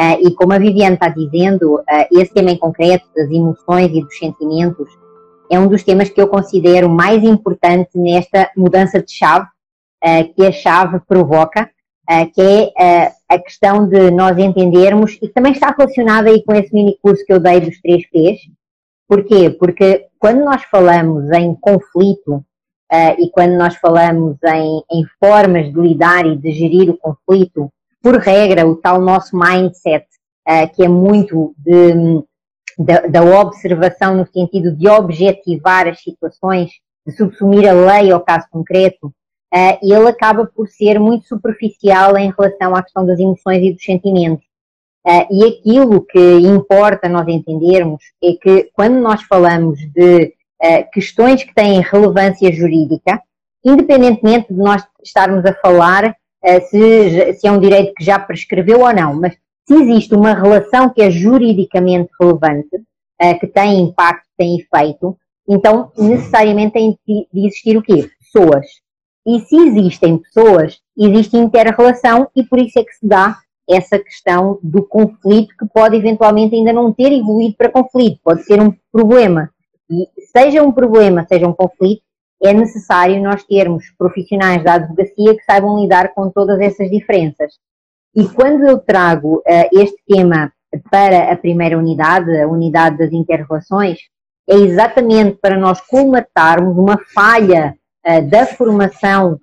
Uh, 0.00 0.16
e 0.26 0.34
como 0.34 0.54
a 0.54 0.58
Viviane 0.58 0.94
está 0.94 1.10
dizendo, 1.10 1.74
uh, 1.74 1.84
esse 2.18 2.32
tema 2.32 2.50
em 2.50 2.56
concreto, 2.56 3.06
das 3.14 3.30
emoções 3.30 3.90
e 3.92 4.00
dos 4.00 4.16
sentimentos, 4.16 4.88
é 5.50 5.60
um 5.60 5.68
dos 5.68 5.84
temas 5.84 6.08
que 6.08 6.18
eu 6.18 6.26
considero 6.26 6.88
mais 6.88 7.22
importante 7.22 7.90
nesta 7.98 8.50
mudança 8.56 9.02
de 9.02 9.12
chave 9.12 9.46
uh, 10.02 10.34
que 10.34 10.46
a 10.46 10.52
chave 10.52 11.00
provoca, 11.06 11.68
que 12.34 12.72
é 12.76 13.12
a 13.28 13.38
questão 13.38 13.86
de 13.86 14.10
nós 14.10 14.36
entendermos, 14.36 15.16
e 15.22 15.28
também 15.28 15.52
está 15.52 15.70
relacionada 15.70 16.28
aí 16.28 16.42
com 16.42 16.52
esse 16.52 16.74
mini 16.74 16.98
curso 17.00 17.24
que 17.24 17.32
eu 17.32 17.38
dei 17.38 17.60
dos 17.60 17.80
três 17.80 18.04
P's. 18.10 18.40
Porquê? 19.06 19.48
Porque 19.50 20.06
quando 20.18 20.44
nós 20.44 20.64
falamos 20.64 21.30
em 21.30 21.54
conflito, 21.54 22.44
e 23.16 23.30
quando 23.30 23.52
nós 23.52 23.76
falamos 23.76 24.36
em, 24.42 24.82
em, 24.90 25.04
formas 25.20 25.72
de 25.72 25.80
lidar 25.80 26.26
e 26.26 26.36
de 26.36 26.50
gerir 26.50 26.90
o 26.90 26.96
conflito, 26.96 27.72
por 28.02 28.16
regra, 28.18 28.66
o 28.66 28.76
tal 28.76 29.00
nosso 29.00 29.36
mindset, 29.36 30.06
uh, 30.48 30.74
que 30.74 30.84
é 30.84 30.88
muito 30.88 31.54
de, 31.58 32.22
de, 32.78 33.08
da 33.08 33.22
observação 33.22 34.16
no 34.16 34.26
sentido 34.26 34.74
de 34.74 34.88
objetivar 34.88 35.86
as 35.86 36.02
situações, 36.02 36.70
de 37.06 37.12
subsumir 37.14 37.68
a 37.68 37.72
lei 37.72 38.10
ao 38.10 38.20
caso 38.20 38.46
concreto, 38.50 39.06
uh, 39.06 39.78
ele 39.82 40.08
acaba 40.08 40.46
por 40.46 40.68
ser 40.68 40.98
muito 40.98 41.26
superficial 41.26 42.16
em 42.16 42.32
relação 42.36 42.74
à 42.74 42.82
questão 42.82 43.04
das 43.04 43.18
emoções 43.18 43.62
e 43.62 43.72
dos 43.72 43.84
sentimentos. 43.84 44.44
Uh, 45.06 45.26
e 45.30 45.44
aquilo 45.44 46.02
que 46.02 46.38
importa 46.40 47.08
nós 47.08 47.26
entendermos 47.28 48.02
é 48.22 48.32
que 48.32 48.70
quando 48.74 49.00
nós 49.00 49.22
falamos 49.22 49.78
de 49.92 50.34
questões 50.92 51.42
que 51.42 51.54
têm 51.54 51.80
relevância 51.80 52.52
jurídica, 52.52 53.18
independentemente 53.64 54.52
de 54.52 54.60
nós 54.60 54.86
estarmos 55.02 55.42
a 55.46 55.54
falar 55.54 56.14
se, 56.60 57.34
se 57.34 57.46
é 57.46 57.52
um 57.52 57.60
direito 57.60 57.92
que 57.94 58.04
já 58.04 58.18
prescreveu 58.18 58.80
ou 58.80 58.92
não, 58.92 59.14
mas 59.14 59.34
se 59.66 59.74
existe 59.74 60.14
uma 60.14 60.34
relação 60.34 60.90
que 60.90 61.02
é 61.02 61.10
juridicamente 61.10 62.10
relevante, 62.20 62.76
uh, 62.76 63.38
que 63.38 63.46
tem 63.46 63.80
impacto, 63.80 64.26
tem 64.36 64.58
efeito, 64.58 65.16
então 65.48 65.92
necessariamente 65.96 66.72
tem 66.72 66.98
de 67.06 67.26
existir 67.34 67.76
o 67.76 67.82
quê? 67.82 68.10
Pessoas. 68.18 68.66
E 69.26 69.40
se 69.40 69.56
existem 69.56 70.18
pessoas, 70.18 70.80
existe 70.96 71.36
inter-relação 71.36 72.28
e 72.34 72.42
por 72.42 72.58
isso 72.58 72.78
é 72.78 72.84
que 72.84 72.92
se 72.92 73.06
dá 73.06 73.38
essa 73.68 73.98
questão 73.98 74.58
do 74.62 74.82
conflito 74.82 75.54
que 75.56 75.66
pode 75.72 75.96
eventualmente 75.96 76.54
ainda 76.54 76.72
não 76.72 76.92
ter 76.92 77.12
evoluído 77.12 77.54
para 77.56 77.70
conflito, 77.70 78.18
pode 78.24 78.42
ser 78.44 78.60
um 78.60 78.74
problema 78.90 79.50
e 79.90 80.06
seja 80.32 80.62
um 80.62 80.72
problema, 80.72 81.26
seja 81.28 81.46
um 81.46 81.52
conflito, 81.52 82.02
é 82.42 82.52
necessário 82.54 83.22
nós 83.22 83.44
termos 83.44 83.84
profissionais 83.98 84.64
da 84.64 84.74
advocacia 84.74 85.36
que 85.36 85.44
saibam 85.44 85.80
lidar 85.80 86.14
com 86.14 86.30
todas 86.30 86.58
essas 86.60 86.90
diferenças. 86.90 87.54
E 88.14 88.26
quando 88.28 88.66
eu 88.66 88.78
trago 88.78 89.36
uh, 89.38 89.78
este 89.78 89.98
tema 90.08 90.52
para 90.90 91.32
a 91.32 91.36
primeira 91.36 91.78
unidade, 91.78 92.40
a 92.40 92.48
unidade 92.48 92.98
das 92.98 93.12
interrelações, 93.12 93.98
é 94.48 94.54
exatamente 94.54 95.36
para 95.36 95.56
nós 95.58 95.80
colmatarmos 95.82 96.76
uma 96.76 96.98
falha 97.14 97.76
uh, 98.06 98.28
da 98.28 98.46
formação 98.46 99.38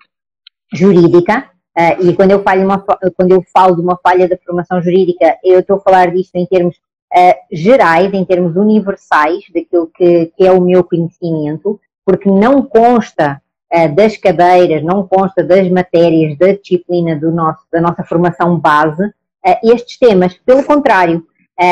jurídica, 0.73 1.49
uh, 1.77 2.03
e 2.03 2.15
quando 2.15 2.31
eu, 2.31 2.43
falo 2.43 2.63
uma, 2.63 2.83
quando 3.15 3.31
eu 3.31 3.43
falo 3.53 3.75
de 3.75 3.81
uma 3.81 3.97
falha 3.97 4.27
da 4.27 4.37
formação 4.37 4.81
jurídica, 4.81 5.37
eu 5.43 5.59
estou 5.59 5.77
a 5.77 5.81
falar 5.81 6.11
disto 6.11 6.35
em 6.35 6.45
termos 6.45 6.75
gerais, 7.49 8.13
em 8.13 8.25
termos 8.25 8.57
universais, 8.57 9.45
daquilo 9.55 9.87
que, 9.95 10.25
que, 10.35 10.45
é 10.45 10.51
o 10.51 10.59
meu 10.59 10.83
conhecimento, 10.83 11.79
porque 12.07 12.31
não 12.31 12.61
consta 12.61 13.41
uh, 13.73 13.93
das 13.93 14.15
cadeiras, 14.15 14.81
não 14.81 15.05
consta 15.05 15.43
das 15.43 15.69
matérias 15.69 16.37
da 16.37 16.53
disciplina 16.53 17.17
do 17.17 17.29
nosso, 17.33 17.65
da 17.69 17.81
nossa 17.81 18.01
formação 18.05 18.57
base, 18.57 19.03
uh, 19.03 19.57
estes 19.61 19.99
temas. 19.99 20.39
Pelo 20.45 20.63
contrário, 20.63 21.27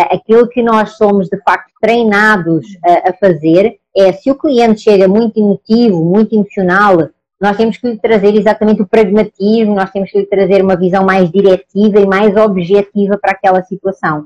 aquilo 0.10 0.50
que 0.50 0.64
nós 0.64 0.98
somos 0.98 1.30
de 1.30 1.40
facto 1.44 1.72
treinados 1.80 2.66
a 2.84 3.14
fazer 3.14 3.78
é 3.96 4.12
se 4.12 4.32
o 4.32 4.36
cliente 4.36 4.82
chega 4.82 5.08
muito 5.08 5.40
emotivo, 5.40 6.04
muito 6.04 6.34
emocional, 6.34 7.08
nós 7.40 7.56
temos 7.56 7.78
que 7.78 7.90
lhe 7.90 7.98
trazer 8.00 8.34
exatamente 8.34 8.82
o 8.82 8.88
pragmatismo, 8.88 9.76
nós 9.76 9.92
temos 9.92 10.10
que 10.10 10.18
lhe 10.18 10.26
trazer 10.26 10.64
uma 10.64 10.76
visão 10.76 11.06
mais 11.06 11.30
diretiva 11.30 12.00
e 12.00 12.08
mais 12.08 12.36
objetiva 12.36 13.16
para 13.16 13.34
aquela 13.34 13.62
situação 13.62 14.26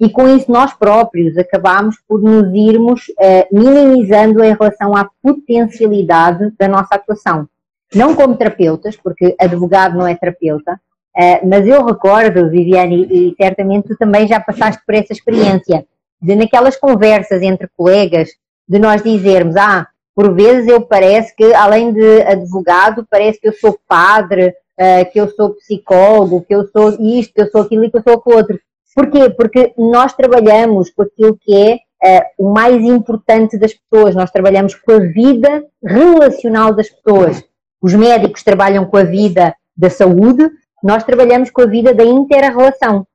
e 0.00 0.08
com 0.10 0.28
isso 0.28 0.50
nós 0.50 0.72
próprios 0.72 1.36
acabamos 1.36 1.96
por 2.08 2.20
nos 2.22 2.52
irmos 2.54 3.08
uh, 3.08 3.46
minimizando 3.52 4.42
em 4.42 4.54
relação 4.54 4.96
à 4.96 5.08
potencialidade 5.22 6.52
da 6.58 6.66
nossa 6.66 6.94
atuação. 6.94 7.48
Não 7.94 8.14
como 8.14 8.36
terapeutas, 8.36 8.96
porque 8.96 9.36
advogado 9.38 9.96
não 9.96 10.06
é 10.06 10.14
terapeuta, 10.14 10.72
uh, 10.72 11.48
mas 11.48 11.66
eu 11.66 11.84
recordo, 11.84 12.48
Viviane, 12.48 13.06
e 13.10 13.34
certamente 13.40 13.88
tu 13.88 13.96
também 13.96 14.26
já 14.26 14.40
passaste 14.40 14.82
por 14.84 14.94
essa 14.94 15.12
experiência, 15.12 15.84
de 16.20 16.34
naquelas 16.34 16.76
conversas 16.76 17.42
entre 17.42 17.68
colegas, 17.76 18.30
de 18.68 18.78
nós 18.78 19.02
dizermos, 19.02 19.56
ah, 19.56 19.86
por 20.14 20.34
vezes 20.34 20.68
eu 20.68 20.80
parece 20.80 21.34
que, 21.34 21.52
além 21.54 21.92
de 21.92 22.22
advogado, 22.22 23.06
parece 23.10 23.40
que 23.40 23.48
eu 23.48 23.52
sou 23.52 23.78
padre, 23.88 24.48
uh, 24.48 25.12
que 25.12 25.20
eu 25.20 25.28
sou 25.30 25.54
psicólogo, 25.54 26.42
que 26.42 26.54
eu 26.54 26.66
sou 26.68 26.96
isto, 27.00 27.34
que 27.34 27.42
eu 27.42 27.50
sou 27.50 27.62
aquilo 27.62 27.84
e 27.84 27.90
que 27.90 27.98
eu 27.98 28.02
sou 28.02 28.14
aquilo 28.14 28.36
outro. 28.36 28.60
Porquê? 28.94 29.30
Porque 29.30 29.72
nós 29.76 30.12
trabalhamos 30.14 30.90
com 30.90 31.02
aquilo 31.02 31.36
que 31.40 31.54
é 31.54 31.74
uh, 31.76 32.24
o 32.38 32.52
mais 32.52 32.82
importante 32.82 33.58
das 33.58 33.72
pessoas, 33.74 34.14
nós 34.14 34.30
trabalhamos 34.30 34.74
com 34.74 34.92
a 34.92 34.98
vida 34.98 35.64
relacional 35.82 36.74
das 36.74 36.90
pessoas. 36.90 37.42
Os 37.80 37.94
médicos 37.94 38.42
trabalham 38.42 38.84
com 38.84 38.96
a 38.96 39.04
vida 39.04 39.54
da 39.76 39.88
saúde, 39.88 40.48
nós 40.82 41.04
trabalhamos 41.04 41.50
com 41.50 41.62
a 41.62 41.66
vida 41.66 41.94
da 41.94 42.04
inter-relação. 42.04 43.06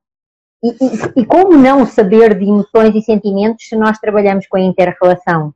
E, 0.64 0.70
e, 0.70 1.22
e, 1.22 1.26
como 1.26 1.56
não 1.56 1.86
saber 1.86 2.38
de 2.38 2.46
emoções 2.46 2.96
e 2.96 3.02
sentimentos 3.02 3.68
se 3.68 3.76
nós 3.76 4.00
trabalhamos 4.00 4.48
com 4.48 4.58
a 4.58 4.62
inter-relação? 4.62 5.54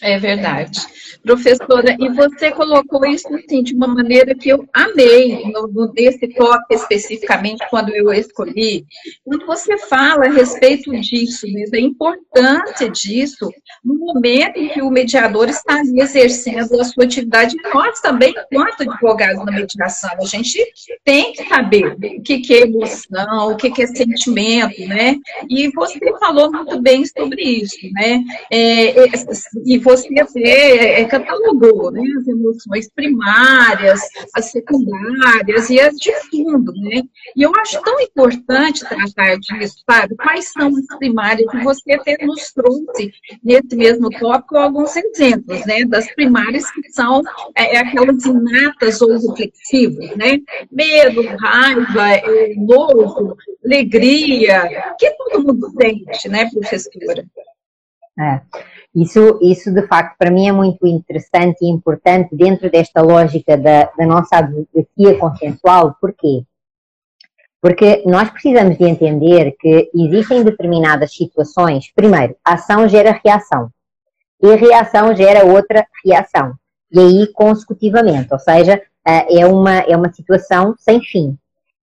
É 0.00 0.18
verdade. 0.18 0.80
Professora, 1.22 1.96
e 1.98 2.08
você 2.10 2.50
colocou 2.52 3.04
isso 3.04 3.26
assim, 3.34 3.62
de 3.62 3.74
uma 3.74 3.88
maneira 3.88 4.34
que 4.34 4.48
eu 4.48 4.66
amei, 4.72 5.42
nesse 5.94 6.28
tópico 6.28 6.74
especificamente, 6.74 7.64
quando 7.68 7.90
eu 7.90 8.12
escolhi. 8.12 8.86
Quando 9.24 9.44
você 9.44 9.76
fala 9.76 10.26
a 10.26 10.30
respeito 10.30 10.90
disso, 11.00 11.46
mesmo, 11.46 11.76
a 11.76 11.80
importância 11.80 12.88
disso, 12.88 13.50
no 13.84 13.94
momento 13.94 14.58
em 14.58 14.68
que 14.68 14.80
o 14.80 14.90
mediador 14.90 15.48
está 15.48 15.80
exercendo 15.80 16.80
a 16.80 16.84
sua 16.84 17.04
atividade, 17.04 17.56
nós 17.74 18.00
também, 18.00 18.32
enquanto 18.52 18.82
advogados 18.82 19.44
na 19.44 19.52
mediação, 19.52 20.10
a 20.20 20.24
gente 20.24 20.64
tem 21.04 21.32
que 21.32 21.48
saber 21.48 21.96
o 22.00 22.22
que, 22.22 22.38
que 22.38 22.54
é 22.54 22.60
emoção, 22.62 23.52
o 23.52 23.56
que, 23.56 23.70
que 23.70 23.82
é 23.82 23.86
sentimento, 23.86 24.80
né? 24.86 25.16
E 25.48 25.68
você 25.72 25.98
falou 26.20 26.50
muito 26.52 26.80
bem 26.80 27.04
sobre 27.04 27.42
isso, 27.42 27.76
né? 27.92 28.22
É, 28.50 29.04
é 29.04 29.08
e 29.66 29.78
você 29.88 30.20
até 30.20 31.00
é, 31.00 31.04
catalogou 31.06 31.90
né, 31.90 32.02
as 32.18 32.28
emoções 32.28 32.90
primárias, 32.94 34.00
as 34.34 34.50
secundárias 34.50 35.70
e 35.70 35.80
as 35.80 35.96
de 35.96 36.12
fundo, 36.28 36.72
né? 36.72 37.02
E 37.34 37.42
eu 37.42 37.52
acho 37.56 37.80
tão 37.82 37.98
importante 38.00 38.86
tratar 38.86 39.36
disso, 39.38 39.76
sabe? 39.88 40.14
Quais 40.16 40.52
são 40.52 40.68
as 40.68 40.98
primárias? 40.98 41.52
E 41.54 41.64
você 41.64 41.92
até 41.92 42.18
nos 42.24 42.52
trouxe 42.52 43.12
nesse 43.42 43.74
mesmo 43.74 44.10
tópico 44.10 44.58
alguns 44.58 44.94
exemplos, 44.94 45.64
né? 45.64 45.84
Das 45.86 46.12
primárias 46.14 46.70
que 46.70 46.92
são 46.92 47.22
é, 47.56 47.76
é 47.76 47.78
aquelas 47.78 48.24
inatas 48.26 49.00
ou 49.00 49.16
reflexivas, 49.30 50.14
né? 50.16 50.38
Medo, 50.70 51.22
raiva, 51.38 52.10
é, 52.10 52.54
nojo, 52.56 53.36
alegria, 53.64 54.94
que 54.98 55.10
todo 55.12 55.44
mundo 55.44 55.72
sente, 55.80 56.28
né, 56.28 56.48
professora? 56.50 57.24
É. 58.18 58.40
Isso, 59.00 59.38
isso 59.40 59.72
de 59.72 59.86
facto 59.86 60.16
para 60.18 60.30
mim 60.30 60.48
é 60.48 60.52
muito 60.52 60.84
interessante 60.86 61.58
e 61.62 61.70
importante 61.70 62.34
dentro 62.34 62.68
desta 62.68 63.00
lógica 63.00 63.56
da, 63.56 63.84
da 63.96 64.04
nossa 64.04 64.38
advocacia 64.38 65.16
consensual. 65.18 65.94
Porquê? 66.00 66.42
Porque 67.60 68.02
nós 68.06 68.28
precisamos 68.30 68.76
de 68.76 68.84
entender 68.84 69.54
que 69.58 69.88
existem 69.94 70.42
determinadas 70.42 71.14
situações, 71.14 71.92
primeiro, 71.94 72.36
ação 72.44 72.88
gera 72.88 73.20
reação 73.24 73.70
e 74.42 74.52
a 74.52 74.56
reação 74.56 75.14
gera 75.14 75.44
outra 75.44 75.86
reação 76.04 76.54
e 76.90 76.98
aí 76.98 77.26
consecutivamente, 77.32 78.32
ou 78.32 78.38
seja, 78.38 78.82
eh, 79.06 79.40
é 79.40 79.46
uma, 79.46 79.78
é 79.80 79.96
uma 79.96 80.12
situação 80.12 80.74
sem 80.78 81.00
fim. 81.00 81.36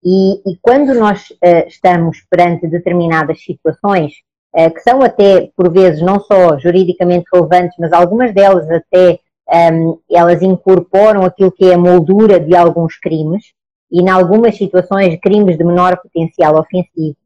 E, 0.04 0.50
e 0.50 0.56
quando 0.60 0.94
nós 0.94 1.32
eh, 1.42 1.66
estamos 1.66 2.22
perante 2.30 2.66
determinadas 2.66 3.42
situações, 3.42 4.14
que 4.52 4.80
são 4.80 5.02
até, 5.02 5.50
por 5.56 5.72
vezes, 5.72 6.02
não 6.02 6.20
só 6.20 6.58
juridicamente 6.58 7.24
relevantes, 7.32 7.76
mas 7.78 7.92
algumas 7.92 8.34
delas 8.34 8.70
até 8.70 9.18
um, 9.48 9.54
ehm, 9.54 9.94
elas 10.10 10.42
incorporam 10.42 11.24
aquilo 11.24 11.50
que 11.50 11.70
é 11.70 11.74
a 11.74 11.78
moldura 11.78 12.38
de 12.38 12.54
alguns 12.54 12.98
crimes, 12.98 13.44
e 13.90 14.00
em 14.00 14.08
algumas 14.08 14.56
situações 14.56 15.18
crimes 15.20 15.56
de 15.56 15.64
menor 15.64 15.98
potencial 15.98 16.58
ofensivo. 16.58 17.16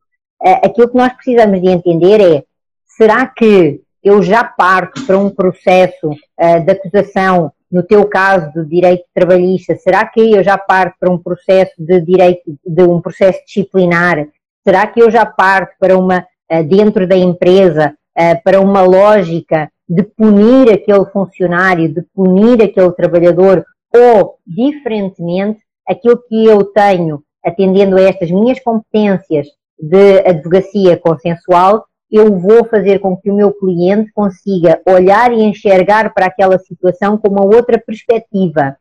Uh, 0.43 0.67
aquilo 0.67 0.88
que 0.88 0.96
nós 0.96 1.12
precisamos 1.12 1.61
de 1.61 1.69
entender 1.69 2.20
é, 2.20 2.44
será 2.84 3.26
que 3.26 3.81
eu 4.02 4.23
já 4.23 4.44
parto 4.44 5.05
para 5.06 5.17
um 5.17 5.31
processo 5.31 6.11
uh, 6.11 6.61
de 6.64 6.73
acusação, 6.73 7.52
no 7.70 7.82
teu 7.82 8.05
caso 8.06 8.52
do 8.52 8.64
direito 8.64 9.05
trabalhista, 9.14 9.76
será 9.76 10.05
que 10.06 10.20
eu 10.20 10.43
já 10.43 10.58
parto 10.58 10.96
para 11.00 11.11
um 11.11 11.19
processo 11.19 11.73
de 11.78 12.00
direito, 12.00 12.43
de 12.64 12.82
um 12.82 13.00
processo 13.00 13.40
disciplinar 13.46 14.26
Será 14.67 14.84
que 14.84 15.00
eu 15.00 15.08
já 15.08 15.25
parto 15.25 15.76
para 15.78 15.96
uma, 15.96 16.26
dentro 16.69 17.06
da 17.06 17.16
empresa, 17.16 17.94
uh, 18.16 18.43
para 18.43 18.60
uma 18.60 18.82
lógica 18.82 19.70
de 19.88 20.02
punir 20.02 20.72
aquele 20.72 21.04
funcionário, 21.06 21.93
de 21.93 22.02
punir 22.14 22.62
aquele 22.62 22.93
trabalhador, 22.93 23.64
ou, 23.94 24.37
diferentemente, 24.46 25.60
aquilo 25.87 26.20
que 26.28 26.44
eu 26.44 26.64
tenho, 26.64 27.22
atendendo 27.44 27.96
a 27.96 28.02
estas 28.02 28.31
minhas 28.31 28.58
competências 28.60 29.46
de 29.78 30.19
advocacia 30.26 30.96
consensual, 30.96 31.84
eu 32.10 32.38
vou 32.38 32.64
fazer 32.64 32.99
com 32.99 33.16
que 33.16 33.31
o 33.31 33.34
meu 33.34 33.52
cliente 33.52 34.12
consiga 34.12 34.81
olhar 34.87 35.32
e 35.32 35.42
enxergar 35.42 36.12
para 36.12 36.26
aquela 36.26 36.58
situação 36.58 37.19
com 37.19 37.28
uma 37.28 37.44
outra 37.44 37.78
perspectiva. 37.78 38.76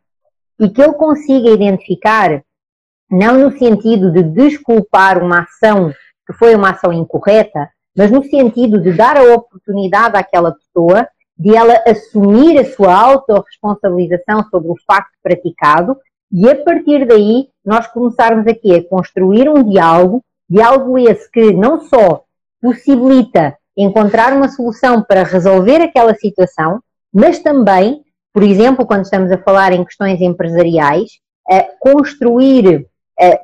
E 0.60 0.70
que 0.70 0.82
ele 0.82 0.94
consiga 0.94 1.50
identificar, 1.50 2.44
não 3.10 3.40
no 3.40 3.58
sentido 3.58 4.12
de 4.12 4.24
desculpar 4.24 5.22
uma 5.22 5.42
ação 5.42 5.92
que 6.26 6.34
foi 6.34 6.56
uma 6.56 6.72
ação 6.72 6.92
incorreta, 6.92 7.70
mas 7.96 8.12
no 8.12 8.24
sentido 8.24 8.82
de 8.82 8.94
dar 8.94 9.18
a 9.18 9.34
oportunidade 9.34 10.18
àquela 10.18 10.54
pessoa 10.54 11.08
de 11.38 11.56
ela 11.56 11.82
assumir 11.86 12.58
a 12.58 12.66
sua 12.66 12.94
autorresponsabilização 12.94 14.44
sobre 14.50 14.72
o 14.72 14.76
facto 14.88 15.12
praticado 15.22 15.98
e 16.32 16.50
a 16.50 16.64
partir 16.64 17.06
daí 17.06 17.50
nós 17.64 17.88
começarmos 17.88 18.48
aqui 18.48 18.74
a 18.74 18.88
construir 18.88 19.50
um 19.50 19.64
diálogo, 19.64 20.24
diálogo 20.50 20.98
esse 20.98 21.30
que 21.30 21.54
não 21.54 21.82
só 21.82 22.24
possibilita 22.62 23.58
encontrar 23.78 24.34
uma 24.34 24.50
solução 24.50 25.04
para 25.04 25.24
resolver 25.24 25.82
aquela 25.82 26.16
situação, 26.16 26.80
mas 27.14 27.40
também, 27.40 28.04
por 28.34 28.44
exemplo, 28.44 28.86
quando 28.86 29.04
estamos 29.04 29.32
a 29.32 29.38
falar 29.38 29.74
em 29.74 29.84
questões 29.84 30.22
empresariais, 30.22 31.20
construir 31.80 32.88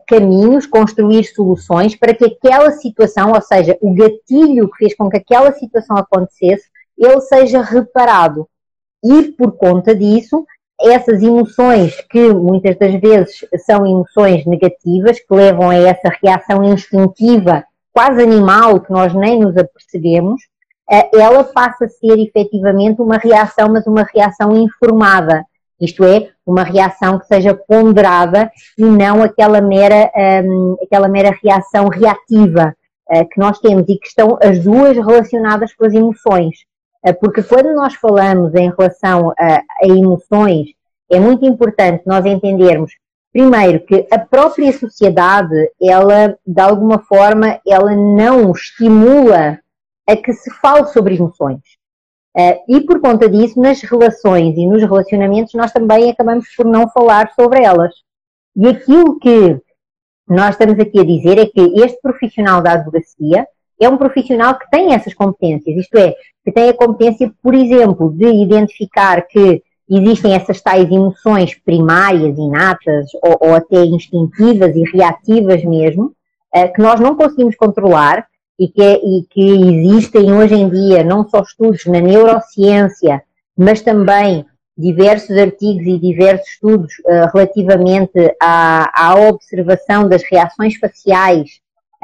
caminhos, 0.07 0.65
construir 0.65 1.23
soluções 1.23 1.95
para 1.95 2.13
que 2.13 2.25
aquela 2.25 2.71
situação, 2.71 3.31
ou 3.31 3.41
seja, 3.41 3.77
o 3.81 3.93
gatilho 3.93 4.69
que 4.69 4.77
fez 4.77 4.95
com 4.95 5.09
que 5.09 5.17
aquela 5.17 5.51
situação 5.53 5.97
acontecesse, 5.97 6.65
ele 6.97 7.21
seja 7.21 7.61
reparado. 7.61 8.47
E 9.03 9.31
por 9.31 9.53
conta 9.53 9.95
disso, 9.95 10.45
essas 10.79 11.21
emoções 11.21 11.99
que 12.09 12.33
muitas 12.33 12.77
das 12.77 12.93
vezes 12.99 13.45
são 13.65 13.85
emoções 13.85 14.45
negativas, 14.45 15.19
que 15.19 15.33
levam 15.33 15.69
a 15.69 15.75
essa 15.75 16.11
reação 16.21 16.63
instintiva 16.63 17.63
quase 17.93 18.21
animal, 18.23 18.79
que 18.79 18.91
nós 18.91 19.13
nem 19.13 19.39
nos 19.39 19.55
apercebemos, 19.57 20.41
eh, 20.89 21.09
ela 21.13 21.43
passa 21.43 21.85
a 21.85 21.89
ser 21.89 22.17
efetivamente 22.19 23.01
uma 23.01 23.17
reação, 23.17 23.69
mas 23.69 23.85
uma 23.85 24.03
reação 24.03 24.55
informada. 24.55 25.45
Isto 25.81 26.03
é, 26.05 26.29
uma 26.45 26.63
reação 26.63 27.17
que 27.19 27.25
seja 27.25 27.53
ponderada 27.53 28.51
e 28.77 28.83
não 28.83 29.23
aquela 29.23 29.59
mera, 29.59 30.11
um, 30.43 30.77
aquela 30.83 31.07
mera 31.07 31.35
reação 31.43 31.87
reativa 31.87 32.75
uh, 33.09 33.27
que 33.29 33.39
nós 33.39 33.59
temos 33.59 33.83
e 33.89 33.97
que 33.97 34.07
estão 34.07 34.37
as 34.41 34.59
duas 34.59 34.95
relacionadas 34.95 35.73
com 35.73 35.85
as 35.85 35.93
emoções. 35.93 36.59
Uh, 37.05 37.13
porque 37.19 37.41
quando 37.41 37.73
nós 37.73 37.95
falamos 37.95 38.53
em 38.53 38.69
relação 38.69 39.33
a, 39.39 39.55
a 39.55 39.87
emoções, 39.87 40.67
é 41.11 41.19
muito 41.19 41.45
importante 41.45 42.03
nós 42.05 42.25
entendermos 42.25 42.91
Primeiro, 43.31 43.79
que 43.85 44.05
a 44.11 44.19
própria 44.19 44.73
sociedade, 44.73 45.55
ela, 45.81 46.37
de 46.45 46.61
alguma 46.61 46.99
forma, 46.99 47.61
ela 47.65 47.95
não 47.95 48.51
estimula 48.51 49.57
a 50.07 50.15
que 50.17 50.33
se 50.33 50.51
fale 50.55 50.87
sobre 50.87 51.15
emoções. 51.15 51.61
Uh, 52.37 52.77
e 52.77 52.81
por 52.81 53.01
conta 53.01 53.27
disso, 53.27 53.59
nas 53.59 53.81
relações 53.81 54.55
e 54.57 54.65
nos 54.65 54.81
relacionamentos, 54.81 55.53
nós 55.53 55.71
também 55.71 56.09
acabamos 56.09 56.45
por 56.55 56.65
não 56.65 56.89
falar 56.89 57.31
sobre 57.33 57.63
elas. 57.63 57.93
E 58.55 58.67
aquilo 58.67 59.19
que 59.19 59.59
nós 60.27 60.51
estamos 60.51 60.79
aqui 60.79 60.99
a 60.99 61.03
dizer 61.03 61.37
é 61.37 61.45
que 61.45 61.59
este 61.81 61.99
profissional 62.01 62.61
da 62.61 62.73
advocacia 62.73 63.45
é 63.79 63.89
um 63.89 63.97
profissional 63.97 64.57
que 64.57 64.69
tem 64.69 64.93
essas 64.93 65.13
competências, 65.13 65.75
isto 65.75 65.97
é, 65.97 66.15
que 66.45 66.51
tem 66.51 66.69
a 66.69 66.73
competência, 66.73 67.33
por 67.41 67.53
exemplo, 67.53 68.11
de 68.11 68.27
identificar 68.27 69.27
que 69.27 69.61
existem 69.89 70.33
essas 70.33 70.61
tais 70.61 70.89
emoções 70.89 71.55
primárias, 71.55 72.37
inatas, 72.37 73.07
ou, 73.21 73.49
ou 73.49 73.55
até 73.55 73.83
instintivas 73.83 74.73
e 74.75 74.83
reativas 74.83 75.65
mesmo, 75.65 76.13
uh, 76.55 76.73
que 76.73 76.81
nós 76.81 76.99
não 76.99 77.15
conseguimos 77.15 77.55
controlar 77.55 78.25
e 78.61 78.67
que, 78.67 78.83
e 78.83 79.23
que 79.27 79.41
existem 79.41 80.31
hoje 80.31 80.53
em 80.53 80.69
dia 80.69 81.03
não 81.03 81.27
só 81.27 81.41
estudos 81.41 81.83
na 81.87 81.99
neurociência, 81.99 83.23
mas 83.57 83.81
também 83.81 84.45
diversos 84.77 85.35
artigos 85.35 85.87
e 85.87 85.97
diversos 85.97 86.47
estudos 86.47 86.93
uh, 86.99 87.27
relativamente 87.33 88.35
à, 88.39 89.07
à, 89.07 89.15
observação 89.15 90.07
das 90.07 90.21
reações 90.21 90.75
faciais 90.77 91.49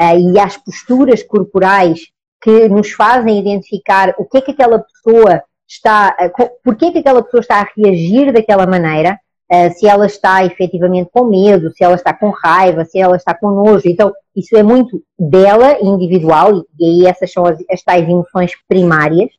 uh, 0.01 0.18
e 0.18 0.39
às 0.39 0.57
posturas 0.57 1.21
corporais 1.21 2.07
que 2.42 2.68
nos 2.68 2.92
fazem 2.92 3.39
identificar 3.39 4.15
o 4.18 4.25
que 4.25 4.38
é 4.39 4.42
que 4.42 4.51
aquela 4.51 4.80
pessoa 4.80 5.44
está, 5.68 6.15
porquê 6.63 6.92
que 6.92 7.00
aquela 7.00 7.21
pessoa 7.21 7.42
está 7.42 7.62
a 7.62 7.68
reagir 7.77 8.33
daquela 8.33 8.65
maneira, 8.65 9.19
uh, 9.52 9.72
se 9.74 9.88
ela 9.88 10.06
está 10.06 10.46
efetivamente 10.46 11.10
com 11.12 11.26
medo, 11.26 11.72
se 11.72 11.84
ela 11.84 11.96
está 11.96 12.14
com 12.14 12.30
raiva, 12.30 12.86
se 12.86 13.00
ela 13.00 13.16
está 13.16 13.34
com 13.34 13.50
nojo. 13.50 13.88
Então, 13.88 14.14
isso 14.36 14.56
é 14.58 14.64
muito 14.64 15.02
dela, 15.18 15.78
individual, 15.82 16.66
e 16.80 16.86
aí 16.86 17.06
essas 17.08 17.32
são 17.32 17.46
as, 17.46 17.58
as 17.70 17.82
tais 17.82 18.08
emoções 18.08 18.52
primárias, 18.68 19.30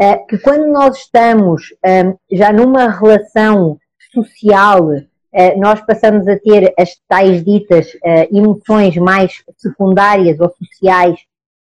uh, 0.00 0.26
que 0.26 0.38
quando 0.38 0.66
nós 0.66 0.98
estamos 0.98 1.62
um, 1.84 2.36
já 2.36 2.52
numa 2.52 2.88
relação 2.88 3.78
social, 4.12 4.88
uh, 4.88 5.58
nós 5.58 5.80
passamos 5.80 6.26
a 6.28 6.38
ter 6.38 6.72
as 6.78 6.96
tais 7.08 7.44
ditas 7.44 7.88
emoções 8.30 8.96
mais 8.96 9.42
secundárias 9.56 10.40
ou 10.40 10.50
sociais 10.50 11.18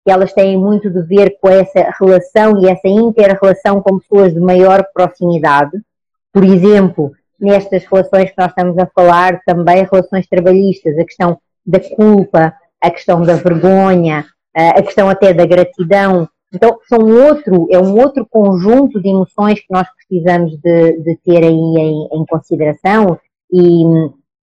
que 0.04 0.10
elas 0.10 0.34
têm 0.34 0.58
muito 0.58 0.90
de 0.90 1.02
ver 1.02 1.38
com 1.40 1.48
essa 1.48 1.90
relação 1.98 2.62
e 2.62 2.68
essa 2.68 2.86
inter-relação 2.86 3.80
com 3.80 3.98
pessoas 3.98 4.34
de 4.34 4.40
maior 4.40 4.84
proximidade. 4.92 5.72
Por 6.30 6.44
exemplo, 6.44 7.12
nestas 7.40 7.84
relações 7.84 8.30
que 8.30 8.38
nós 8.38 8.48
estamos 8.48 8.78
a 8.78 8.86
falar, 8.86 9.40
também 9.46 9.86
relações 9.90 10.26
trabalhistas, 10.26 10.98
a 10.98 11.04
questão 11.04 11.38
da 11.66 11.80
culpa, 11.80 12.54
a 12.80 12.90
questão 12.90 13.22
da 13.22 13.34
vergonha, 13.34 14.24
a 14.54 14.82
questão 14.82 15.08
até 15.08 15.32
da 15.32 15.46
gratidão. 15.46 16.28
Então, 16.52 16.78
são 16.88 17.00
outro, 17.00 17.66
é 17.70 17.78
um 17.78 17.98
outro 17.98 18.26
conjunto 18.30 19.00
de 19.00 19.08
emoções 19.08 19.58
que 19.60 19.66
nós 19.70 19.88
precisamos 19.96 20.56
de, 20.58 21.00
de 21.00 21.16
ter 21.24 21.42
aí 21.42 21.50
em, 21.50 22.08
em 22.12 22.26
consideração 22.26 23.18
e, 23.52 23.84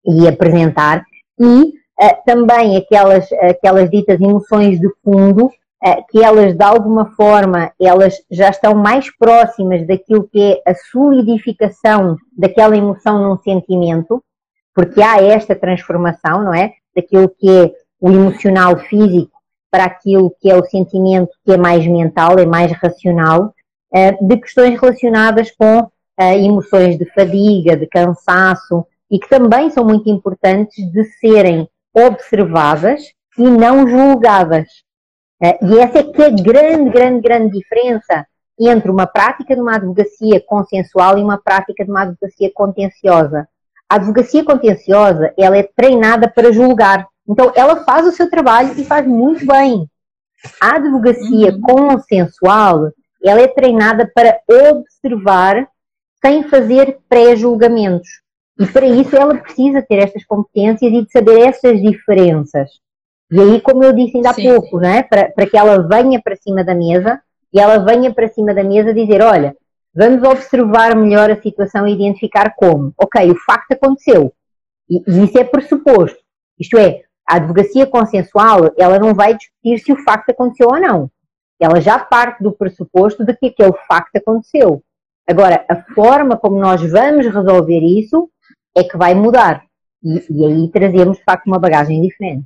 e 0.06 0.26
apresentar. 0.26 1.04
E 1.38 1.74
eh, 2.00 2.14
também 2.26 2.76
aquelas, 2.76 3.30
aquelas 3.32 3.88
ditas 3.90 4.20
emoções 4.20 4.80
de 4.80 4.88
fundo, 5.04 5.50
que 6.08 6.22
elas 6.22 6.54
de 6.54 6.64
alguma 6.64 7.10
forma 7.14 7.72
elas 7.80 8.14
já 8.30 8.48
estão 8.48 8.74
mais 8.74 9.14
próximas 9.16 9.86
daquilo 9.86 10.26
que 10.28 10.40
é 10.40 10.70
a 10.70 10.74
solidificação 10.74 12.16
daquela 12.36 12.76
emoção 12.76 13.22
num 13.22 13.38
sentimento, 13.38 14.22
porque 14.74 15.02
há 15.02 15.22
esta 15.22 15.54
transformação, 15.54 16.44
não 16.44 16.54
é? 16.54 16.72
Daquilo 16.96 17.28
que 17.28 17.48
é 17.48 17.72
o 18.00 18.10
emocional 18.10 18.78
físico 18.78 19.32
para 19.70 19.84
aquilo 19.84 20.34
que 20.40 20.50
é 20.50 20.56
o 20.56 20.64
sentimento 20.64 21.30
que 21.44 21.52
é 21.52 21.56
mais 21.56 21.86
mental, 21.86 22.38
é 22.38 22.46
mais 22.46 22.72
racional, 22.72 23.52
eh, 23.92 24.12
de 24.20 24.36
questões 24.36 24.80
relacionadas 24.80 25.50
com 25.50 25.88
emoções 26.16 26.96
de 26.96 27.04
fadiga, 27.06 27.76
de 27.76 27.88
cansaço, 27.88 28.86
e 29.10 29.18
que 29.18 29.28
também 29.28 29.68
são 29.70 29.84
muito 29.84 30.08
importantes 30.08 30.76
de 30.92 31.04
serem 31.20 31.68
observadas 31.92 33.02
e 33.36 33.42
não 33.42 33.86
julgadas. 33.88 34.83
Eh, 35.42 35.58
e 35.62 35.78
essa 35.78 35.98
é 35.98 36.02
que 36.02 36.22
é 36.22 36.26
a 36.26 36.30
grande, 36.30 36.90
grande, 36.90 37.20
grande 37.20 37.58
diferença 37.58 38.26
entre 38.58 38.90
uma 38.90 39.06
prática 39.06 39.54
de 39.54 39.60
uma 39.60 39.76
advocacia 39.76 40.40
consensual 40.46 41.18
e 41.18 41.22
uma 41.22 41.38
prática 41.38 41.84
de 41.84 41.90
uma 41.90 42.02
advocacia 42.02 42.50
contenciosa. 42.54 43.48
A 43.88 43.96
advocacia 43.96 44.44
contenciosa, 44.44 45.32
ela 45.36 45.56
é 45.56 45.62
treinada 45.62 46.28
para 46.28 46.52
julgar. 46.52 47.06
Então, 47.28 47.52
ela 47.54 47.84
faz 47.84 48.06
o 48.06 48.12
seu 48.12 48.30
trabalho 48.30 48.72
e 48.78 48.84
faz 48.84 49.06
muito 49.06 49.46
bem. 49.46 49.88
A 50.60 50.76
advocacia 50.76 51.52
uhum. 51.52 51.60
consensual, 51.60 52.90
ela 53.24 53.40
é 53.40 53.48
treinada 53.48 54.10
para 54.14 54.38
observar 54.48 55.66
sem 56.24 56.44
fazer 56.44 56.98
pré-julgamentos. 57.08 58.08
E 58.58 58.66
para 58.66 58.86
isso 58.86 59.16
ela 59.16 59.36
precisa 59.36 59.82
ter 59.82 59.96
estas 59.96 60.24
competências 60.24 60.92
e 60.92 61.04
de 61.04 61.10
saber 61.10 61.40
essas 61.40 61.80
diferenças. 61.80 62.70
E 63.30 63.40
aí, 63.40 63.60
como 63.60 63.82
eu 63.82 63.92
disse 63.92 64.16
ainda 64.16 64.30
há 64.30 64.34
Sim. 64.34 64.48
pouco, 64.48 64.78
né? 64.78 65.02
para, 65.02 65.30
para 65.30 65.46
que 65.46 65.56
ela 65.56 65.86
venha 65.86 66.20
para 66.22 66.36
cima 66.36 66.62
da 66.62 66.74
mesa 66.74 67.20
e 67.52 67.60
ela 67.60 67.78
venha 67.78 68.12
para 68.12 68.28
cima 68.28 68.54
da 68.54 68.62
mesa 68.62 68.92
dizer: 68.92 69.22
olha, 69.22 69.56
vamos 69.94 70.22
observar 70.22 70.94
melhor 70.96 71.30
a 71.30 71.40
situação 71.40 71.86
e 71.86 71.92
identificar 71.92 72.54
como. 72.56 72.92
Ok, 72.98 73.30
o 73.30 73.36
facto 73.36 73.72
aconteceu. 73.72 74.32
E, 74.88 75.02
e 75.06 75.24
isso 75.24 75.38
é 75.38 75.44
pressuposto. 75.44 76.18
Isto 76.58 76.78
é, 76.78 77.02
a 77.28 77.36
advocacia 77.36 77.86
consensual, 77.86 78.72
ela 78.76 78.98
não 78.98 79.14
vai 79.14 79.34
discutir 79.34 79.78
se 79.78 79.92
o 79.92 80.02
facto 80.04 80.30
aconteceu 80.30 80.68
ou 80.68 80.80
não. 80.80 81.10
Ela 81.58 81.80
já 81.80 81.98
parte 81.98 82.42
do 82.42 82.52
pressuposto 82.52 83.24
de 83.24 83.34
que 83.34 83.46
aquele 83.46 83.72
facto 83.88 84.16
aconteceu. 84.16 84.82
Agora, 85.26 85.64
a 85.70 85.76
forma 85.94 86.36
como 86.36 86.58
nós 86.58 86.82
vamos 86.82 87.26
resolver 87.26 87.80
isso 87.80 88.28
é 88.76 88.84
que 88.84 88.98
vai 88.98 89.14
mudar. 89.14 89.64
E, 90.02 90.22
e 90.30 90.44
aí 90.44 90.70
trazemos, 90.70 91.16
de 91.16 91.24
facto, 91.24 91.46
uma 91.46 91.58
bagagem 91.58 92.02
diferente. 92.02 92.44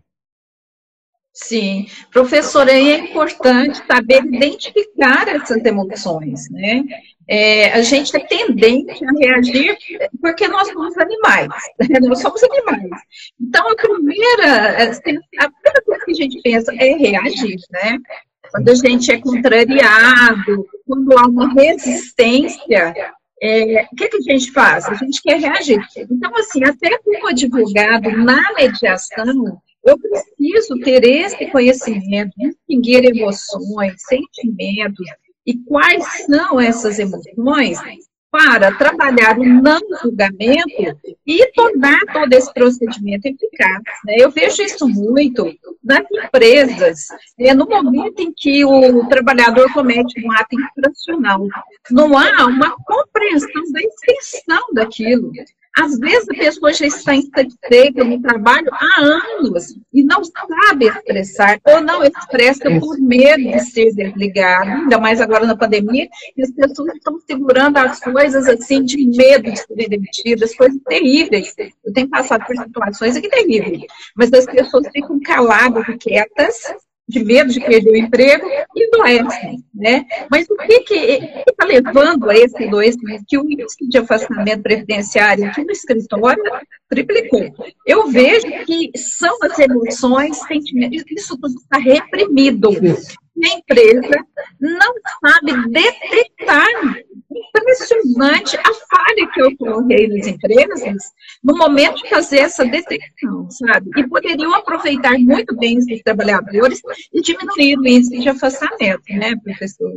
Sim, 1.41 1.87
professora, 2.11 2.73
é 2.73 2.99
importante 2.99 3.81
saber 3.87 4.25
identificar 4.25 5.29
essas 5.29 5.65
emoções, 5.65 6.51
né? 6.51 6.83
É, 7.29 7.73
a 7.75 7.83
gente 7.83 8.17
é 8.17 8.19
tendente 8.19 9.05
a 9.05 9.11
reagir 9.13 9.79
porque 10.21 10.49
nós 10.49 10.67
somos 10.67 10.99
animais, 10.99 11.49
né? 11.79 12.01
nós 12.01 12.21
somos 12.21 12.43
animais. 12.43 12.91
Então, 13.41 13.71
a 13.71 13.77
primeira, 13.77 14.91
assim, 14.91 15.17
a 15.39 15.49
primeira 15.49 15.83
coisa 15.87 16.05
que 16.05 16.11
a 16.11 16.15
gente 16.15 16.43
pensa 16.43 16.75
é 16.75 16.97
reagir, 16.97 17.57
né? 17.71 17.99
Quando 18.51 18.69
a 18.71 18.75
gente 18.75 19.13
é 19.13 19.21
contrariado, 19.21 20.67
quando 20.89 21.19
há 21.19 21.29
uma 21.29 21.55
resistência, 21.55 22.95
é, 23.41 23.87
o 23.93 23.97
que, 23.97 24.09
que, 24.09 24.17
a 24.17 24.33
gente 24.33 24.51
faz? 24.51 24.87
A 24.87 24.95
gente 24.95 25.23
quer 25.23 25.39
reagir. 25.39 25.81
Então, 25.97 26.37
assim, 26.37 26.65
até 26.65 26.99
como 26.99 27.29
advogado 27.29 28.11
na 28.11 28.55
mediação, 28.55 29.61
eu 29.89 29.99
preciso 29.99 30.79
ter 30.81 31.05
esse 31.05 31.47
conhecimento, 31.51 32.33
distinguir 32.37 33.05
emoções, 33.05 33.95
sentimentos 34.09 35.07
e 35.47 35.57
quais 35.65 36.05
são 36.27 36.61
essas 36.61 36.99
emoções 36.99 37.79
para 38.31 38.77
trabalhar 38.77 39.39
o 39.39 39.45
não 39.45 39.81
julgamento 40.03 40.99
e 41.27 41.51
tornar 41.53 41.99
todo 42.13 42.33
esse 42.35 42.53
procedimento 42.53 43.27
eficaz. 43.27 43.83
Né? 44.05 44.17
Eu 44.19 44.31
vejo 44.31 44.63
isso 44.63 44.87
muito 44.87 45.51
nas 45.83 46.05
empresas, 46.13 47.07
né? 47.39 47.55
no 47.55 47.67
momento 47.67 48.21
em 48.21 48.33
que 48.37 48.65
o 48.65 49.07
trabalhador 49.09 49.73
comete 49.73 50.25
um 50.25 50.33
ato 50.33 50.57
infracional, 50.61 51.47
não 51.91 52.17
há 52.17 52.47
uma 52.47 52.77
compreensão 52.85 53.63
da 53.73 53.81
extensão 53.81 54.63
daquilo. 54.75 55.33
Às 55.77 55.99
vezes 55.99 56.29
a 56.29 56.35
pessoa 56.35 56.73
já 56.73 56.87
está 56.87 57.15
insatisfeita 57.15 58.05
no 58.05 58.21
trabalho 58.21 58.69
há 58.73 59.01
anos 59.01 59.77
e 59.93 60.03
não 60.03 60.23
sabe 60.25 60.87
expressar, 60.87 61.61
ou 61.65 61.81
não 61.81 62.03
expressa 62.03 62.69
por 62.81 62.99
medo 62.99 63.43
de 63.43 63.61
ser 63.61 63.95
desligado, 63.95 64.71
ainda 64.71 64.99
mais 64.99 65.21
agora 65.21 65.47
na 65.47 65.57
pandemia, 65.57 66.09
e 66.37 66.43
as 66.43 66.51
pessoas 66.51 66.95
estão 66.95 67.19
segurando 67.21 67.77
as 67.77 68.01
coisas 68.01 68.49
assim 68.49 68.83
de 68.83 69.07
medo 69.07 69.51
de 69.51 69.61
serem 69.61 69.89
demitidas, 69.89 70.55
coisas 70.55 70.81
terríveis. 70.87 71.55
Eu 71.85 71.93
tenho 71.93 72.09
passado 72.09 72.45
por 72.45 72.57
situações 72.57 73.17
aqui 73.17 73.29
terríveis, 73.29 73.83
mas 74.17 74.33
as 74.33 74.47
pessoas 74.47 74.87
ficam 74.93 75.21
caladas 75.21 75.85
quietas 76.01 76.75
de 77.09 77.25
medo 77.25 77.51
de 77.51 77.61
perder 77.61 77.91
o 77.91 77.97
emprego 77.97 78.47
e 78.77 78.91
doença, 78.91 79.41
né? 79.75 80.05
Mas 80.31 80.47
o 80.51 80.57
que 80.57 80.81
que 80.81 80.95
está 81.49 81.65
levando 81.65 82.29
a 82.29 82.35
esse 82.35 82.69
doençamento? 82.69 83.25
Que 83.27 83.39
o 83.39 83.51
índice 83.51 83.89
de 83.89 83.99
afastamento 83.99 84.63
previdenciário 84.63 85.47
aqui 85.47 85.65
no 85.65 85.73
escritório 85.73 86.43
triplicou. 86.89 87.55
Eu 87.87 88.09
vejo 88.09 88.47
que 88.67 88.91
são 88.97 89.37
as 89.43 89.59
emoções, 89.59 90.37
sentimentos, 90.47 91.03
isso 91.11 91.39
tudo 91.41 91.55
está 91.55 91.79
reprimido. 91.79 92.71
A 92.71 93.57
empresa 93.57 94.25
não 94.61 94.95
sabe 95.25 95.71
detectar 95.71 96.67
impressionante 97.31 98.57
a 98.57 98.63
falha 98.63 99.31
que 99.33 99.43
ocorreu 99.43 100.09
nas 100.09 100.27
empresas 100.27 101.13
no 101.43 101.57
momento 101.57 102.03
de 102.03 102.09
fazer 102.09 102.39
essa 102.39 102.65
detecção, 102.65 103.51
sabe? 103.51 103.91
E 103.97 104.09
poderiam 104.09 104.55
aproveitar 104.55 105.19
muito 105.19 105.55
bem 105.57 105.79
esses 105.79 106.03
trabalhadores 106.03 106.81
e 107.13 107.21
diminuir 107.21 107.79
o 107.79 107.87
índice 107.87 108.19
de 108.19 108.29
afastamento, 108.29 109.03
né, 109.11 109.35
professor? 109.43 109.93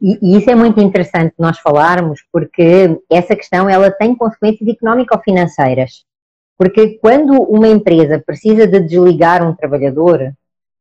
E, 0.00 0.36
isso 0.36 0.50
é 0.50 0.54
muito 0.54 0.80
interessante 0.80 1.34
nós 1.38 1.58
falarmos, 1.58 2.20
porque 2.30 2.98
essa 3.10 3.34
questão 3.34 3.68
ela 3.68 3.90
tem 3.90 4.14
consequências 4.14 4.68
económico-financeiras. 4.68 6.04
Porque 6.58 6.98
quando 6.98 7.42
uma 7.42 7.66
empresa 7.66 8.22
precisa 8.24 8.66
de 8.66 8.78
desligar 8.80 9.46
um 9.46 9.54
trabalhador, 9.54 10.32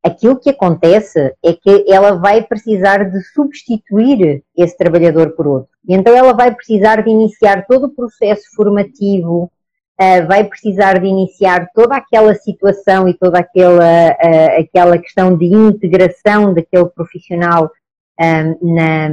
aquilo 0.04 0.40
que 0.40 0.50
acontece 0.50 1.34
é 1.44 1.54
que 1.54 1.86
ela 1.88 2.14
vai 2.14 2.42
precisar 2.44 3.10
de 3.10 3.22
substituir 3.34 4.44
esse 4.58 4.76
trabalhador 4.76 5.32
por 5.32 5.48
outro. 5.48 5.70
E 5.88 5.94
então 5.94 6.16
ela 6.16 6.34
vai 6.34 6.54
precisar 6.54 7.04
de 7.04 7.10
iniciar 7.10 7.66
todo 7.68 7.86
o 7.86 7.96
processo 7.96 8.44
formativo, 8.56 9.44
uh, 10.00 10.28
vai 10.28 10.44
precisar 10.44 11.00
de 11.00 11.08
iniciar 11.08 11.70
toda 11.74 11.96
aquela 11.96 12.34
situação 12.36 13.08
e 13.08 13.14
toda 13.14 13.40
aquela, 13.40 14.12
uh, 14.12 14.62
aquela 14.62 14.98
questão 14.98 15.38
de 15.38 15.46
integração 15.46 16.54
daquele 16.54 16.86
profissional 16.86 17.66
uh, 17.66 18.74
na, 18.74 19.10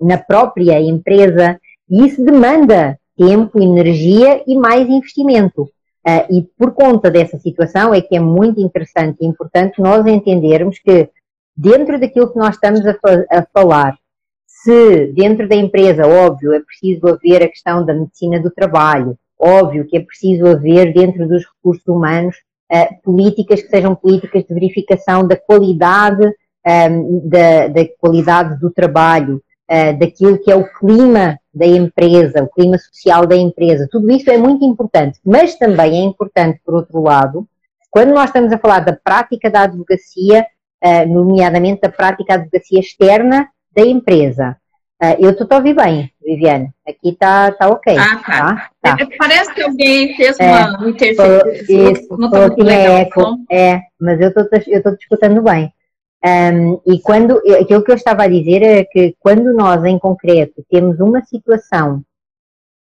na 0.00 0.18
própria 0.18 0.80
empresa. 0.80 1.60
E 1.88 2.06
isso 2.06 2.24
demanda 2.24 2.98
tempo, 3.16 3.60
energia 3.60 4.42
e 4.46 4.56
mais 4.56 4.88
investimento. 4.88 5.68
Uh, 6.06 6.34
e 6.34 6.42
por 6.56 6.72
conta 6.72 7.10
dessa 7.10 7.38
situação 7.38 7.92
é 7.92 8.00
que 8.00 8.16
é 8.16 8.20
muito 8.20 8.58
interessante 8.60 9.18
e 9.20 9.26
importante 9.26 9.80
nós 9.82 10.06
entendermos 10.06 10.78
que 10.78 11.10
dentro 11.54 12.00
daquilo 12.00 12.32
que 12.32 12.38
nós 12.38 12.54
estamos 12.54 12.84
a, 12.86 12.94
fa 12.94 13.26
a 13.30 13.46
falar, 13.52 13.98
se 14.46 15.06
dentro 15.12 15.48
da 15.48 15.56
empresa, 15.56 16.06
óbvio, 16.06 16.52
é 16.52 16.60
preciso 16.60 17.06
haver 17.06 17.42
a 17.42 17.48
questão 17.48 17.84
da 17.84 17.94
medicina 17.94 18.40
do 18.40 18.50
trabalho, 18.50 19.16
óbvio 19.38 19.86
que 19.86 19.96
é 19.96 20.00
preciso 20.00 20.46
haver 20.46 20.92
dentro 20.92 21.26
dos 21.26 21.44
recursos 21.44 21.86
humanos 21.86 22.36
uh, 22.70 23.02
políticas 23.02 23.62
que 23.62 23.68
sejam 23.68 23.94
políticas 23.94 24.44
de 24.44 24.54
verificação 24.54 25.26
da 25.26 25.36
qualidade, 25.36 26.26
um, 26.26 26.32
ehm, 26.66 27.28
da, 27.28 27.68
da, 27.68 27.88
qualidade 27.98 28.58
do 28.60 28.70
trabalho, 28.70 29.42
uh, 29.70 29.98
daquilo 29.98 30.38
que 30.38 30.50
é 30.50 30.56
o 30.56 30.70
clima 30.74 31.38
da 31.52 31.66
empresa, 31.66 32.42
o 32.42 32.48
clima 32.48 32.78
social 32.78 33.26
da 33.26 33.36
empresa, 33.36 33.88
tudo 33.90 34.10
isso 34.10 34.30
é 34.30 34.38
muito 34.38 34.64
importante, 34.64 35.18
mas 35.24 35.56
também 35.56 36.00
é 36.00 36.04
importante, 36.04 36.60
por 36.64 36.74
outro 36.74 37.02
lado, 37.02 37.46
quando 37.90 38.14
nós 38.14 38.26
estamos 38.26 38.52
a 38.52 38.58
falar 38.58 38.80
da 38.80 38.92
prática 38.92 39.50
da 39.50 39.62
advocacia, 39.62 40.46
uh, 40.84 41.08
nomeadamente 41.08 41.80
da 41.80 41.88
prática 41.88 42.36
da 42.36 42.42
advocacia 42.44 42.80
externa 42.80 43.48
da 43.74 43.82
empresa. 43.82 44.56
Uh, 45.02 45.16
eu 45.18 45.30
estou 45.30 45.46
a 45.50 45.56
ouvir 45.56 45.74
bem, 45.74 46.10
Viviane. 46.22 46.70
Aqui 46.86 47.08
está 47.08 47.50
tá 47.52 47.68
ok. 47.68 47.96
Ah, 47.96 48.16
tá. 48.16 48.70
tá, 48.82 48.96
tá. 48.96 49.08
Parece 49.18 49.52
que 49.54 49.62
alguém 49.62 50.14
fez 50.14 50.38
é, 50.38 50.64
uma 50.66 50.90
interferência. 50.90 51.62
Isso, 51.62 52.16
não 52.16 52.28
está 52.28 52.40
muito 52.40 52.62
legal. 52.62 52.96
Eco, 52.98 53.36
é, 53.50 53.80
mas 53.98 54.20
eu 54.20 54.28
estou 54.28 54.46
te 54.96 55.02
escutando 55.02 55.42
bem. 55.42 55.72
Um, 56.22 56.80
e 56.86 57.00
quando, 57.00 57.40
aquilo 57.60 57.82
que 57.82 57.90
eu 57.90 57.96
estava 57.96 58.24
a 58.24 58.28
dizer 58.28 58.62
é 58.62 58.84
que 58.84 59.16
quando 59.18 59.54
nós, 59.54 59.82
em 59.84 59.98
concreto, 59.98 60.62
temos 60.70 61.00
uma 61.00 61.24
situação 61.24 62.02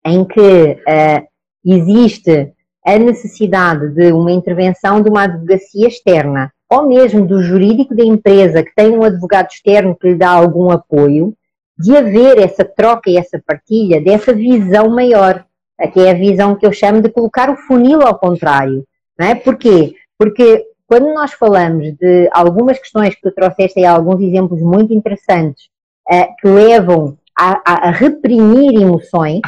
em 0.05 0.25
que 0.25 0.39
uh, 0.41 1.27
existe 1.63 2.51
a 2.83 2.97
necessidade 2.97 3.89
de 3.89 4.11
uma 4.11 4.31
intervenção 4.31 5.01
de 5.01 5.09
uma 5.09 5.23
advocacia 5.23 5.87
externa, 5.87 6.51
ou 6.69 6.87
mesmo 6.87 7.27
do 7.27 7.43
jurídico 7.43 7.95
da 7.95 8.03
empresa 8.03 8.63
que 8.63 8.73
tem 8.73 8.89
um 8.89 9.03
advogado 9.03 9.49
externo 9.51 9.95
que 9.95 10.07
lhe 10.07 10.15
dá 10.15 10.29
algum 10.29 10.71
apoio, 10.71 11.33
de 11.77 11.95
haver 11.95 12.39
essa 12.39 12.65
troca 12.65 13.09
e 13.09 13.17
essa 13.17 13.41
partilha 13.45 14.01
dessa 14.01 14.33
visão 14.33 14.89
maior, 14.89 15.45
que 15.93 15.99
é 15.99 16.11
a 16.11 16.15
visão 16.15 16.55
que 16.55 16.65
eu 16.65 16.71
chamo 16.71 17.01
de 17.01 17.09
colocar 17.09 17.49
o 17.51 17.57
funil 17.57 18.01
ao 18.01 18.17
contrário. 18.17 18.83
Não 19.19 19.27
é? 19.27 19.35
Porquê? 19.35 19.93
Porque 20.17 20.65
quando 20.87 21.13
nós 21.13 21.33
falamos 21.33 21.93
de 21.97 22.29
algumas 22.31 22.79
questões 22.79 23.13
que 23.13 23.21
tu 23.21 23.31
trouxeste 23.31 23.79
aí, 23.79 23.85
alguns 23.85 24.21
exemplos 24.21 24.61
muito 24.61 24.93
interessantes, 24.93 25.65
uh, 26.09 26.33
que 26.39 26.47
levam 26.47 27.17
a, 27.37 27.89
a, 27.89 27.91
reprimir 27.91 28.81
emoções, 28.81 29.41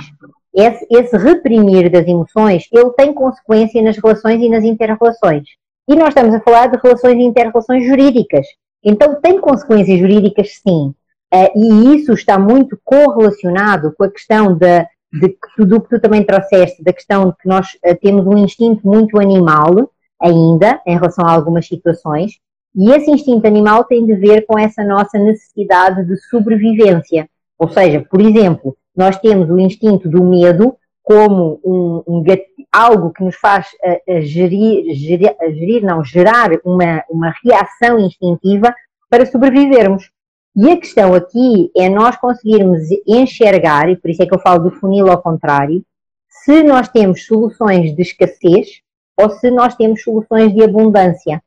esse, 0.54 0.86
esse, 0.92 1.18
reprimir 1.18 1.90
das 1.90 2.06
emoções, 2.06 2.68
ele 2.72 2.90
tem 2.92 3.14
consequência 3.14 3.82
nas 3.82 3.98
relações 3.98 4.42
e 4.42 4.50
nas 4.50 4.66
interrelações. 4.66 5.44
E 5.88 5.96
nós 5.96 6.10
estamos 6.10 6.36
a 6.36 6.42
falar 6.42 6.68
de 6.68 6.78
relações 6.78 7.16
e 7.16 7.24
interrelações 7.24 7.88
jurídicas. 7.88 8.46
Então 8.84 9.20
tem 9.22 9.40
consequências 9.40 9.98
jurídicas, 9.98 10.60
sim. 10.62 10.94
Uh, 11.34 11.52
e 11.56 11.96
isso 11.96 12.12
está 12.12 12.38
muito 12.38 12.78
correlacionado 12.84 13.94
com 13.98 14.04
a 14.04 14.12
questão 14.12 14.54
de, 14.56 14.82
de 15.14 15.38
tudo 15.56 15.80
que 15.80 15.90
tu 15.90 16.02
também 16.02 16.24
trouxeste, 16.24 16.84
da 16.84 16.92
questão 16.92 17.30
de 17.30 17.38
que 17.38 17.48
nós 17.48 17.68
uh, 17.86 17.96
temos 18.02 18.28
um 18.28 18.38
instinto 18.38 18.86
muito 18.86 19.20
animal, 19.20 19.90
ainda 20.22 20.82
em 20.86 20.94
relação 20.94 21.26
a 21.26 21.32
algumas 21.32 21.68
situações, 21.68 22.40
e 22.76 22.92
esse 22.92 23.10
instinto 23.10 23.48
animal 23.48 23.84
tem 23.84 24.06
de 24.06 24.16
ver 24.16 24.46
com 24.46 24.58
essa 24.58 24.84
nossa 24.84 25.18
necessidade 25.18 26.06
de 26.06 26.18
sobrevivência. 26.30 27.28
Ou 27.58 27.68
seja, 27.70 28.06
por 28.10 28.22
exemplo, 28.22 28.78
nós 28.96 29.18
temos 29.18 29.50
o 29.50 29.60
instinto 29.60 30.08
do 30.08 30.24
medo 30.24 30.76
como 31.04 31.60
um, 31.66 32.04
um 32.08 32.24
algo 32.72 33.12
que 33.12 33.24
nos 33.24 33.36
faz 33.36 33.68
uh, 33.84 34.18
uh, 34.18 34.22
gerir, 34.22 34.94
gerir, 34.94 35.36
gerir, 35.54 35.84
não, 35.84 36.04
gerar 36.04 36.52
uma, 36.64 37.04
uma 37.10 37.34
reação 37.44 38.00
instintiva 38.00 38.74
para 39.10 39.26
sobrevivermos. 39.26 40.12
E 40.56 40.70
a 40.70 40.78
questão 40.78 41.14
aqui 41.16 41.72
é 41.76 41.90
nós 41.90 42.16
conseguirmos 42.18 42.82
enxergar, 43.08 43.90
e 43.90 43.96
por 43.96 44.12
isso 44.12 44.22
é 44.22 44.26
que 44.26 44.36
eu 44.36 44.40
falo 44.40 44.70
do 44.70 44.72
funil 44.72 45.10
ao 45.10 45.22
contrário, 45.22 45.84
se 46.28 46.64
nós 46.64 46.88
temos 46.90 47.26
soluções 47.26 47.96
de 47.96 48.02
escassez 48.02 48.82
ou 49.20 49.30
se 49.32 49.52
nós 49.52 49.76
temos 49.76 50.02
soluções 50.02 50.54
de 50.54 50.64
abundância. 50.64 51.44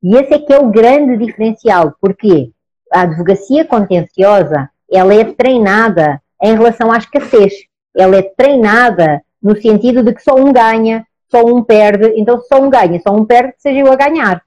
E 0.00 0.14
esse 0.16 0.34
é 0.34 0.38
que 0.38 0.52
é 0.52 0.58
o 0.58 0.70
grande 0.70 1.16
diferencial, 1.16 1.94
porque 2.00 2.52
a 2.92 3.02
advocacia 3.02 3.64
contenciosa, 3.64 4.70
ela 4.90 5.12
é 5.12 5.24
treinada 5.24 6.22
em 6.40 6.54
relação 6.54 6.92
à 6.92 6.98
escassez. 6.98 7.52
Ela 7.96 8.18
é 8.18 8.22
treinada 8.22 9.20
no 9.42 9.60
sentido 9.60 10.04
de 10.04 10.14
que 10.14 10.22
só 10.22 10.36
um 10.36 10.52
ganha, 10.52 11.04
só 11.28 11.44
um 11.44 11.62
perde, 11.62 12.14
então 12.16 12.40
só 12.40 12.60
um 12.62 12.70
ganha, 12.70 13.00
só 13.00 13.12
um 13.12 13.24
perde, 13.24 13.54
seja 13.58 13.80
eu 13.80 13.92
a 13.92 13.96
ganhar. 13.96 14.40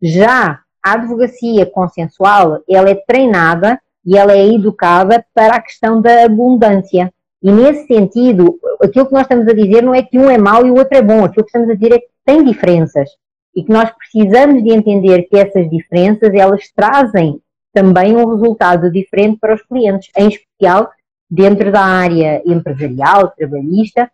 Já 0.00 0.60
a 0.82 0.92
advocacia 0.92 1.64
consensual, 1.64 2.60
ela 2.68 2.90
é 2.90 2.94
treinada 2.94 3.80
e 4.04 4.16
ela 4.16 4.32
é 4.32 4.46
educada 4.46 5.24
para 5.34 5.56
a 5.56 5.62
questão 5.62 6.00
da 6.00 6.24
abundância. 6.24 7.12
E 7.42 7.50
nesse 7.50 7.86
sentido, 7.86 8.58
aquilo 8.82 9.06
que 9.06 9.12
nós 9.12 9.22
estamos 9.22 9.46
a 9.48 9.52
dizer 9.52 9.82
não 9.82 9.94
é 9.94 10.02
que 10.02 10.18
um 10.18 10.30
é 10.30 10.36
mau 10.36 10.66
e 10.66 10.70
o 10.70 10.76
outro 10.76 10.96
é 10.96 11.02
bom, 11.02 11.24
aquilo 11.24 11.44
que 11.44 11.50
estamos 11.50 11.70
a 11.70 11.74
dizer 11.74 11.94
é 11.94 11.98
que 11.98 12.08
tem 12.28 12.44
diferenças 12.44 13.08
e 13.56 13.64
que 13.64 13.72
nós 13.72 13.90
precisamos 13.90 14.62
de 14.62 14.70
entender 14.70 15.22
que 15.22 15.38
essas 15.38 15.68
diferenças 15.70 16.30
elas 16.34 16.70
trazem 16.76 17.40
também 17.72 18.14
um 18.14 18.34
resultado 18.34 18.92
diferente 18.92 19.38
para 19.40 19.54
os 19.54 19.62
clientes, 19.62 20.10
em 20.14 20.28
especial 20.28 20.90
dentro 21.30 21.72
da 21.72 21.80
área 21.80 22.42
empresarial, 22.44 23.32
trabalhista, 23.34 24.10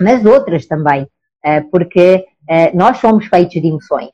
mas 0.00 0.24
outras 0.24 0.64
também, 0.64 1.06
eh, 1.44 1.60
porque 1.70 2.24
eh, 2.48 2.72
nós 2.74 2.96
somos 2.96 3.26
feitos 3.26 3.60
de 3.60 3.68
emoções. 3.68 4.10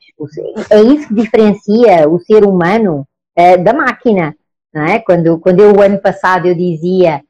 É 0.69 0.81
isso 0.81 1.07
que 1.07 1.13
diferencia 1.13 2.09
o 2.09 2.19
ser 2.19 2.43
humano 2.43 3.07
eh, 3.37 3.55
da 3.55 3.73
máquina. 3.73 4.35
Não 4.73 4.83
é? 4.83 4.99
quando, 4.99 5.39
quando 5.39 5.61
eu, 5.61 5.73
o 5.73 5.81
ano 5.81 5.99
passado, 5.99 6.45
eu 6.45 6.53
dizia 6.53 7.23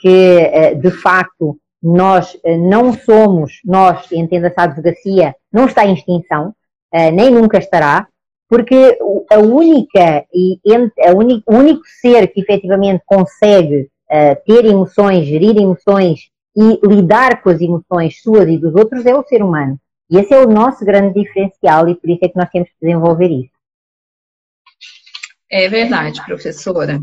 que, 0.00 0.74
de 0.82 0.90
facto, 0.90 1.56
nós 1.82 2.36
não 2.44 2.92
somos, 2.92 3.60
nós, 3.64 4.10
entenda-se 4.12 4.54
a 4.58 4.62
advocacia, 4.62 5.34
não 5.52 5.66
está 5.66 5.84
em 5.84 5.94
extinção, 5.94 6.54
nem 7.12 7.30
nunca 7.30 7.58
estará, 7.58 8.06
porque 8.48 8.98
a 9.30 9.38
única, 9.38 10.24
a 11.06 11.12
única, 11.12 11.42
o 11.46 11.56
único 11.56 11.82
ser 12.00 12.28
que 12.28 12.40
efetivamente 12.40 13.02
consegue 13.04 13.88
ter 14.46 14.64
emoções, 14.64 15.26
gerir 15.26 15.56
emoções 15.56 16.30
e 16.54 16.78
lidar 16.86 17.42
com 17.42 17.48
as 17.48 17.60
emoções 17.60 18.20
suas 18.22 18.46
e 18.48 18.58
dos 18.58 18.74
outros 18.74 19.06
é 19.06 19.14
o 19.14 19.24
ser 19.24 19.42
humano. 19.42 19.78
E 20.10 20.18
esse 20.18 20.34
é 20.34 20.38
o 20.38 20.48
nosso 20.48 20.84
grande 20.84 21.18
diferencial 21.18 21.88
e 21.88 21.94
por 21.94 22.10
isso 22.10 22.24
é 22.24 22.28
que 22.28 22.36
nós 22.36 22.50
temos 22.50 22.68
que 22.68 22.76
desenvolver 22.82 23.30
isso. 23.30 23.52
É 25.50 25.68
verdade, 25.68 26.22
professora. 26.24 27.00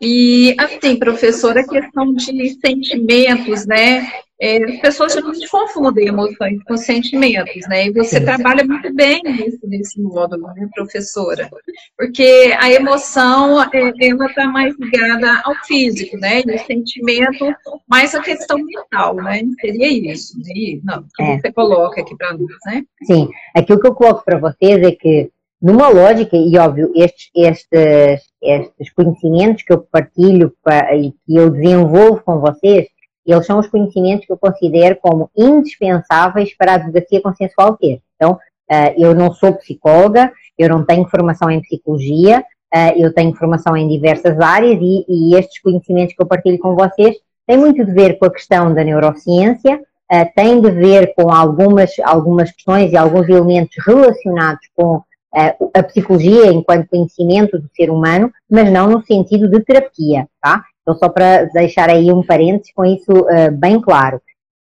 E, 0.00 0.56
assim, 0.58 0.96
professora, 0.96 1.60
a 1.60 1.68
questão 1.68 2.14
de 2.14 2.58
sentimentos, 2.58 3.66
né? 3.66 4.10
É, 4.42 4.56
as 4.64 4.80
pessoas 4.80 5.12
geralmente 5.12 5.46
confundem 5.50 6.08
emoções 6.08 6.62
com 6.64 6.74
sentimentos, 6.74 7.68
né? 7.68 7.88
E 7.88 7.92
você 7.92 8.18
Sim. 8.18 8.24
trabalha 8.24 8.64
muito 8.64 8.90
bem 8.94 9.20
nisso, 9.22 9.58
nesse 9.64 10.00
módulo, 10.00 10.46
né, 10.54 10.66
professora? 10.74 11.50
Porque 11.98 12.56
a 12.58 12.72
emoção, 12.72 13.62
é, 13.62 13.92
ela 14.00 14.26
está 14.26 14.48
mais 14.48 14.74
ligada 14.78 15.42
ao 15.44 15.54
físico, 15.66 16.16
né? 16.16 16.40
E 16.46 16.54
o 16.54 16.58
sentimento, 16.64 17.54
mais 17.86 18.14
a 18.14 18.22
questão 18.22 18.56
mental, 18.64 19.16
né? 19.16 19.42
Seria 19.60 20.12
isso, 20.12 20.38
né? 20.38 20.80
Não, 20.82 21.04
que 21.14 21.22
é. 21.22 21.38
você 21.38 21.52
coloca 21.52 22.00
aqui 22.00 22.16
para 22.16 22.32
nós, 22.32 22.56
né? 22.64 22.82
Sim, 23.02 23.28
aquilo 23.54 23.78
que 23.78 23.86
eu 23.86 23.94
coloco 23.94 24.24
para 24.24 24.38
vocês 24.38 24.82
é 24.82 24.92
que 24.92 25.30
numa 25.60 25.88
lógica, 25.88 26.34
e 26.34 26.56
óbvio, 26.56 26.90
estes, 26.96 27.28
estes, 27.36 28.29
estes 28.42 28.90
conhecimentos 28.92 29.62
que 29.62 29.72
eu 29.72 29.78
partilho 29.90 30.52
e 30.94 31.12
que 31.12 31.36
eu 31.36 31.50
desenvolvo 31.50 32.22
com 32.24 32.40
vocês, 32.40 32.86
eles 33.26 33.46
são 33.46 33.58
os 33.58 33.68
conhecimentos 33.68 34.26
que 34.26 34.32
eu 34.32 34.38
considero 34.38 34.96
como 35.00 35.30
indispensáveis 35.36 36.56
para 36.56 36.72
a 36.72 36.74
advocacia 36.76 37.20
consensual 37.20 37.76
ter. 37.76 38.00
Então, 38.16 38.32
uh, 38.32 38.94
eu 38.96 39.14
não 39.14 39.32
sou 39.32 39.54
psicóloga, 39.54 40.32
eu 40.58 40.68
não 40.68 40.84
tenho 40.84 41.08
formação 41.08 41.50
em 41.50 41.60
psicologia, 41.60 42.40
uh, 42.74 42.92
eu 42.96 43.12
tenho 43.12 43.34
formação 43.34 43.76
em 43.76 43.88
diversas 43.88 44.38
áreas 44.40 44.78
e, 44.80 45.04
e, 45.08 45.36
estes 45.36 45.60
conhecimentos 45.60 46.14
que 46.14 46.22
eu 46.22 46.26
partilho 46.26 46.58
com 46.58 46.74
vocês 46.74 47.16
têm 47.46 47.58
muito 47.58 47.84
de 47.84 47.92
ver 47.92 48.18
com 48.18 48.26
a 48.26 48.32
questão 48.32 48.72
da 48.72 48.82
neurociência, 48.82 49.76
uh, 49.76 50.32
têm 50.34 50.60
de 50.60 50.70
ver 50.70 51.14
com 51.14 51.30
algumas, 51.30 51.90
algumas 52.04 52.50
questões 52.50 52.92
e 52.92 52.96
alguns 52.96 53.28
elementos 53.28 53.76
relacionados 53.84 54.66
com 54.74 55.02
a 55.32 55.82
psicologia 55.82 56.46
enquanto 56.46 56.88
conhecimento 56.88 57.58
do 57.58 57.68
ser 57.74 57.90
humano, 57.90 58.32
mas 58.50 58.70
não 58.70 58.88
no 58.88 59.04
sentido 59.04 59.48
de 59.48 59.60
terapia, 59.60 60.26
tá? 60.40 60.64
Então, 60.82 60.96
só 60.96 61.08
para 61.08 61.44
deixar 61.44 61.88
aí 61.88 62.10
um 62.12 62.22
parênteses 62.22 62.72
com 62.74 62.84
isso 62.84 63.12
uh, 63.12 63.50
bem 63.52 63.80
claro. 63.80 64.20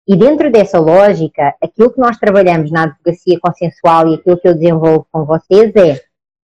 E 0.07 0.15
dentro 0.15 0.51
dessa 0.51 0.79
lógica, 0.79 1.55
aquilo 1.61 1.91
que 1.91 1.99
nós 1.99 2.17
trabalhamos 2.17 2.71
na 2.71 2.83
advocacia 2.83 3.39
consensual 3.39 4.07
e 4.07 4.15
aquilo 4.15 4.37
que 4.37 4.47
eu 4.47 4.53
desenvolvo 4.53 5.07
com 5.11 5.25
vocês 5.25 5.75
é 5.75 6.01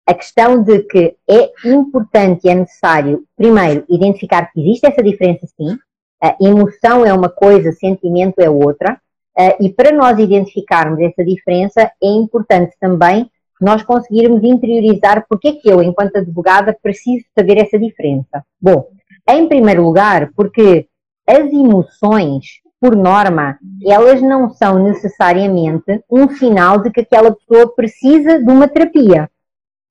a 0.07 0.15
questão 0.15 0.63
de 0.63 0.81
que 0.85 1.17
é 1.29 1.51
importante 1.65 2.47
e 2.47 2.49
é 2.49 2.55
necessário, 2.55 3.25
primeiro, 3.37 3.85
identificar 3.89 4.51
que 4.53 4.61
existe 4.61 4.87
essa 4.87 5.03
diferença 5.03 5.47
sim, 5.47 5.77
a 6.23 6.37
emoção 6.41 7.05
é 7.05 7.13
uma 7.13 7.29
coisa, 7.29 7.73
sentimento 7.73 8.39
é 8.39 8.49
outra, 8.49 9.01
uh, 9.39 9.63
e 9.63 9.69
para 9.71 9.93
nós 9.93 10.19
identificarmos 10.19 11.01
essa 11.01 11.25
diferença, 11.25 11.91
é 12.03 12.07
importante 12.07 12.75
também 12.81 13.29
nós 13.61 13.83
conseguirmos 13.83 14.43
interiorizar 14.43 15.25
porque 15.29 15.49
é 15.49 15.53
que 15.53 15.69
eu, 15.69 15.83
enquanto 15.83 16.17
advogada, 16.17 16.77
preciso 16.83 17.25
saber 17.35 17.59
essa 17.59 17.79
diferença. 17.79 18.45
Bom, 18.61 18.89
em 19.29 19.49
primeiro 19.49 19.83
lugar, 19.83 20.31
porque 20.37 20.87
as 21.27 21.53
emoções, 21.53 22.61
por 22.81 22.95
norma, 22.95 23.59
elas 23.85 24.23
não 24.23 24.51
são 24.51 24.79
necessariamente 24.83 26.03
um 26.11 26.29
sinal 26.29 26.81
de 26.83 26.91
que 26.91 27.01
aquela 27.01 27.35
pessoa 27.35 27.75
precisa 27.75 28.39
de 28.39 28.51
uma 28.51 28.69
terapia. 28.69 29.29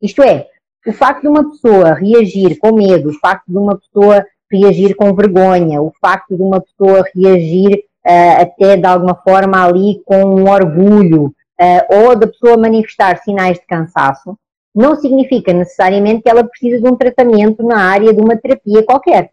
Isto 0.01 0.23
é, 0.23 0.47
o 0.88 0.93
facto 0.93 1.23
de 1.23 1.28
uma 1.28 1.49
pessoa 1.49 1.93
reagir 1.93 2.58
com 2.60 2.75
medo, 2.75 3.10
o 3.10 3.19
facto 3.19 3.47
de 3.47 3.58
uma 3.58 3.78
pessoa 3.78 4.25
reagir 4.51 4.95
com 4.95 5.13
vergonha, 5.13 5.82
o 5.82 5.91
facto 5.99 6.36
de 6.38 6.41
uma 6.41 6.62
pessoa 6.62 7.04
reagir 7.13 7.84
uh, 8.06 8.41
até 8.41 8.78
de 8.78 8.86
alguma 8.86 9.15
forma 9.15 9.65
ali 9.65 10.01
com 10.06 10.23
um 10.23 10.49
orgulho, 10.49 11.34
uh, 11.59 12.07
ou 12.07 12.15
da 12.15 12.27
pessoa 12.27 12.57
manifestar 12.57 13.17
sinais 13.17 13.57
de 13.57 13.65
cansaço, 13.65 14.37
não 14.73 14.95
significa 14.95 15.53
necessariamente 15.53 16.23
que 16.23 16.29
ela 16.29 16.43
precisa 16.43 16.81
de 16.81 16.87
um 16.87 16.95
tratamento 16.95 17.63
na 17.63 17.79
área 17.79 18.13
de 18.13 18.19
uma 18.19 18.35
terapia 18.35 18.83
qualquer. 18.83 19.31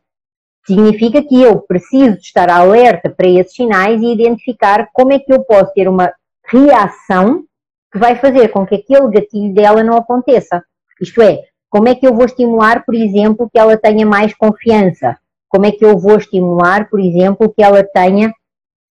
Significa 0.64 1.20
que 1.22 1.42
eu 1.42 1.58
preciso 1.60 2.18
estar 2.18 2.48
alerta 2.48 3.10
para 3.10 3.26
esses 3.26 3.54
sinais 3.54 4.00
e 4.00 4.12
identificar 4.12 4.88
como 4.92 5.12
é 5.12 5.18
que 5.18 5.32
eu 5.32 5.42
posso 5.42 5.72
ter 5.74 5.88
uma 5.88 6.12
reação 6.46 7.42
que 7.92 7.98
vai 7.98 8.16
fazer 8.16 8.48
com 8.48 8.64
que 8.64 8.76
aquele 8.76 9.08
gatilho 9.10 9.52
dela 9.52 9.82
não 9.82 9.96
aconteça. 9.96 10.62
Isto 11.00 11.20
é, 11.20 11.42
como 11.68 11.88
é 11.88 11.94
que 11.94 12.06
eu 12.06 12.14
vou 12.14 12.26
estimular, 12.26 12.84
por 12.84 12.94
exemplo, 12.94 13.50
que 13.50 13.58
ela 13.58 13.76
tenha 13.76 14.06
mais 14.06 14.32
confiança? 14.34 15.18
Como 15.48 15.66
é 15.66 15.72
que 15.72 15.84
eu 15.84 15.98
vou 15.98 16.16
estimular, 16.16 16.88
por 16.88 17.00
exemplo, 17.00 17.52
que 17.52 17.62
ela 17.62 17.82
tenha, 17.82 18.32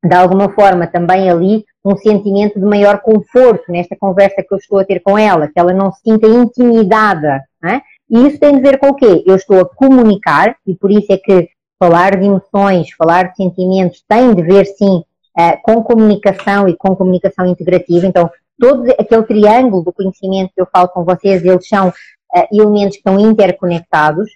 de 0.03 0.15
alguma 0.15 0.49
forma, 0.49 0.85
também 0.85 1.29
ali 1.29 1.63
um 1.83 1.97
sentimento 1.97 2.59
de 2.59 2.65
maior 2.65 2.99
conforto 3.01 3.71
nesta 3.71 3.95
conversa 3.95 4.43
que 4.43 4.53
eu 4.53 4.57
estou 4.57 4.79
a 4.79 4.85
ter 4.85 4.99
com 5.01 5.17
ela, 5.17 5.47
que 5.47 5.59
ela 5.59 5.73
não 5.73 5.91
se 5.91 6.01
sinta 6.01 6.27
intimidada. 6.27 7.43
É? 7.63 7.81
E 8.09 8.27
isso 8.27 8.39
tem 8.39 8.57
a 8.57 8.59
ver 8.59 8.77
com 8.77 8.89
o 8.89 8.95
quê? 8.95 9.23
Eu 9.25 9.35
estou 9.35 9.59
a 9.59 9.65
comunicar, 9.65 10.55
e 10.65 10.75
por 10.75 10.91
isso 10.91 11.11
é 11.11 11.17
que 11.17 11.49
falar 11.79 12.17
de 12.17 12.25
emoções, 12.25 12.91
falar 12.91 13.29
de 13.29 13.35
sentimentos 13.35 14.03
tem 14.07 14.35
de 14.35 14.41
ver, 14.43 14.65
sim, 14.65 15.03
eh, 15.37 15.57
com 15.63 15.83
comunicação 15.83 16.67
e 16.67 16.75
com 16.75 16.95
comunicação 16.95 17.45
integrativa. 17.45 18.05
Então, 18.05 18.29
todo 18.59 18.89
aquele 18.91 19.23
triângulo 19.23 19.83
do 19.83 19.93
conhecimento 19.93 20.51
que 20.53 20.61
eu 20.61 20.67
falo 20.71 20.89
com 20.89 21.03
vocês, 21.03 21.43
eles 21.43 21.67
são 21.67 21.91
eh, 22.35 22.47
elementos 22.51 22.97
que 22.97 23.09
estão 23.09 23.19
interconectados, 23.19 24.29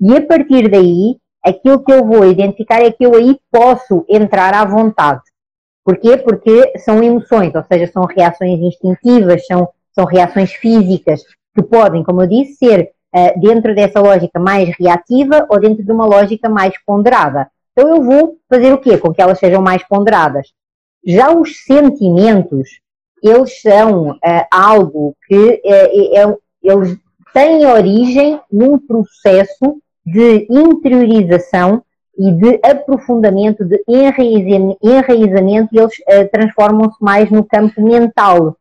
e 0.00 0.16
a 0.16 0.26
partir 0.26 0.68
daí, 0.70 1.16
aquilo 1.44 1.84
que 1.84 1.92
eu 1.92 2.04
vou 2.04 2.24
identificar 2.24 2.80
é 2.80 2.90
que 2.90 3.04
eu 3.04 3.14
aí 3.14 3.38
posso 3.50 4.04
entrar 4.08 4.54
à 4.54 4.64
vontade. 4.64 5.22
Porquê? 5.88 6.18
Porque 6.18 6.70
são 6.80 7.02
emoções, 7.02 7.54
ou 7.54 7.64
seja, 7.64 7.90
são 7.90 8.04
reações 8.04 8.60
instintivas, 8.60 9.46
são, 9.46 9.70
são 9.94 10.04
reações 10.04 10.52
físicas 10.52 11.22
que 11.54 11.62
podem, 11.62 12.04
como 12.04 12.20
eu 12.20 12.26
disse, 12.26 12.56
ser 12.56 12.90
uh, 13.16 13.40
dentro 13.40 13.74
dessa 13.74 13.98
lógica 13.98 14.38
mais 14.38 14.68
reativa 14.78 15.46
ou 15.48 15.58
dentro 15.58 15.82
de 15.82 15.90
uma 15.90 16.04
lógica 16.04 16.46
mais 16.46 16.74
ponderada. 16.84 17.50
Então 17.72 17.88
eu 17.96 18.02
vou 18.02 18.36
fazer 18.50 18.70
o 18.70 18.76
quê? 18.76 18.98
Com 18.98 19.14
que 19.14 19.22
elas 19.22 19.38
sejam 19.38 19.62
mais 19.62 19.82
ponderadas. 19.88 20.48
Já 21.06 21.32
os 21.32 21.64
sentimentos, 21.64 22.68
eles 23.22 23.58
são 23.62 24.10
uh, 24.10 24.18
algo 24.52 25.16
que 25.26 25.62
é, 25.64 25.90
eles 26.62 26.98
têm 27.32 27.64
origem 27.64 28.38
num 28.52 28.78
processo 28.78 29.80
de 30.04 30.46
interiorização 30.50 31.82
e 32.18 32.32
de 32.32 32.60
aprofundamento, 32.64 33.64
de 33.64 33.80
enraizamento, 34.82 35.68
eles 35.72 35.98
uh, 36.00 36.28
transformam-se 36.32 36.96
mais 37.00 37.30
no 37.30 37.44
campo 37.44 37.80
mental. 37.80 38.56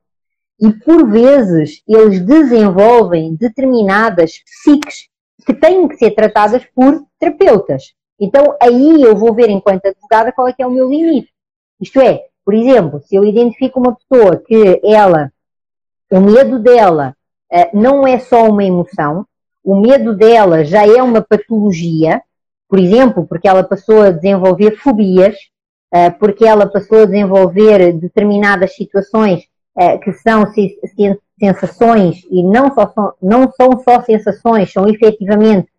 E 0.60 0.72
por 0.72 1.10
vezes 1.10 1.82
eles 1.88 2.20
desenvolvem 2.20 3.36
determinadas 3.36 4.34
psiques 4.46 5.08
que 5.44 5.56
têm 5.56 5.88
que 5.88 5.98
ser 5.98 6.12
tratadas 6.12 6.64
por 6.76 7.04
terapeutas. 7.20 7.94
Então 8.20 8.56
aí 8.62 9.02
eu 9.02 9.16
vou 9.16 9.34
ver 9.34 9.50
enquanto 9.50 9.88
advogada 9.88 10.32
qual 10.32 10.48
é 10.48 10.54
que 10.54 10.62
é 10.62 10.68
o 10.68 10.72
meu 10.72 10.90
limite. 10.90 11.32
Isto 11.82 12.00
é, 12.00 12.26
por 12.46 12.54
exemplo, 12.54 13.02
se 13.02 13.16
eu 13.16 13.24
identifico 13.24 13.80
uma 13.80 13.96
pessoa 13.96 14.38
que 14.38 14.80
ela, 14.84 15.32
o 16.12 16.20
medo 16.20 16.60
dela 16.60 17.16
uh, 17.52 17.78
não 17.78 18.06
é 18.06 18.20
só 18.20 18.48
uma 18.48 18.64
emoção, 18.64 19.26
o 19.64 19.80
medo 19.80 20.16
dela 20.16 20.64
já 20.64 20.86
é 20.88 21.02
uma 21.02 21.22
patologia, 21.22 22.22
por 22.70 22.80
exemplo, 22.80 23.26
porque 23.26 23.48
ela 23.48 23.64
passou 23.64 24.02
a 24.02 24.12
desenvolver 24.12 24.78
fobias, 24.78 25.36
eh, 25.94 26.10
porque 26.10 26.46
ela 26.46 26.68
passou 26.68 27.04
a 27.04 27.06
desenvolver 27.06 27.94
determinadas 27.94 28.76
situações 28.76 29.44
eh, 29.78 29.98
que 30.00 30.12
são 30.14 30.46
sensações, 31.40 32.24
e 32.30 32.44
não, 32.44 32.74
só 32.74 32.92
são, 32.94 33.14
não 33.22 33.52
são 33.52 33.80
só 33.84 34.02
sensações, 34.02 34.72
são 34.72 34.88
efetivamente 34.88 35.70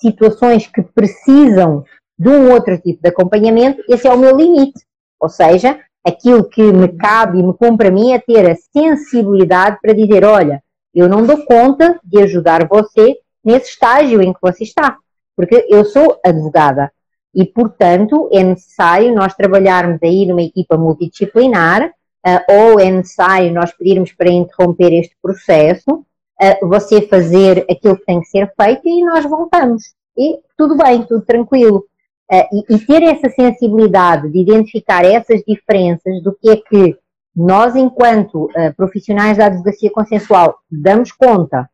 situações 0.00 0.66
que 0.66 0.82
precisam 0.82 1.84
de 2.18 2.28
um 2.28 2.50
outro 2.50 2.78
tipo 2.78 3.02
de 3.02 3.08
acompanhamento, 3.08 3.82
esse 3.88 4.06
é 4.06 4.12
o 4.12 4.18
meu 4.18 4.36
limite. 4.36 4.80
Ou 5.20 5.28
seja, 5.28 5.80
aquilo 6.06 6.48
que 6.48 6.62
me 6.62 6.88
cabe 6.88 7.38
e 7.38 7.42
me 7.42 7.54
compra 7.54 7.88
a 7.88 7.90
mim 7.90 8.12
é 8.12 8.18
ter 8.18 8.48
a 8.50 8.56
sensibilidade 8.56 9.78
para 9.82 9.92
dizer: 9.92 10.24
olha, 10.24 10.62
eu 10.94 11.08
não 11.08 11.26
dou 11.26 11.44
conta 11.44 11.98
de 12.04 12.22
ajudar 12.22 12.66
você 12.68 13.16
nesse 13.44 13.70
estágio 13.70 14.22
em 14.22 14.32
que 14.32 14.40
você 14.40 14.64
está, 14.64 14.98
porque 15.36 15.66
eu 15.68 15.84
sou 15.84 16.18
advogada 16.24 16.90
e, 17.36 17.44
portanto, 17.44 18.30
é 18.32 18.42
necessário 18.42 19.14
nós 19.14 19.34
trabalharmos 19.34 20.02
aí 20.02 20.24
numa 20.24 20.42
equipa 20.42 20.78
multidisciplinar 20.78 21.92
uh, 22.26 22.52
ou 22.52 22.80
é 22.80 22.90
necessário 22.90 23.52
nós 23.52 23.72
pedirmos 23.76 24.10
para 24.14 24.30
interromper 24.30 24.90
este 24.94 25.14
processo, 25.20 25.90
uh, 25.96 26.66
você 26.66 27.02
fazer 27.02 27.66
aquilo 27.70 27.98
que 27.98 28.06
tem 28.06 28.20
que 28.20 28.28
ser 28.28 28.50
feito 28.58 28.80
e 28.88 29.04
nós 29.04 29.26
voltamos. 29.26 29.94
E 30.16 30.38
tudo 30.56 30.78
bem, 30.78 31.02
tudo 31.02 31.26
tranquilo. 31.26 31.84
Uh, 32.32 32.64
e, 32.70 32.74
e, 32.74 32.78
ter 32.86 33.02
essa 33.02 33.28
sensibilidade 33.28 34.30
de 34.30 34.40
identificar 34.40 35.04
essas 35.04 35.42
diferenças 35.46 36.22
do 36.22 36.34
que 36.34 36.48
é 36.48 36.56
que 36.56 36.96
nós, 37.36 37.76
enquanto 37.76 38.48
profissionais 38.78 39.36
da 39.36 39.44
advocacia 39.44 39.90
consensual, 39.90 40.56
damos 40.70 41.12
conta 41.12 41.68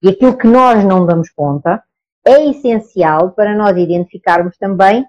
e 0.00 0.10
aquilo 0.10 0.38
que 0.38 0.46
nós 0.46 0.84
não 0.84 1.04
damos 1.04 1.28
conta, 1.30 1.82
é 2.28 2.50
essencial 2.50 3.30
para 3.30 3.56
nós 3.56 3.76
identificarmos 3.76 4.56
também 4.58 5.04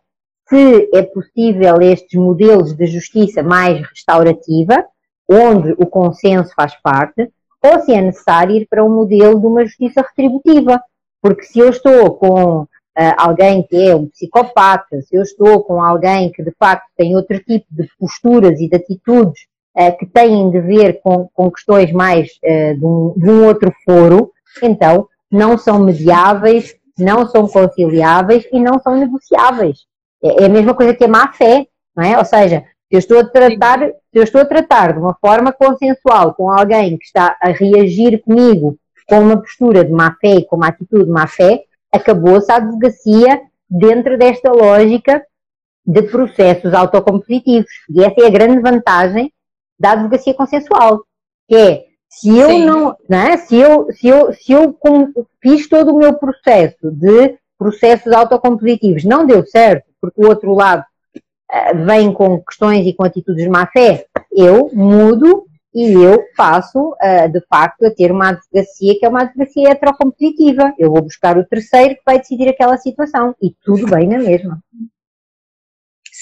se 0.47 0.89
é 0.93 1.03
possível 1.03 1.81
estes 1.81 2.19
modelos 2.19 2.73
de 2.73 2.87
justiça 2.87 3.43
mais 3.43 3.79
restaurativa, 3.87 4.85
onde 5.29 5.73
o 5.73 5.85
consenso 5.85 6.53
faz 6.55 6.73
parte, 6.81 7.29
ou 7.61 7.81
se 7.81 7.93
é 7.93 8.01
necessário 8.01 8.55
ir 8.55 8.67
para 8.67 8.83
um 8.83 8.89
modelo 8.89 9.39
de 9.39 9.45
uma 9.45 9.65
justiça 9.65 10.01
retributiva. 10.01 10.81
Porque 11.21 11.43
se 11.43 11.59
eu 11.59 11.69
estou 11.69 12.15
com 12.15 12.61
uh, 12.61 12.67
alguém 13.17 13.61
que 13.63 13.89
é 13.89 13.95
um 13.95 14.07
psicopata, 14.07 15.01
se 15.01 15.15
eu 15.15 15.21
estou 15.21 15.61
com 15.63 15.83
alguém 15.83 16.31
que 16.31 16.41
de 16.41 16.53
facto 16.57 16.87
tem 16.97 17.15
outro 17.15 17.37
tipo 17.39 17.67
de 17.69 17.87
posturas 17.99 18.59
e 18.59 18.69
de 18.69 18.75
atitudes 18.75 19.41
uh, 19.77 19.95
que 19.99 20.05
têm 20.05 20.49
de 20.49 20.61
ver 20.61 21.01
com, 21.01 21.29
com 21.33 21.51
questões 21.51 21.91
mais 21.91 22.29
uh, 22.43 22.79
de, 22.79 22.85
um, 22.85 23.13
de 23.15 23.29
um 23.29 23.45
outro 23.45 23.71
foro, 23.85 24.31
então 24.63 25.07
não 25.31 25.57
são 25.57 25.77
mediáveis, 25.79 26.75
não 26.99 27.27
são 27.27 27.47
conciliáveis 27.47 28.45
e 28.51 28.59
não 28.59 28.79
são 28.79 28.95
negociáveis. 28.95 29.79
É, 30.23 30.43
é 30.43 30.45
a 30.45 30.49
mesma 30.49 30.73
coisa 30.73 30.93
que 30.93 31.03
a 31.03 31.07
má 31.07 31.31
fé, 31.33 31.67
não 31.95 32.03
é? 32.03 32.17
Ou 32.17 32.25
seja, 32.25 32.63
se 32.91 32.95
eu 32.95 32.99
estou 32.99 33.19
a 33.19 33.25
tratar, 33.25 33.79
se 33.79 33.93
eu 34.13 34.23
estou 34.23 34.41
a 34.41 34.45
tratar 34.45 34.93
de 34.93 34.99
uma 34.99 35.15
forma 35.19 35.51
consensual 35.51 36.33
com 36.33 36.49
alguém 36.49 36.97
que 36.97 37.05
está 37.05 37.37
a 37.41 37.49
reagir 37.49 38.21
comigo 38.21 38.77
com 39.07 39.19
uma 39.19 39.37
postura 39.37 39.83
de 39.83 39.91
má 39.91 40.15
fé 40.19 40.35
e 40.35 40.45
com 40.45 40.55
uma 40.55 40.67
atitude 40.67 41.05
de 41.05 41.11
má 41.11 41.27
fé, 41.27 41.63
acabou-se 41.91 42.51
a 42.51 42.55
advocacia 42.55 43.41
dentro 43.69 44.17
desta 44.17 44.51
lógica 44.51 45.23
de 45.85 46.03
processos 46.03 46.73
autocompetitivos. 46.73 47.71
E 47.89 48.03
essa 48.03 48.21
é 48.21 48.27
a 48.27 48.29
grande 48.29 48.59
vantagem 48.59 49.31
da 49.79 49.91
advocacia 49.91 50.33
consensual, 50.33 51.03
que 51.47 51.55
é 51.55 51.85
se 52.09 52.35
eu 52.37 52.49
Sim. 52.49 52.65
não, 52.65 52.95
não 53.07 53.17
é? 53.17 53.37
se 53.37 53.55
eu, 53.55 53.87
se 53.91 54.07
eu, 54.07 54.33
se 54.33 54.51
eu 54.51 54.75
fiz 55.41 55.69
todo 55.69 55.93
o 55.93 55.99
meu 55.99 56.15
processo 56.15 56.91
de 56.91 57.37
processos 57.57 58.11
autocompositivos, 58.11 59.03
não 59.03 59.27
deu 59.27 59.45
certo, 59.45 59.85
porque 60.01 60.23
o 60.23 60.27
outro 60.27 60.53
lado 60.53 60.83
uh, 60.83 61.85
vem 61.85 62.11
com 62.11 62.41
questões 62.41 62.85
e 62.87 62.93
com 62.93 63.03
atitudes 63.03 63.43
de 63.43 63.49
má 63.49 63.67
fé, 63.67 64.05
eu 64.31 64.71
mudo 64.73 65.45
e 65.73 65.93
eu 65.93 66.23
passo, 66.35 66.93
uh, 66.93 67.31
de 67.31 67.41
facto, 67.47 67.85
a 67.85 67.91
ter 67.91 68.11
uma 68.11 68.29
advocacia 68.29 68.97
que 68.97 69.05
é 69.05 69.09
uma 69.09 69.21
advocacia 69.21 69.69
heterocompositiva. 69.69 70.73
Eu 70.79 70.91
vou 70.91 71.03
buscar 71.03 71.37
o 71.37 71.45
terceiro 71.45 71.95
que 71.95 72.01
vai 72.03 72.17
decidir 72.17 72.49
aquela 72.49 72.77
situação 72.77 73.35
e 73.41 73.53
tudo 73.63 73.85
bem 73.85 74.07
na 74.07 74.17
mesma. 74.17 74.59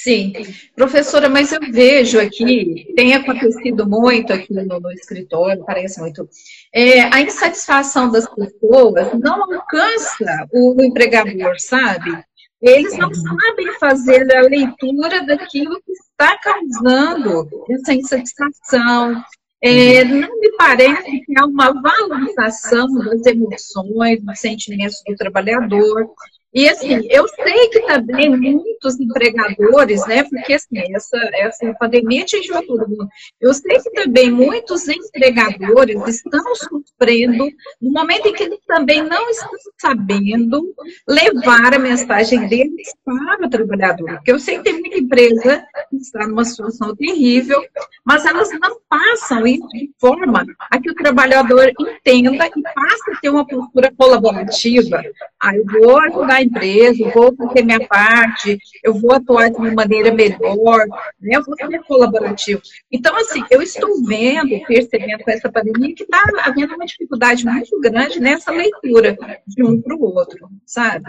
Sim, 0.07 0.31
professora, 0.73 1.27
mas 1.27 1.51
eu 1.51 1.59
vejo 1.69 2.17
aqui, 2.17 2.93
tem 2.95 3.13
acontecido 3.13 3.85
muito 3.85 4.31
aqui 4.31 4.53
no, 4.53 4.79
no 4.79 4.89
escritório, 4.93 5.65
parece 5.65 5.99
muito, 5.99 6.29
é, 6.73 7.01
a 7.13 7.19
insatisfação 7.19 8.09
das 8.09 8.25
pessoas 8.33 9.11
não 9.19 9.43
alcança 9.43 10.47
o 10.53 10.81
empregador, 10.81 11.59
sabe? 11.59 12.23
Eles 12.61 12.97
não 12.97 13.13
sabem 13.13 13.73
fazer 13.77 14.33
a 14.33 14.43
leitura 14.43 15.25
daquilo 15.25 15.75
que 15.85 15.91
está 15.91 16.37
causando 16.37 17.45
essa 17.69 17.93
insatisfação. 17.93 19.21
É, 19.61 20.05
não 20.05 20.39
me 20.39 20.55
parece 20.57 21.19
que 21.19 21.37
há 21.37 21.45
uma 21.45 21.73
valorização 21.81 22.87
das 22.93 23.25
emoções, 23.25 24.23
dos 24.23 24.39
sentimentos 24.39 25.03
do 25.05 25.17
trabalhador. 25.17 26.09
E 26.57 26.67
assim, 26.67 27.07
eu 27.11 27.27
sei 27.27 27.69
que 27.69 27.81
também 27.81 28.35
muitos 28.35 28.99
empregadores, 28.99 30.07
né, 30.07 30.23
porque 30.23 30.53
assim, 30.53 30.91
essa, 30.95 31.15
essa 31.33 31.71
pandemia 31.75 32.23
atingiu 32.23 32.65
todo 32.65 32.89
mundo. 32.89 33.07
Eu 33.39 33.53
sei 33.53 33.79
que 33.79 33.91
também 33.91 34.31
muitos 34.31 34.87
empregadores 34.87 36.01
estão 36.07 36.55
sofrendo 36.55 37.47
no 37.79 37.91
momento 37.91 38.29
em 38.29 38.33
que 38.33 38.41
eles 38.41 38.57
também 38.65 39.03
não 39.03 39.29
estão 39.29 39.51
sabendo 39.79 40.73
levar 41.07 41.75
a 41.75 41.77
mensagem 41.77 42.47
deles 42.47 42.91
para 43.05 43.45
o 43.45 43.49
trabalhador. 43.51 44.15
Porque 44.15 44.31
eu 44.31 44.39
sei 44.39 44.57
que 44.57 44.63
tem 44.63 44.79
muita 44.79 44.97
empresa 44.97 45.63
que 45.91 45.97
está 45.97 46.25
numa 46.25 46.43
situação 46.43 46.95
terrível, 46.95 47.63
mas 48.03 48.25
elas 48.25 48.49
não 48.59 48.79
passam 48.89 49.45
isso 49.45 49.67
de 49.67 49.91
forma 49.99 50.43
a 50.71 50.81
que 50.81 50.89
o 50.89 50.95
trabalhador 50.95 51.71
entenda 51.79 52.47
e 52.47 52.63
passe 52.63 53.11
a 53.11 53.19
ter 53.21 53.29
uma 53.29 53.45
postura 53.45 53.93
colaborativa. 53.95 55.03
Ah, 55.41 55.55
eu 55.55 55.63
vou 55.65 55.99
ajudar 55.99 56.35
a 56.35 56.41
empresa, 56.41 57.11
vou 57.13 57.35
fazer 57.35 57.63
minha 57.63 57.85
parte, 57.87 58.57
eu 58.83 58.93
vou 58.93 59.13
atuar 59.13 59.49
de 59.49 59.57
uma 59.57 59.71
maneira 59.71 60.11
melhor, 60.11 60.85
né? 61.21 61.35
eu 61.37 61.43
vou 61.43 61.55
ser 61.55 61.83
colaborativo. 61.83 62.59
Então, 62.91 63.15
assim, 63.15 63.43
eu 63.51 63.61
estou 63.61 64.03
vendo, 64.03 64.59
percebendo 64.65 65.23
com 65.23 65.31
essa 65.31 65.51
pandemia 65.51 65.93
que 65.93 66.03
está 66.03 66.23
havendo 66.43 66.73
uma 66.73 66.85
dificuldade 66.85 67.45
muito 67.45 67.79
grande 67.79 68.19
nessa 68.19 68.51
leitura 68.51 69.15
de 69.45 69.63
um 69.63 69.79
para 69.79 69.95
o 69.95 70.01
outro, 70.01 70.49
sabe? 70.65 71.05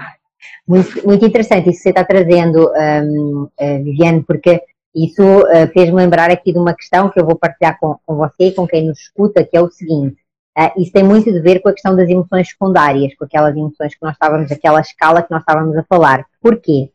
Muito, 0.66 1.06
muito 1.06 1.24
interessante 1.24 1.70
isso 1.70 1.78
que 1.78 1.82
você 1.84 1.88
está 1.88 2.04
trazendo, 2.04 2.70
um, 2.70 3.48
eh, 3.58 3.78
Viviane, 3.78 4.22
porque 4.22 4.62
isso 4.94 5.22
uh, 5.22 5.68
fez-me 5.72 5.96
lembrar 5.96 6.30
aqui 6.30 6.52
de 6.52 6.58
uma 6.58 6.74
questão 6.74 7.10
que 7.10 7.20
eu 7.20 7.24
vou 7.24 7.36
partilhar 7.36 7.78
com, 7.78 7.96
com 8.04 8.16
você 8.16 8.48
e 8.48 8.52
com 8.52 8.66
quem 8.66 8.86
nos 8.86 8.98
escuta, 8.98 9.44
que 9.44 9.56
é 9.56 9.60
o 9.60 9.70
seguinte. 9.70 10.16
Uh, 10.58 10.82
isso 10.82 10.90
tem 10.90 11.04
muito 11.04 11.30
a 11.30 11.40
ver 11.40 11.60
com 11.60 11.68
a 11.68 11.72
questão 11.72 11.94
das 11.94 12.08
emoções 12.08 12.48
secundárias, 12.48 13.14
com 13.14 13.24
aquelas 13.24 13.56
emoções 13.56 13.94
que 13.94 14.02
nós 14.02 14.14
estávamos, 14.14 14.50
aquela 14.50 14.80
escala 14.80 15.22
que 15.22 15.30
nós 15.30 15.40
estávamos 15.40 15.76
a 15.76 15.84
falar. 15.84 16.26
Porquê? 16.40 16.90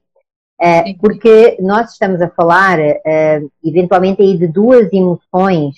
Uh, 0.62 0.98
porque 1.00 1.58
nós 1.62 1.94
estamos 1.94 2.22
a 2.22 2.30
falar, 2.30 2.78
uh, 2.80 3.52
eventualmente, 3.64 4.22
aí 4.22 4.38
de 4.38 4.48
duas 4.48 4.92
emoções 4.92 5.76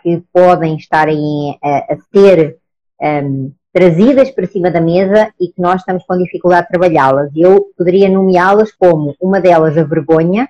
que 0.00 0.22
podem 0.32 0.76
estar 0.76 1.08
aí 1.08 1.58
a 1.60 1.96
ser 2.14 2.56
um, 3.02 3.52
trazidas 3.72 4.30
para 4.30 4.46
cima 4.46 4.70
da 4.70 4.80
mesa 4.80 5.32
e 5.40 5.48
que 5.48 5.60
nós 5.60 5.80
estamos 5.80 6.04
com 6.04 6.16
dificuldade 6.16 6.66
de 6.66 6.68
trabalhá-las. 6.68 7.32
Eu 7.34 7.72
poderia 7.76 8.08
nomeá-las 8.08 8.70
como 8.70 9.16
uma 9.20 9.40
delas 9.40 9.76
a 9.76 9.82
vergonha 9.82 10.48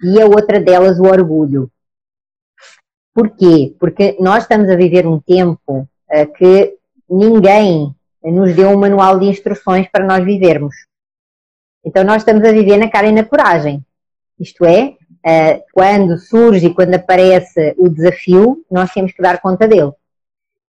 e 0.00 0.20
a 0.20 0.26
outra 0.26 0.60
delas 0.60 1.00
o 1.00 1.04
orgulho. 1.04 1.68
Porquê? 3.18 3.74
Porque 3.80 4.16
nós 4.20 4.44
estamos 4.44 4.70
a 4.70 4.76
viver 4.76 5.04
um 5.04 5.18
tempo 5.18 5.80
uh, 5.80 6.32
que 6.36 6.76
ninguém 7.10 7.92
nos 8.22 8.54
deu 8.54 8.68
um 8.68 8.76
manual 8.76 9.18
de 9.18 9.26
instruções 9.26 9.88
para 9.90 10.06
nós 10.06 10.24
vivermos. 10.24 10.72
Então 11.84 12.04
nós 12.04 12.22
estamos 12.22 12.44
a 12.44 12.52
viver 12.52 12.76
na 12.76 12.88
cara 12.88 13.08
e 13.08 13.12
na 13.12 13.24
coragem. 13.24 13.84
Isto 14.38 14.64
é, 14.64 14.94
uh, 14.94 15.64
quando 15.72 16.16
surge 16.16 16.66
e 16.66 16.72
quando 16.72 16.94
aparece 16.94 17.74
o 17.76 17.88
desafio, 17.88 18.64
nós 18.70 18.92
temos 18.92 19.10
que 19.10 19.20
dar 19.20 19.40
conta 19.40 19.66
dele. 19.66 19.90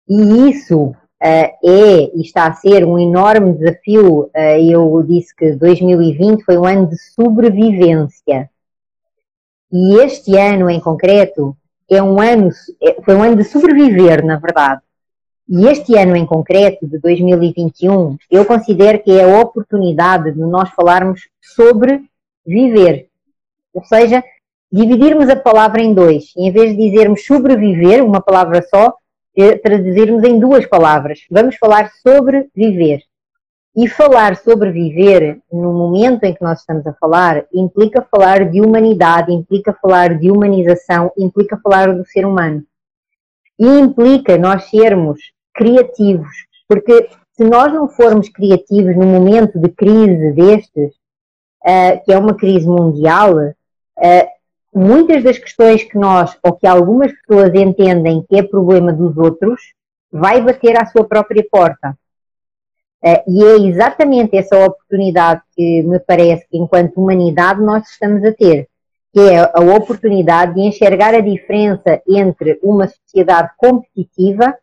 E 0.09 0.49
isso 0.49 0.87
uh, 0.87 0.95
é 1.21 2.11
e 2.13 2.19
está 2.19 2.47
a 2.47 2.55
ser 2.55 2.83
um 2.83 2.99
enorme 2.99 3.53
desafio. 3.53 4.29
eu 4.69 5.01
disse 5.07 5.33
que 5.33 5.53
2020 5.53 6.43
foi 6.43 6.57
um 6.57 6.65
ano 6.65 6.87
de 6.87 6.97
sobrevivência. 6.97 8.49
E 9.71 9.95
este 10.01 10.37
ano 10.37 10.69
em 10.69 10.81
concreto 10.81 11.55
é 11.93 12.01
um 12.01 12.19
ano, 12.19 12.49
é, 12.81 13.01
foi 13.01 13.15
um 13.15 13.23
ano 13.23 13.35
de 13.35 13.43
sobreviver, 13.43 14.25
na 14.25 14.37
verdade. 14.37 14.81
E 15.47 15.67
este 15.67 15.97
ano 15.97 16.15
em 16.15 16.25
concreto, 16.25 16.87
de 16.87 16.97
2021, 16.99 18.17
eu 18.31 18.45
considero 18.45 19.01
que 19.03 19.11
é 19.11 19.23
a 19.23 19.41
oportunidade 19.41 20.31
de 20.31 20.39
nós 20.39 20.69
falarmos 20.69 21.27
sobre 21.41 22.01
viver. 22.45 23.07
Ou 23.73 23.83
seja, 23.83 24.23
dividirmos 24.71 25.29
a 25.29 25.35
palavra 25.35 25.81
em 25.81 25.93
dois. 25.93 26.33
E 26.35 26.47
em 26.47 26.51
vez 26.51 26.75
de 26.75 26.89
dizermos 26.89 27.25
sobreviver, 27.25 28.03
uma 28.03 28.21
palavra 28.21 28.61
só, 28.61 28.95
eh, 29.35 29.57
traduzirmos 29.57 30.23
em 30.23 30.39
duas 30.39 30.65
palavras. 30.65 31.19
Vamos 31.29 31.55
falar 31.57 31.91
sobre 32.01 32.47
viver. 32.55 33.03
E 33.75 33.87
falar 33.87 34.35
sobre 34.37 34.71
viver 34.71 35.39
no 35.51 35.73
momento 35.73 36.23
em 36.23 36.33
que 36.33 36.43
nós 36.43 36.59
estamos 36.59 36.85
a 36.85 36.93
falar 36.93 37.43
implica 37.51 38.07
falar 38.09 38.49
de 38.49 38.61
humanidade, 38.61 39.33
implica 39.33 39.73
falar 39.81 40.17
de 40.17 40.29
humanização, 40.29 41.11
implica 41.17 41.57
falar 41.57 41.91
do 41.95 42.05
ser 42.05 42.25
humano. 42.25 42.63
E 43.59 43.65
implica 43.65 44.37
nós 44.37 44.69
sermos 44.69 45.19
criativos, 45.53 46.29
porque 46.67 47.09
se 47.35 47.43
nós 47.43 47.73
não 47.73 47.87
formos 47.87 48.29
criativos 48.29 48.95
no 48.95 49.05
momento 49.05 49.59
de 49.59 49.69
crise 49.69 50.31
destes, 50.33 50.91
uh, 51.65 52.03
que 52.05 52.13
é 52.13 52.17
uma 52.17 52.35
crise 52.35 52.67
mundial, 52.67 53.35
uh, 53.37 54.27
muitas 54.73 55.23
das 55.23 55.37
questões 55.39 55.83
que 55.83 55.97
nós, 55.97 56.37
ou 56.43 56.53
que 56.53 56.67
algumas 56.67 57.11
pessoas 57.11 57.53
entendem 57.55 58.23
que 58.29 58.37
é 58.37 58.43
problema 58.43 58.93
dos 58.93 59.17
outros, 59.17 59.73
vai 60.11 60.41
bater 60.41 60.79
à 60.79 60.85
sua 60.85 61.03
própria 61.05 61.43
porta. 61.51 61.97
Uh, 63.03 63.21
e 63.27 63.43
é 63.43 63.57
exatamente 63.67 64.37
essa 64.37 64.57
oportunidade 64.65 65.41
que 65.53 65.83
me 65.83 65.99
parece 65.99 66.47
que, 66.47 66.57
enquanto 66.57 66.97
humanidade, 66.97 67.61
nós 67.61 67.85
estamos 67.89 68.23
a 68.23 68.31
ter, 68.31 68.69
que 69.11 69.19
é 69.19 69.39
a 69.39 69.59
oportunidade 69.75 70.53
de 70.53 70.61
enxergar 70.61 71.13
a 71.13 71.19
diferença 71.19 72.01
entre 72.07 72.57
uma 72.63 72.87
sociedade 72.87 73.51
competitiva 73.57 74.57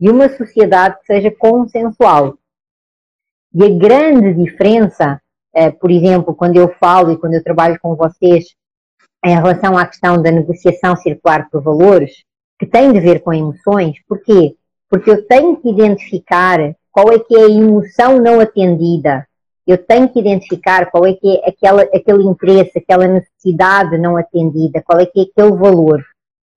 e 0.00 0.08
uma 0.08 0.28
sociedade 0.28 0.96
que 1.00 1.06
seja 1.06 1.32
consensual. 1.32 2.38
E 3.52 3.64
a 3.64 3.68
grande 3.68 4.32
diferença, 4.32 5.20
uh, 5.56 5.72
por 5.80 5.90
exemplo, 5.90 6.36
quando 6.36 6.56
eu 6.56 6.72
falo 6.78 7.10
e 7.10 7.18
quando 7.18 7.34
eu 7.34 7.42
trabalho 7.42 7.80
com 7.82 7.96
vocês 7.96 8.54
em 9.24 9.34
relação 9.34 9.76
à 9.76 9.84
questão 9.86 10.22
da 10.22 10.30
negociação 10.30 10.94
circular 10.94 11.48
por 11.50 11.60
valores, 11.60 12.22
que 12.60 12.66
tem 12.66 12.92
de 12.92 13.00
ver 13.00 13.22
com 13.22 13.32
emoções, 13.32 13.96
porquê? 14.06 14.54
Porque 14.88 15.10
eu 15.10 15.26
tenho 15.26 15.56
que 15.56 15.68
identificar 15.68 16.76
qual 16.92 17.10
é 17.10 17.18
que 17.18 17.34
é 17.34 17.44
a 17.44 17.50
emoção 17.50 18.18
não 18.18 18.38
atendida. 18.38 19.26
Eu 19.66 19.78
tenho 19.78 20.08
que 20.08 20.20
identificar 20.20 20.90
qual 20.90 21.06
é 21.06 21.14
que 21.14 21.36
é 21.38 21.48
aquela, 21.48 21.82
aquele 21.82 22.24
interesse, 22.24 22.78
aquela 22.78 23.08
necessidade 23.08 23.96
não 23.96 24.16
atendida, 24.16 24.82
qual 24.84 25.00
é 25.00 25.06
que 25.06 25.20
é 25.20 25.22
aquele 25.22 25.56
valor. 25.56 26.04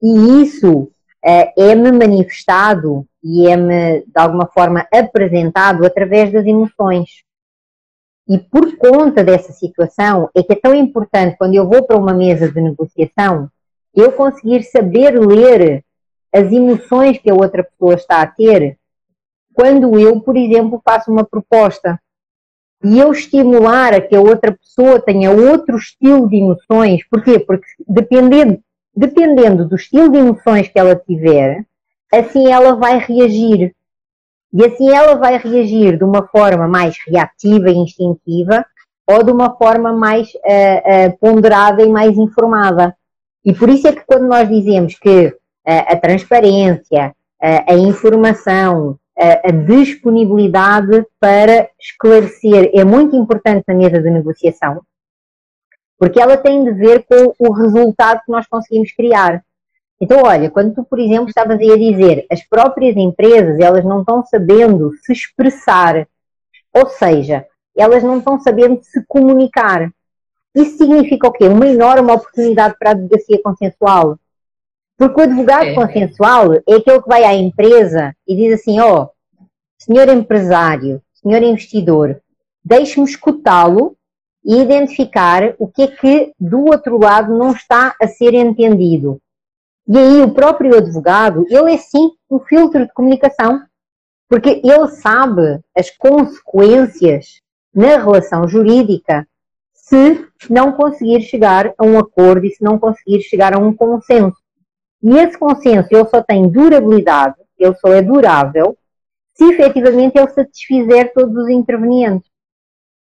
E 0.04 0.42
isso 0.44 0.92
é, 1.24 1.54
é-me 1.72 1.92
manifestado 1.92 3.06
e 3.24 3.48
é-me, 3.48 4.02
de 4.02 4.20
alguma 4.20 4.48
forma, 4.48 4.86
apresentado 4.94 5.86
através 5.86 6.32
das 6.32 6.46
emoções. 6.46 7.10
E 8.28 8.38
por 8.40 8.76
conta 8.78 9.24
dessa 9.24 9.54
situação, 9.54 10.30
é 10.36 10.44
que 10.44 10.54
é 10.54 10.56
tão 10.56 10.74
importante, 10.74 11.38
quando 11.38 11.54
eu 11.54 11.68
vou 11.68 11.84
para 11.84 11.98
uma 11.98 12.14
mesa 12.14 12.52
de 12.52 12.60
negociação, 12.60 13.50
eu 13.94 14.12
conseguir 14.12 14.64
saber 14.64 15.18
ler 15.20 15.84
as 16.34 16.52
emoções 16.52 17.18
que 17.20 17.30
a 17.30 17.36
outra 17.36 17.64
pessoa 17.64 17.94
está 17.94 18.22
a 18.22 18.28
ter 18.28 18.78
quando 19.56 19.98
eu, 19.98 20.20
por 20.20 20.36
exemplo, 20.36 20.82
faço 20.84 21.12
uma 21.12 21.24
proposta 21.24 22.00
e 22.84 23.00
eu 23.00 23.12
estimular 23.12 23.94
a 23.94 24.02
que 24.02 24.16
a 24.16 24.22
outra 24.22 24.52
pessoa 24.52 25.00
tenha 25.00 25.32
outro 25.32 25.78
estilo 25.78 26.30
de 26.30 26.36
emoções, 26.36 27.02
porquê? 27.10 27.40
Porque 27.40 27.66
dependendo, 27.88 28.60
dependendo 28.96 29.68
do 29.68 29.76
estilo 29.76 30.10
de 30.10 30.18
emoções 30.18 30.68
que 30.68 30.78
ela 30.78 30.96
tiver, 30.96 31.66
assim 32.14 32.52
ela 32.52 32.76
vai 32.76 33.00
reagir. 33.00 33.74
E 34.54 34.66
assim 34.66 34.90
ela 34.90 35.16
vai 35.16 35.38
reagir 35.38 35.98
de 35.98 36.04
uma 36.04 36.28
forma 36.28 36.68
mais 36.68 36.96
reativa 37.08 37.70
e 37.70 37.78
instintiva 37.78 38.66
ou 39.08 39.24
de 39.24 39.32
uma 39.32 39.56
forma 39.56 39.94
mais 39.94 40.34
uh, 40.34 40.38
uh, 41.10 41.18
ponderada 41.20 41.82
e 41.84 41.90
mais 41.90 42.18
informada. 42.18 42.96
E 43.44 43.54
por 43.54 43.70
isso 43.70 43.88
é 43.88 43.94
que 43.94 44.06
quando 44.06 44.28
nós 44.28 44.50
dizemos 44.50 44.98
que 44.98 45.28
uh, 45.28 45.34
a 45.66 45.96
transparência, 45.96 47.16
a 47.68 47.76
informação, 47.76 48.98
a 49.18 49.52
disponibilidade 49.52 51.06
para 51.20 51.70
esclarecer 51.80 52.72
é 52.74 52.84
muito 52.84 53.16
importante 53.16 53.64
na 53.68 53.74
mesa 53.74 54.02
de 54.02 54.10
negociação, 54.10 54.82
porque 55.98 56.20
ela 56.20 56.36
tem 56.36 56.64
de 56.64 56.72
ver 56.72 57.06
com 57.06 57.34
o 57.40 57.54
resultado 57.54 58.22
que 58.26 58.32
nós 58.32 58.46
conseguimos 58.48 58.92
criar. 58.92 59.44
Então, 60.02 60.22
olha, 60.26 60.50
quando 60.50 60.74
tu, 60.76 60.84
por 60.84 61.00
exemplo, 61.00 61.30
estavas 61.30 61.58
aí 61.58 61.72
a 61.72 61.78
dizer, 61.78 62.26
as 62.30 62.44
próprias 62.44 62.98
empresas, 62.98 63.60
elas 63.60 63.86
não 63.86 64.02
estão 64.02 64.26
sabendo 64.26 64.92
se 65.02 65.14
expressar, 65.14 66.06
ou 66.74 66.88
seja, 66.88 67.46
elas 67.76 68.04
não 68.04 68.18
estão 68.18 68.38
sabendo 68.40 68.82
se 68.84 69.04
comunicar. 69.08 69.90
Isso 70.54 70.78
significa 70.78 71.28
o 71.28 71.32
quê? 71.32 71.46
Uma 71.46 71.68
enorme 71.68 72.12
oportunidade 72.12 72.76
para 72.78 72.90
a 72.90 72.94
advocacia 72.94 73.42
consensual. 73.42 74.20
Porque 74.98 75.20
o 75.20 75.24
advogado 75.24 75.66
é. 75.66 75.74
consensual 75.74 76.54
é 76.54 76.76
aquele 76.76 77.02
que 77.02 77.10
vai 77.10 77.24
à 77.24 77.34
empresa 77.34 78.16
e 78.28 78.36
diz 78.36 78.60
assim: 78.60 78.80
ó, 78.80 79.04
oh, 79.04 79.10
senhor 79.78 80.08
empresário, 80.10 81.02
senhor 81.14 81.42
investidor, 81.44 82.22
deixe-me 82.64 83.06
escutá-lo 83.06 83.96
e 84.44 84.62
identificar 84.62 85.56
o 85.58 85.68
que 85.68 85.84
é 85.84 85.88
que 85.88 86.34
do 86.40 86.66
outro 86.66 86.98
lado 86.98 87.36
não 87.38 87.52
está 87.52 87.96
a 88.02 88.08
ser 88.08 88.34
entendido. 88.34 89.20
E 89.88 89.98
aí 89.98 90.22
o 90.22 90.32
próprio 90.32 90.78
advogado, 90.78 91.46
ele 91.50 91.74
é 91.74 91.78
sim 91.78 92.12
um 92.30 92.40
filtro 92.40 92.86
de 92.86 92.94
comunicação, 92.94 93.62
porque 94.30 94.62
ele 94.64 94.88
sabe 94.88 95.60
as 95.76 95.90
consequências 95.92 97.42
na 97.74 97.98
relação 97.98 98.48
jurídica 98.48 99.28
se 99.74 100.26
não 100.50 100.72
conseguir 100.72 101.22
chegar 101.22 101.74
a 101.78 101.86
um 101.86 102.00
acordo 102.00 102.46
e 102.46 102.50
se 102.50 102.64
não 102.64 102.80
conseguir 102.80 103.22
chegar 103.22 103.54
a 103.54 103.60
um 103.60 103.74
consenso. 103.74 104.38
E 105.06 105.18
esse 105.20 105.38
consenso 105.38 105.88
ele 105.92 106.06
só 106.06 106.24
tem 106.24 106.50
durabilidade, 106.50 107.36
ele 107.60 107.76
só 107.76 107.90
é 107.90 108.02
durável, 108.02 108.76
se 109.36 109.44
efetivamente 109.54 110.18
ele 110.18 110.30
satisfizer 110.30 111.14
todos 111.14 111.44
os 111.44 111.50
intervenientes. 111.50 112.28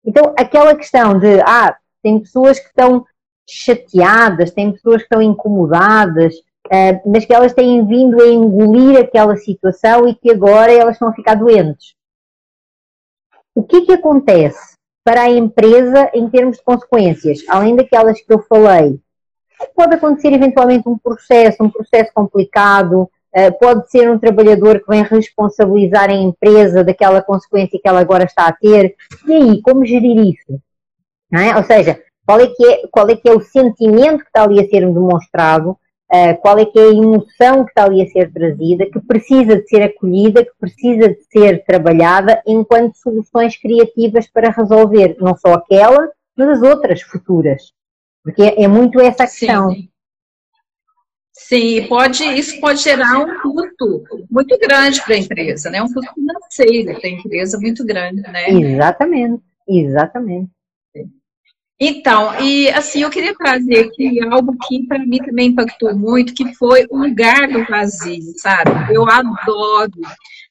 Então, 0.06 0.36
aquela 0.38 0.76
questão 0.76 1.18
de, 1.18 1.42
ah, 1.42 1.76
tem 2.04 2.20
pessoas 2.20 2.60
que 2.60 2.68
estão 2.68 3.04
chateadas, 3.50 4.52
tem 4.52 4.72
pessoas 4.72 4.98
que 4.98 5.04
estão 5.06 5.20
incomodadas, 5.20 6.36
uh, 6.68 7.12
mas 7.12 7.26
que 7.26 7.34
elas 7.34 7.54
têm 7.54 7.84
vindo 7.88 8.22
a 8.22 8.28
engolir 8.28 9.00
aquela 9.00 9.36
situação 9.36 10.08
e 10.08 10.14
que 10.14 10.30
agora 10.30 10.72
elas 10.72 10.96
estão 10.96 11.08
a 11.08 11.14
ficar 11.14 11.34
doentes. 11.34 11.96
O 13.56 13.64
que 13.64 13.78
é 13.78 13.86
que 13.86 13.94
acontece 13.94 14.76
para 15.04 15.24
a 15.24 15.30
empresa 15.30 16.12
em 16.14 16.30
termos 16.30 16.58
de 16.58 16.64
consequências? 16.64 17.40
Além 17.50 17.76
daquelas 17.76 18.22
que 18.22 18.32
eu 18.32 18.40
falei, 18.44 19.00
Pode 19.76 19.96
acontecer 19.96 20.34
eventualmente 20.34 20.88
um 20.88 20.98
processo, 20.98 21.64
um 21.64 21.70
processo 21.70 22.12
complicado, 22.14 23.10
eh, 23.34 23.52
pode 23.52 23.90
ser 23.90 24.10
um 24.10 24.18
trabalhador 24.18 24.80
que 24.80 24.88
vem 24.88 25.04
responsabilizar 25.04 26.10
a 26.10 26.14
empresa 26.14 26.84
daquela 26.84 27.22
consequência 27.22 27.80
que 27.82 27.88
ela 27.88 28.00
agora 28.00 28.24
está 28.24 28.48
a 28.48 28.54
ter. 28.54 28.96
E 29.28 29.34
aí, 29.34 29.62
como 29.62 29.86
gerir 29.86 30.18
isso? 30.18 30.60
É? 31.32 31.56
Ou 31.56 31.64
seja, 31.64 32.02
qual 32.26 32.40
é, 32.40 32.48
que 32.48 32.66
é, 32.66 32.88
qual 32.92 33.10
é 33.10 33.16
que 33.16 33.30
é 33.30 33.34
o 33.34 33.42
sentimento 33.42 34.20
que 34.20 34.28
está 34.28 34.44
ali 34.44 34.60
a 34.60 34.68
ser 34.68 34.82
demonstrado, 34.82 35.78
eh, 36.12 36.34
qual 36.34 36.58
é 36.58 36.66
que 36.66 36.80
é 36.80 36.84
a 36.84 36.94
emoção 36.94 37.64
que 37.64 37.72
está 37.72 37.86
ali 37.86 38.02
a 38.02 38.08
ser 38.08 38.32
trazida, 38.34 38.86
que 38.88 39.00
precisa 39.00 39.58
de 39.58 39.68
ser 39.68 39.84
acolhida, 39.84 40.44
que 40.44 40.52
precisa 40.60 41.10
de 41.10 41.24
ser 41.32 41.64
trabalhada 41.66 42.42
enquanto 42.48 42.96
soluções 42.98 43.56
criativas 43.58 44.28
para 44.28 44.50
resolver 44.50 45.16
não 45.20 45.36
só 45.38 45.54
aquela, 45.54 46.10
mas 46.36 46.50
as 46.50 46.62
outras 46.64 47.02
futuras. 47.02 47.74
Porque 48.30 48.56
é 48.58 48.68
muito 48.68 49.00
essa 49.00 49.26
questão. 49.26 49.72
Sim. 49.72 49.90
Sim, 51.34 51.88
pode, 51.88 52.24
isso 52.24 52.60
pode 52.60 52.82
gerar 52.84 53.18
um 53.18 53.40
custo 53.40 54.04
muito 54.30 54.58
grande 54.60 55.02
para 55.02 55.16
a 55.16 55.18
empresa, 55.18 55.70
né? 55.70 55.82
Um 55.82 55.92
custo 55.92 56.14
financeiro 56.14 57.00
para 57.00 57.10
a 57.10 57.12
empresa 57.12 57.58
muito 57.60 57.84
grande, 57.86 58.22
né? 58.22 58.50
Exatamente, 58.52 59.42
exatamente. 59.68 60.52
Então, 61.80 62.38
e 62.42 62.70
assim, 62.70 63.04
eu 63.04 63.10
queria 63.10 63.34
trazer 63.34 63.86
aqui 63.86 64.20
algo 64.30 64.54
que 64.68 64.86
para 64.86 65.00
mim 65.00 65.18
também 65.20 65.48
impactou 65.48 65.96
muito, 65.98 66.34
que 66.34 66.54
foi 66.56 66.86
o 66.90 66.98
lugar 66.98 67.48
do 67.48 67.66
vazio, 67.66 68.34
sabe? 68.36 68.94
Eu 68.94 69.10
adoro. 69.10 70.02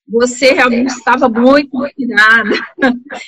Você 0.09 0.53
realmente 0.53 0.89
estava 0.89 1.29
muito 1.29 1.87
inspirada. 1.87 2.51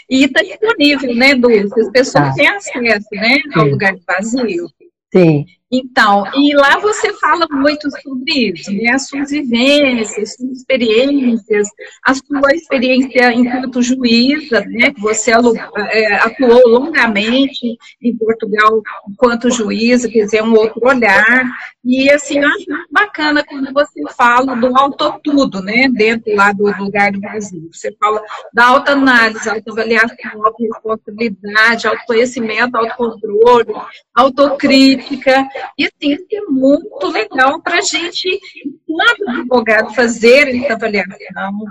E 0.08 0.24
está 0.24 0.42
disponível, 0.42 1.14
né, 1.14 1.34
Dulce? 1.34 1.80
As 1.80 1.90
pessoas 1.90 2.28
tá. 2.28 2.32
têm 2.34 2.48
acesso, 2.48 3.08
né, 3.12 3.38
ao 3.54 3.66
lugar 3.66 3.94
do 3.94 4.02
vazio. 4.06 4.66
Sim. 5.12 5.44
Então, 5.72 6.24
e 6.34 6.52
lá 6.54 6.78
você 6.80 7.12
fala 7.14 7.46
muito 7.48 7.88
sobre 8.02 8.50
isso, 8.50 8.72
né? 8.72 8.90
As 8.92 9.06
suas 9.06 9.30
vivências, 9.30 10.34
suas 10.34 10.58
experiências, 10.58 11.68
a 12.04 12.12
sua 12.12 12.52
experiência 12.52 13.32
enquanto 13.32 13.80
juíza, 13.80 14.62
né? 14.62 14.90
Que 14.90 15.00
você 15.00 15.30
é, 15.30 16.14
atuou 16.14 16.68
longamente 16.68 17.78
em 18.02 18.16
Portugal 18.16 18.82
enquanto 19.08 19.50
juíza, 19.50 20.08
quer 20.08 20.24
dizer, 20.24 20.42
um 20.42 20.54
outro 20.54 20.80
olhar. 20.82 21.44
E, 21.84 22.10
assim, 22.10 22.38
eu 22.40 22.48
acho 22.48 22.68
muito 22.68 22.88
bacana 22.90 23.44
quando 23.44 23.72
você 23.72 24.00
fala 24.16 24.56
do 24.56 24.76
autotudo, 24.76 25.62
né? 25.62 25.88
Dentro 25.88 26.34
lá 26.34 26.52
do 26.52 26.64
lugar 26.64 27.12
do 27.12 27.20
Brasil. 27.20 27.68
Você 27.72 27.94
fala 27.98 28.20
da 28.52 28.66
autoanálise, 28.66 29.48
autoavaliação, 29.48 30.44
autorresponsabilidade, 30.44 31.86
autoconhecimento, 31.86 32.76
autocontrole, 32.76 33.72
autocrítica. 34.14 35.48
E 35.78 35.84
assim, 35.84 36.12
isso 36.12 36.26
é 36.32 36.40
muito 36.50 37.06
legal 37.08 37.60
para 37.60 37.78
a 37.78 37.82
gente, 37.82 38.40
quando 38.86 39.38
advogado, 39.38 39.94
fazer 39.94 40.48
essa 40.48 40.74
avaliação, 40.74 41.64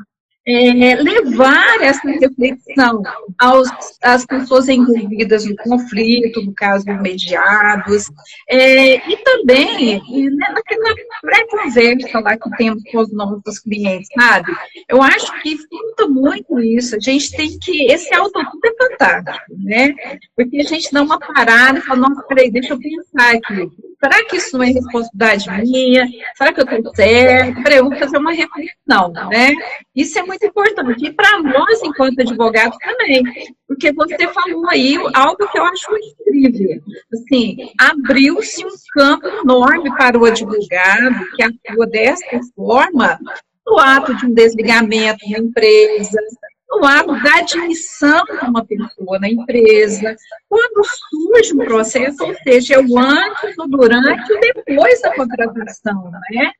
é, 0.49 0.95
levar 0.95 1.81
essa 1.81 2.07
reflexão 2.09 3.01
aos, 3.37 3.69
às 4.01 4.25
pessoas 4.25 4.67
envolvidas 4.67 5.45
no 5.45 5.55
conflito, 5.57 6.41
no 6.41 6.53
caso, 6.53 6.85
mediados, 6.85 8.09
é, 8.49 8.95
e 9.09 9.17
também 9.17 10.01
né, 10.31 10.47
naquela 10.53 10.95
pré-conversa 11.21 12.19
lá 12.19 12.37
que 12.37 12.49
temos 12.57 12.83
com 12.91 12.99
os 12.99 13.13
nossos 13.13 13.59
clientes, 13.59 14.09
sabe? 14.13 14.51
Eu 14.87 15.01
acho 15.01 15.31
que 15.41 15.57
falta 15.67 16.07
muito 16.07 16.59
isso. 16.59 16.95
A 16.95 16.99
gente 16.99 17.31
tem 17.31 17.57
que. 17.59 17.91
Esse 17.91 18.13
autotudo 18.13 18.59
é 18.65 18.89
fantástico, 18.89 19.55
né? 19.57 19.93
Porque 20.35 20.59
a 20.59 20.63
gente 20.63 20.91
dá 20.91 21.01
uma 21.01 21.19
parada 21.19 21.79
e 21.79 21.81
fala, 21.81 22.09
nossa, 22.09 22.23
peraí, 22.23 22.51
deixa 22.51 22.73
eu 22.73 22.79
pensar 22.79 23.35
aqui. 23.35 23.69
Será 24.01 24.25
que 24.25 24.37
isso 24.37 24.57
não 24.57 24.63
é 24.63 24.67
responsabilidade 24.67 25.49
minha? 25.61 26.07
Será 26.35 26.53
que 26.53 26.61
eu 26.61 26.65
estou 26.65 26.95
certo? 26.95 27.61
Peraí, 27.61 27.79
eu 27.79 27.89
vou 27.89 27.97
fazer 27.97 28.17
uma 28.17 28.31
reflexão, 28.31 29.11
né? 29.29 29.51
Isso 29.93 30.17
é 30.17 30.23
muito 30.23 30.45
importante. 30.45 31.05
E 31.05 31.11
para 31.11 31.41
nós, 31.41 31.83
enquanto 31.83 32.21
advogados, 32.21 32.77
também. 32.77 33.21
Porque 33.67 33.91
você 33.91 34.27
falou 34.29 34.69
aí 34.69 34.95
algo 35.13 35.47
que 35.51 35.59
eu 35.59 35.65
acho 35.65 35.87
incrível. 35.97 36.81
Assim, 37.13 37.57
abriu-se 37.77 38.65
um 38.65 38.69
campo 38.93 39.27
enorme 39.27 39.93
para 39.97 40.17
o 40.17 40.25
advogado 40.25 41.29
que 41.35 41.43
atua 41.43 41.85
dessa 41.85 42.39
forma 42.55 43.19
no 43.67 43.77
ato 43.77 44.15
de 44.15 44.25
um 44.25 44.33
desligamento 44.33 45.29
da 45.29 45.39
empresa, 45.39 46.17
no 46.69 46.85
ato 46.85 47.23
da 47.23 47.37
admissão 47.37 48.23
de 48.25 48.45
uma 48.45 48.63
pessoa 48.63 49.19
na 49.19 49.27
empresa, 49.27 50.15
quando 50.47 50.85
surge 50.85 51.53
um 51.53 51.65
processo, 51.65 52.23
ou 52.23 52.35
seja, 52.43 52.75
é 52.75 52.79
o 52.79 52.99
antes, 52.99 53.57
o 53.57 53.67
durante 53.67 54.31
e 54.31 54.35
o 54.35 54.39
depois 54.39 55.01
da 55.01 55.15
contratação, 55.15 56.11
né? 56.31 56.51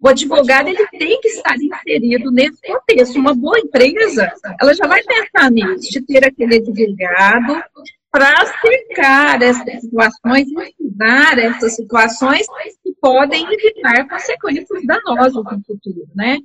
O 0.00 0.08
advogado 0.08 0.68
ele 0.68 0.86
tem 0.88 1.20
que 1.20 1.28
estar 1.28 1.56
inserido 1.56 2.30
nesse 2.30 2.60
contexto. 2.62 3.18
Uma 3.18 3.34
boa 3.34 3.58
empresa, 3.58 4.32
ela 4.60 4.72
já 4.72 4.86
vai 4.86 5.02
pensar 5.02 5.50
nisso, 5.50 5.90
de 5.90 6.00
ter 6.02 6.24
aquele 6.24 6.56
advogado 6.56 7.62
para 8.10 8.46
cercar 8.46 9.42
essas 9.42 9.80
situações 9.80 10.48
e 10.48 10.62
estudar 10.62 11.38
essas 11.38 11.76
situações 11.76 12.46
que 12.82 12.94
podem 13.00 13.46
evitar 13.52 14.08
consequências 14.08 14.86
danosas 14.86 15.34
no 15.34 15.62
futuro, 15.66 16.06
né? 16.14 16.38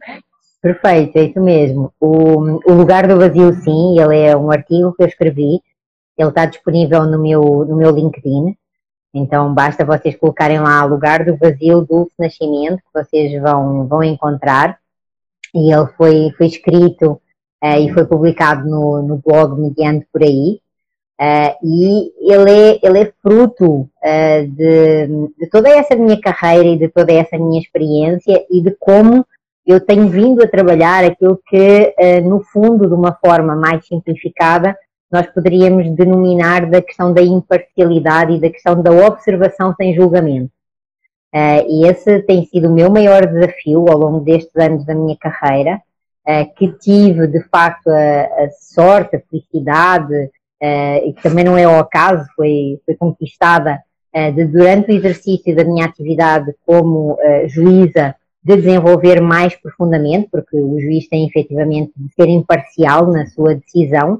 Perfeito, 0.62 1.18
é 1.18 1.24
isso 1.24 1.42
mesmo. 1.42 1.92
O, 2.00 2.40
o 2.70 2.74
Lugar 2.74 3.08
do 3.08 3.18
Vazio, 3.18 3.52
sim, 3.54 4.00
ele 4.00 4.20
é 4.20 4.38
um 4.38 4.52
artigo 4.52 4.94
que 4.94 5.02
eu 5.02 5.08
escrevi, 5.08 5.60
ele 6.16 6.30
está 6.30 6.46
disponível 6.46 7.04
no 7.06 7.20
meu, 7.20 7.66
no 7.66 7.76
meu 7.76 7.90
LinkedIn, 7.90 8.56
então 9.12 9.54
basta 9.56 9.84
vocês 9.84 10.16
colocarem 10.16 10.60
lá 10.60 10.84
Lugar 10.84 11.26
do 11.26 11.36
Vazio 11.36 11.82
Dulce 11.82 12.14
Nascimento, 12.20 12.78
que 12.78 12.94
vocês 12.94 13.42
vão, 13.42 13.88
vão 13.88 14.04
encontrar, 14.04 14.78
e 15.54 15.74
ele 15.74 15.88
foi, 15.98 16.32
foi 16.38 16.46
escrito 16.46 17.20
uh, 17.64 17.80
e 17.80 17.92
foi 17.92 18.06
publicado 18.06 18.70
no, 18.70 19.02
no 19.02 19.18
blog 19.18 19.60
Mediante 19.60 20.06
por 20.14 20.22
aí, 20.22 20.60
uh, 21.20 21.58
e 21.64 22.14
ele 22.20 22.52
é, 22.52 22.80
ele 22.84 23.00
é 23.00 23.14
fruto 23.20 23.82
uh, 23.82 24.48
de, 24.48 25.08
de 25.40 25.50
toda 25.50 25.70
essa 25.70 25.96
minha 25.96 26.22
carreira 26.22 26.68
e 26.68 26.78
de 26.78 26.88
toda 26.88 27.12
essa 27.12 27.36
minha 27.36 27.60
experiência 27.60 28.46
e 28.48 28.62
de 28.62 28.70
como 28.80 29.26
eu 29.72 29.80
tenho 29.80 30.10
vindo 30.10 30.44
a 30.44 30.48
trabalhar 30.48 31.04
aquilo 31.04 31.40
que, 31.48 31.94
eh, 31.98 32.22
no 32.22 32.42
fundo, 32.44 32.88
de 32.88 32.94
uma 32.94 33.14
forma 33.14 33.56
mais 33.56 33.86
simplificada, 33.86 34.76
nós 35.12 35.28
poderíamos 35.28 35.90
denominar 35.96 36.70
da 36.70 36.82
questão 36.82 37.14
da 37.14 37.22
imparcialidade 37.22 38.34
e 38.34 38.40
da 38.40 38.50
questão 38.50 38.82
da 38.82 38.92
observação 38.92 39.74
sem 39.76 39.94
julgamento. 39.96 40.52
Eh, 41.34 41.66
e 41.68 41.88
esse 41.88 42.22
tem 42.24 42.46
sido 42.46 42.70
o 42.70 42.74
meu 42.74 42.90
maior 42.90 43.26
desafio 43.26 43.86
ao 43.90 43.98
longo 43.98 44.20
destes 44.20 44.56
anos 44.56 44.86
da 44.86 44.94
minha 44.94 45.18
carreira, 45.18 45.82
eh, 46.26 46.46
que 46.46 46.72
tive, 46.74 47.28
de 47.28 47.42
facto, 47.50 47.88
a, 47.90 48.50
sorte, 48.60 49.16
a 49.16 49.22
felicidade, 49.30 50.30
e 51.04 51.14
que 51.14 51.24
também 51.24 51.44
não 51.44 51.58
é 51.58 51.64
ao 51.64 51.80
acaso, 51.80 52.24
foi, 52.36 52.80
foi 52.86 52.96
conquistada 52.96 53.80
de, 54.36 54.46
durante 54.46 54.92
o 54.92 54.96
exercício 54.96 55.56
da 55.56 55.64
minha 55.64 55.86
atividade 55.86 56.54
como 56.64 57.18
juíza 57.48 58.16
desenvolver 58.44 59.22
mais 59.22 59.56
profundamente, 59.56 60.30
porque 60.32 60.58
o 60.58 60.80
juiz 60.80 61.08
tem 61.08 61.28
efetivamente 61.28 61.92
de 61.96 62.12
ser 62.14 62.28
imparcial 62.28 63.08
na 63.08 63.28
sua 63.28 63.56
decisão 63.56 64.16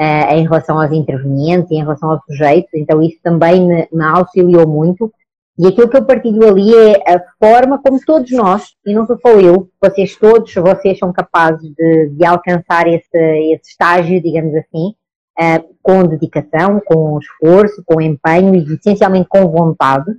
uh, 0.00 0.34
em 0.34 0.42
relação 0.42 0.80
aos 0.80 0.90
intervenientes 0.90 1.70
e 1.70 1.74
em 1.76 1.82
relação 1.82 2.10
aos 2.10 2.24
sujeitos, 2.24 2.70
então 2.74 3.00
isso 3.00 3.18
também 3.22 3.66
me, 3.66 3.88
me, 3.92 4.04
auxiliou 4.04 4.66
muito. 4.66 5.12
E 5.56 5.66
aquilo 5.66 5.88
que 5.88 5.96
eu 5.96 6.04
partilho 6.04 6.48
ali 6.48 6.74
é 6.74 7.14
a 7.14 7.22
forma 7.38 7.78
como 7.80 8.00
todos 8.04 8.30
nós, 8.32 8.74
e 8.84 8.94
não 8.94 9.06
sou 9.06 9.18
só 9.20 9.32
eu, 9.38 9.68
vocês 9.80 10.16
todos, 10.16 10.52
vocês 10.54 10.98
são 10.98 11.12
capazes 11.12 11.70
de, 11.74 12.08
de 12.08 12.24
alcançar 12.24 12.88
esse, 12.88 13.08
esse 13.52 13.70
estágio, 13.70 14.22
digamos 14.22 14.54
assim, 14.54 14.94
uh, 15.38 15.74
com 15.82 16.06
dedicação, 16.06 16.80
com 16.84 17.18
esforço, 17.18 17.82
com 17.84 18.00
empenho 18.00 18.54
e 18.54 18.74
essencialmente 18.74 19.28
com 19.28 19.48
vontade 19.48 20.10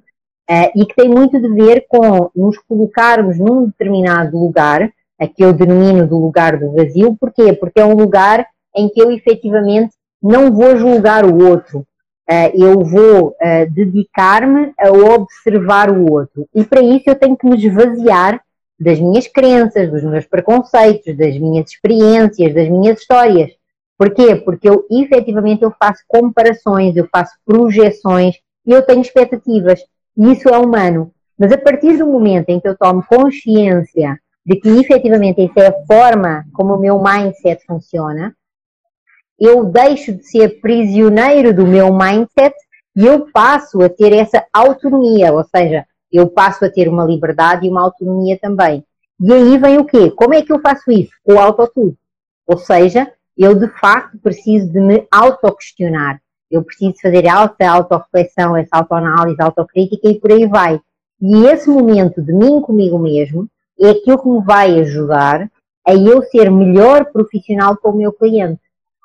uh, 0.51 0.71
e 0.75 0.85
que 0.85 0.95
tem 0.95 1.07
muito 1.07 1.39
de 1.39 1.47
ver 1.47 1.85
com 1.87 2.29
nos 2.35 2.57
colocarmos 2.59 3.39
num 3.39 3.67
determinado 3.67 4.37
lugar, 4.37 4.91
a 5.17 5.27
que 5.27 5.43
eu 5.43 5.53
denomino 5.53 6.05
do 6.05 6.17
lugar 6.17 6.57
do 6.57 6.73
vazio, 6.73 7.15
porquê? 7.17 7.53
Porque 7.53 7.79
é 7.79 7.85
um 7.85 7.95
lugar 7.95 8.45
em 8.75 8.89
que 8.89 9.01
eu 9.01 9.11
efetivamente 9.11 9.93
não 10.21 10.51
vou 10.51 10.75
julgar 10.77 11.25
o 11.25 11.47
outro, 11.47 11.79
uh, 11.79 12.51
eu 12.53 12.83
vou 12.83 13.29
uh, 13.29 13.69
dedicar-me 13.71 14.73
a 14.77 14.89
observar 14.91 15.89
o 15.89 16.11
outro. 16.11 16.47
E 16.53 16.63
para 16.63 16.81
isso 16.81 17.05
eu 17.07 17.15
tenho 17.15 17.37
que 17.37 17.47
me 17.47 17.55
esvaziar 17.55 18.41
das 18.79 18.99
minhas 18.99 19.27
crenças, 19.27 19.91
dos 19.91 20.03
meus 20.03 20.25
preconceitos, 20.25 21.15
das 21.15 21.37
minhas 21.37 21.69
experiências, 21.69 22.53
das 22.53 22.67
minhas 22.67 22.99
histórias. 22.99 23.51
Porquê? 23.95 24.35
Porque 24.35 24.67
eu 24.67 24.83
efetivamente 24.89 25.61
eu 25.61 25.71
faço 25.79 26.01
comparações, 26.07 26.97
eu 26.97 27.07
faço 27.11 27.33
projeções 27.45 28.37
e 28.65 28.71
eu 28.71 28.81
tenho 28.81 29.01
expectativas. 29.01 29.79
E 30.17 30.31
isso 30.31 30.49
é 30.49 30.57
humano. 30.57 31.11
Mas 31.37 31.51
a 31.51 31.57
partir 31.57 31.97
do 31.97 32.05
momento 32.05 32.49
em 32.49 32.59
que 32.59 32.67
eu 32.67 32.77
tomo 32.77 33.03
consciência 33.03 34.19
de 34.45 34.59
que 34.59 34.69
efetivamente 34.69 35.41
essa 35.41 35.59
é 35.59 35.67
a 35.67 35.85
forma 35.85 36.45
como 36.53 36.75
o 36.75 36.79
meu 36.79 37.01
mindset 37.01 37.65
funciona, 37.65 38.35
eu 39.39 39.65
deixo 39.65 40.13
de 40.13 40.23
ser 40.23 40.59
prisioneiro 40.61 41.53
do 41.53 41.65
meu 41.65 41.91
mindset 41.91 42.55
e 42.95 43.05
eu 43.05 43.31
passo 43.31 43.81
a 43.81 43.89
ter 43.89 44.13
essa 44.13 44.45
autonomia, 44.53 45.33
ou 45.33 45.43
seja, 45.43 45.85
eu 46.11 46.27
passo 46.29 46.65
a 46.65 46.69
ter 46.69 46.87
uma 46.87 47.05
liberdade 47.05 47.65
e 47.65 47.69
uma 47.69 47.81
autonomia 47.81 48.37
também. 48.39 48.85
E 49.19 49.33
aí 49.33 49.57
vem 49.57 49.77
o 49.77 49.85
quê? 49.85 50.11
Como 50.11 50.33
é 50.33 50.41
que 50.41 50.51
eu 50.51 50.59
faço 50.59 50.91
isso? 50.91 51.11
O 51.25 51.39
autotudo. 51.39 51.97
Ou 52.45 52.57
seja, 52.57 53.11
eu 53.37 53.55
de 53.55 53.67
facto 53.79 54.17
preciso 54.19 54.71
de 54.71 54.79
me 54.79 55.07
auto-questionar 55.09 56.21
eu 56.51 56.63
preciso 56.63 56.93
fazer 57.01 57.27
alta 57.27 57.69
autorreflexão, 57.69 58.57
essa 58.57 58.77
autoanálise, 58.77 59.41
autocrítica 59.41 60.09
e 60.09 60.19
por 60.19 60.31
aí 60.31 60.45
vai. 60.47 60.79
E 61.21 61.45
esse 61.45 61.69
momento 61.69 62.21
de 62.21 62.33
mim 62.33 62.59
comigo 62.61 62.99
mesmo 62.99 63.47
é 63.79 63.91
aquilo 63.91 64.21
que 64.21 64.29
me 64.29 64.43
vai 64.43 64.79
ajudar 64.79 65.49
a 65.87 65.95
eu 65.95 66.21
ser 66.23 66.51
melhor 66.51 67.05
profissional 67.11 67.77
com 67.77 67.89
o 67.89 67.97
meu 67.97 68.11
cliente. 68.11 68.59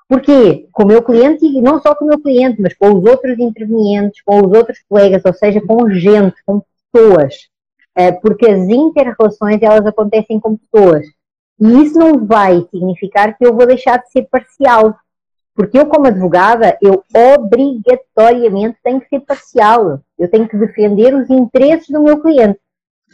Porquê? 0.09 0.69
Com 0.73 0.85
o 0.85 0.87
meu 0.87 1.03
cliente 1.03 1.45
e 1.45 1.61
não 1.61 1.81
só 1.81 1.95
com 1.95 2.05
o 2.05 2.09
meu 2.09 2.21
cliente, 2.21 2.61
mas 2.61 2.75
com 2.75 2.93
os 2.93 3.05
outros 3.05 3.39
intervenientes, 3.39 4.23
com 4.23 4.39
os 4.39 4.53
outros 4.53 4.79
colegas, 4.89 5.23
ou 5.25 5.35
seja, 5.35 5.61
com 5.61 5.91
gente, 5.91 6.37
com 6.45 6.63
pessoas. 6.93 7.35
Eh, 7.97 8.13
porque 8.13 8.47
as 8.49 8.69
interrelações, 8.69 9.61
elas 9.63 9.87
acontecem 9.87 10.39
com 10.39 10.57
pessoas. 10.57 11.07
E 11.59 11.83
isso 11.83 11.99
não 11.99 12.25
vai 12.25 12.61
significar 12.71 13.37
que 13.37 13.45
eu 13.47 13.55
vou 13.55 13.67
deixar 13.67 13.99
de 13.99 14.11
ser 14.11 14.29
parcial. 14.31 14.95
Porque 15.57 15.79
eu, 15.79 15.87
como 15.87 16.07
advogada, 16.07 16.77
eu 16.83 17.03
obrigatoriamente 17.35 18.77
tenho 18.85 19.01
que 19.01 19.09
ser 19.09 19.21
parcial. 19.21 20.03
Eu 20.19 20.31
tenho 20.31 20.47
que 20.47 20.57
defender 20.57 21.15
os 21.15 21.31
interesses 21.31 21.89
do 21.89 22.03
meu 22.03 22.21
cliente. 22.21 22.61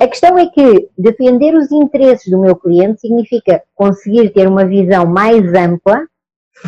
A 0.01 0.09
questão 0.09 0.37
é 0.37 0.47
que 0.49 0.89
defender 0.99 1.55
os 1.55 1.71
interesses 1.71 2.29
do 2.29 2.41
meu 2.41 2.57
cliente 2.57 3.01
significa 3.01 3.63
conseguir 3.75 4.31
ter 4.31 4.49
uma 4.49 4.65
visão 4.65 5.07
mais 5.07 5.55
ampla 5.55 6.05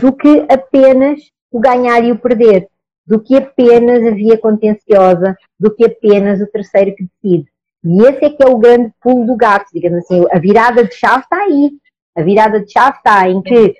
do 0.00 0.12
que 0.12 0.46
apenas 0.48 1.20
o 1.50 1.58
ganhar 1.58 2.04
e 2.04 2.12
o 2.12 2.18
perder, 2.18 2.68
do 3.04 3.20
que 3.20 3.36
apenas 3.36 4.04
a 4.06 4.10
via 4.10 4.38
contenciosa, 4.38 5.36
do 5.58 5.74
que 5.74 5.86
apenas 5.86 6.40
o 6.40 6.46
terceiro 6.46 6.94
que 6.94 7.08
decide. 7.22 7.48
E 7.84 8.02
esse 8.02 8.24
é 8.24 8.30
que 8.30 8.42
é 8.42 8.46
o 8.46 8.58
grande 8.58 8.92
pulo 9.02 9.26
do 9.26 9.36
gato, 9.36 9.66
digamos 9.72 10.04
assim. 10.04 10.24
A 10.30 10.38
virada 10.38 10.84
de 10.84 10.94
chave 10.94 11.24
está 11.24 11.42
aí. 11.42 11.72
A 12.16 12.22
virada 12.22 12.60
de 12.60 12.70
chave 12.70 12.96
está 12.96 13.28
em 13.28 13.42
que 13.42 13.74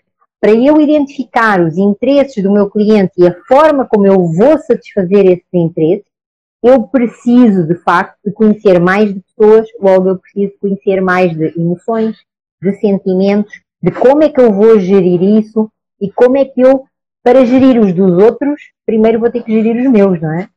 para 0.45 0.53
eu 0.53 0.78
identificar 0.78 1.59
os 1.59 1.78
interesses 1.78 2.42
do 2.42 2.53
meu 2.53 2.68
cliente 2.68 3.12
e 3.16 3.26
a 3.26 3.34
forma 3.49 3.86
como 3.86 4.07
eu 4.07 4.28
vou 4.30 4.59
satisfazer 4.59 5.24
esses 5.24 5.49
interesses, 5.55 6.05
eu 6.62 6.82
preciso, 6.82 7.66
de 7.66 7.74
facto, 7.76 8.18
de 8.22 8.30
conhecer 8.30 8.78
mais 8.78 9.14
de 9.14 9.22
pessoas, 9.22 9.66
logo 9.80 10.11
eu 10.11 10.18
preciso 10.18 10.53
conhecer 10.61 11.01
mais 11.01 11.34
de 11.34 11.59
emoções, 11.59 12.18
de 12.61 12.74
sentimentos, 12.74 13.55
de 13.82 13.90
como 13.90 14.22
é 14.22 14.28
que 14.28 14.38
eu 14.38 14.53
vou 14.53 14.78
gerir 14.78 15.22
isso 15.22 15.72
e 15.99 16.12
como 16.12 16.36
é 16.36 16.45
que 16.45 16.61
eu, 16.61 16.84
para 17.22 17.47
gerir 17.47 17.80
os 17.80 17.95
dos 17.95 18.22
outros, 18.22 18.61
primeiro 18.84 19.20
vou 19.20 19.30
ter 19.30 19.42
que 19.42 19.51
gerir 19.51 19.74
os 19.78 19.90
meus, 19.90 20.20
não 20.20 20.30
é? 20.30 20.51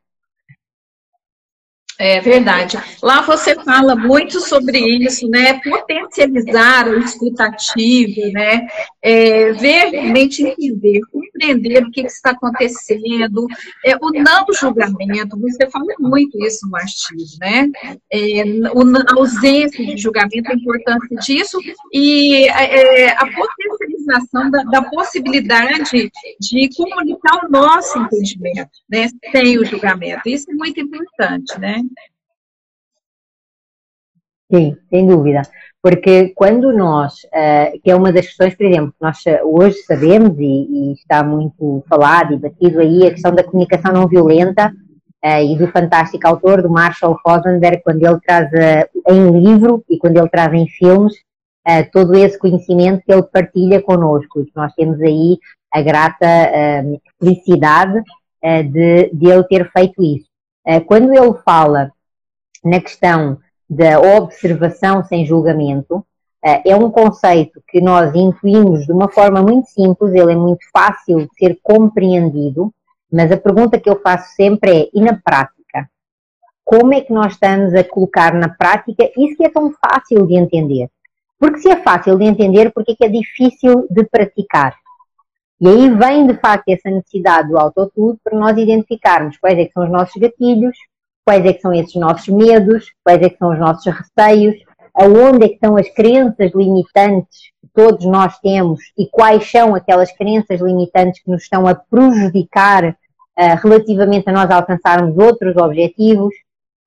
É 1.99 2.21
verdade. 2.21 2.77
Lá 3.01 3.21
você 3.21 3.55
fala 3.55 3.95
muito 3.95 4.39
sobre 4.39 4.77
isso, 4.77 5.27
né? 5.27 5.59
Potencializar 5.61 6.87
o 6.87 6.99
escutativo, 6.99 8.31
né? 8.33 8.67
É, 9.01 9.51
ver, 9.53 9.89
realmente 9.89 10.43
entender, 10.43 11.01
compreender 11.11 11.83
o 11.83 11.91
que, 11.91 12.03
que 12.03 12.07
está 12.07 12.31
acontecendo, 12.31 13.47
é, 13.83 13.95
o 13.95 14.11
não 14.11 14.45
julgamento, 14.53 15.39
você 15.39 15.67
fala 15.71 15.85
muito 15.99 16.37
isso 16.45 16.67
no 16.69 16.75
artigo, 16.75 17.23
né? 17.41 17.67
É, 18.13 18.41
a 18.41 19.13
ausência 19.15 19.83
de 19.83 19.97
julgamento, 19.97 20.51
a 20.51 20.55
importância 20.55 21.17
disso 21.17 21.59
e 21.91 22.47
é, 22.47 23.09
a 23.09 23.25
potencialização 23.25 23.76
da, 24.07 24.63
da 24.63 24.81
possibilidade 24.89 26.09
de 26.39 26.69
comunicar 26.75 27.45
o 27.45 27.49
nosso 27.49 27.99
entendimento, 27.99 28.71
né? 28.89 29.07
Sem 29.31 29.59
o 29.59 29.65
julgamento. 29.65 30.27
Isso 30.27 30.49
é 30.49 30.53
muito 30.53 30.79
importante, 30.79 31.59
né? 31.59 31.81
Sim, 34.51 34.77
sem 34.89 35.05
dúvida. 35.05 35.41
Porque 35.81 36.29
quando 36.29 36.71
nós, 36.71 37.15
uh, 37.25 37.79
que 37.83 37.91
é 37.91 37.95
uma 37.95 38.11
das 38.11 38.27
questões, 38.27 38.55
por 38.55 38.65
exemplo, 38.65 38.93
nós 38.99 39.17
hoje 39.43 39.77
sabemos 39.83 40.37
e, 40.39 40.43
e, 40.43 40.93
está 40.93 41.23
muito 41.23 41.83
falado 41.87 42.33
e 42.33 42.37
batido 42.37 42.79
aí 42.79 43.05
a 43.05 43.11
questão 43.11 43.35
da 43.35 43.43
comunicação 43.43 43.91
não 43.91 44.07
violenta 44.07 44.71
uh, 45.23 45.43
e 45.43 45.57
do 45.57 45.67
fantástico 45.67 46.25
autor, 46.25 46.61
do 46.61 46.69
Marshall 46.69 47.19
Rosenberg, 47.25 47.81
quando 47.83 48.03
ele 48.03 48.19
traz 48.21 48.49
uh, 48.51 49.13
em 49.13 49.31
livro 49.31 49.83
e 49.89 49.97
quando 49.97 50.17
ele 50.17 50.29
traz 50.29 50.53
em 50.53 50.67
filmes 50.67 51.26
todo 51.91 52.15
esse 52.15 52.37
conhecimento 52.37 53.03
que 53.05 53.11
ele 53.11 53.23
partilha 53.23 53.81
connosco. 53.81 54.45
Nós 54.55 54.73
temos 54.73 55.01
aí 55.01 55.37
a 55.73 55.81
grata 55.81 56.25
felicidade 57.19 58.01
de, 58.41 59.09
de 59.13 59.27
ele 59.27 59.43
ter 59.43 59.69
feito 59.71 60.01
isso. 60.01 60.27
quando 60.85 61.13
ele 61.13 61.33
fala 61.43 61.91
na 62.63 62.79
questão 62.79 63.37
da 63.69 63.99
observação 63.99 65.03
sem 65.03 65.25
julgamento, 65.25 66.05
eh, 66.43 66.71
é 66.71 66.75
um 66.75 66.89
conceito 66.89 67.61
que 67.67 67.81
nós 67.81 68.13
intuímos 68.15 68.85
de 68.85 68.91
uma 68.91 69.09
forma 69.09 69.41
muito 69.41 69.67
simples, 69.69 70.13
ele 70.13 70.33
é 70.33 70.35
muito 70.35 70.65
fácil 70.71 71.27
de 71.27 71.29
ser 71.37 71.59
compreendido, 71.61 72.73
mas 73.11 73.31
a 73.31 73.37
pergunta 73.37 73.79
que 73.79 73.89
eu 73.89 73.99
faço 74.01 74.33
sempre 74.35 74.83
é: 74.83 74.89
e 74.93 75.01
na 75.01 75.15
prática? 75.15 75.89
Como 76.63 76.93
é 76.93 77.01
que 77.01 77.13
nós 77.13 77.33
estamos 77.33 77.73
a 77.73 77.83
colocar 77.83 78.33
na 78.33 78.49
prática 78.49 79.09
isso 79.17 79.37
que 79.37 79.45
é 79.45 79.49
tão 79.49 79.73
fácil 79.73 80.25
de 80.27 80.35
entender? 80.35 80.89
Porque 81.39 81.59
se 81.59 81.69
é 81.69 81.77
fácil 81.77 82.17
de 82.17 82.25
entender, 82.25 82.71
por 82.71 82.83
que 82.83 82.95
é 83.01 83.09
difícil 83.09 83.87
de 83.89 84.03
praticar? 84.05 84.75
E 85.59 85.67
aí 85.67 85.89
vem 85.89 86.27
de 86.27 86.35
facto 86.35 86.69
essa 86.69 86.89
necessidade 86.89 87.49
do 87.49 87.57
autotudo 87.57 88.19
para 88.23 88.37
nós 88.37 88.57
identificarmos 88.57 89.37
quais 89.37 89.57
é 89.57 89.65
que 89.65 89.71
são 89.71 89.83
os 89.83 89.89
nossos 89.89 90.15
gatilhos, 90.21 90.77
quais 91.25 91.45
é 91.45 91.53
que 91.53 91.61
são 91.61 91.73
esses 91.73 91.95
nossos 91.95 92.27
medos, 92.27 92.91
quais 93.03 93.21
é 93.21 93.29
que 93.29 93.37
são 93.37 93.51
os 93.51 93.59
nossos 93.59 93.85
receios, 93.85 94.55
aonde 94.93 95.45
é 95.45 95.49
que 95.49 95.55
estão 95.55 95.75
as 95.75 95.89
crenças 95.89 96.51
limitantes 96.53 97.51
que 97.61 97.67
todos 97.73 98.05
nós 98.05 98.39
temos 98.39 98.79
e 98.97 99.07
quais 99.07 99.49
são 99.49 99.75
aquelas 99.75 100.11
crenças 100.11 100.59
limitantes 100.59 101.21
que 101.21 101.29
nos 101.29 101.43
estão 101.43 101.67
a 101.67 101.75
prejudicar 101.75 102.89
uh, 102.89 102.95
relativamente 103.63 104.29
a 104.29 104.31
nós 104.31 104.49
alcançarmos 104.49 105.17
outros 105.17 105.55
objetivos. 105.57 106.33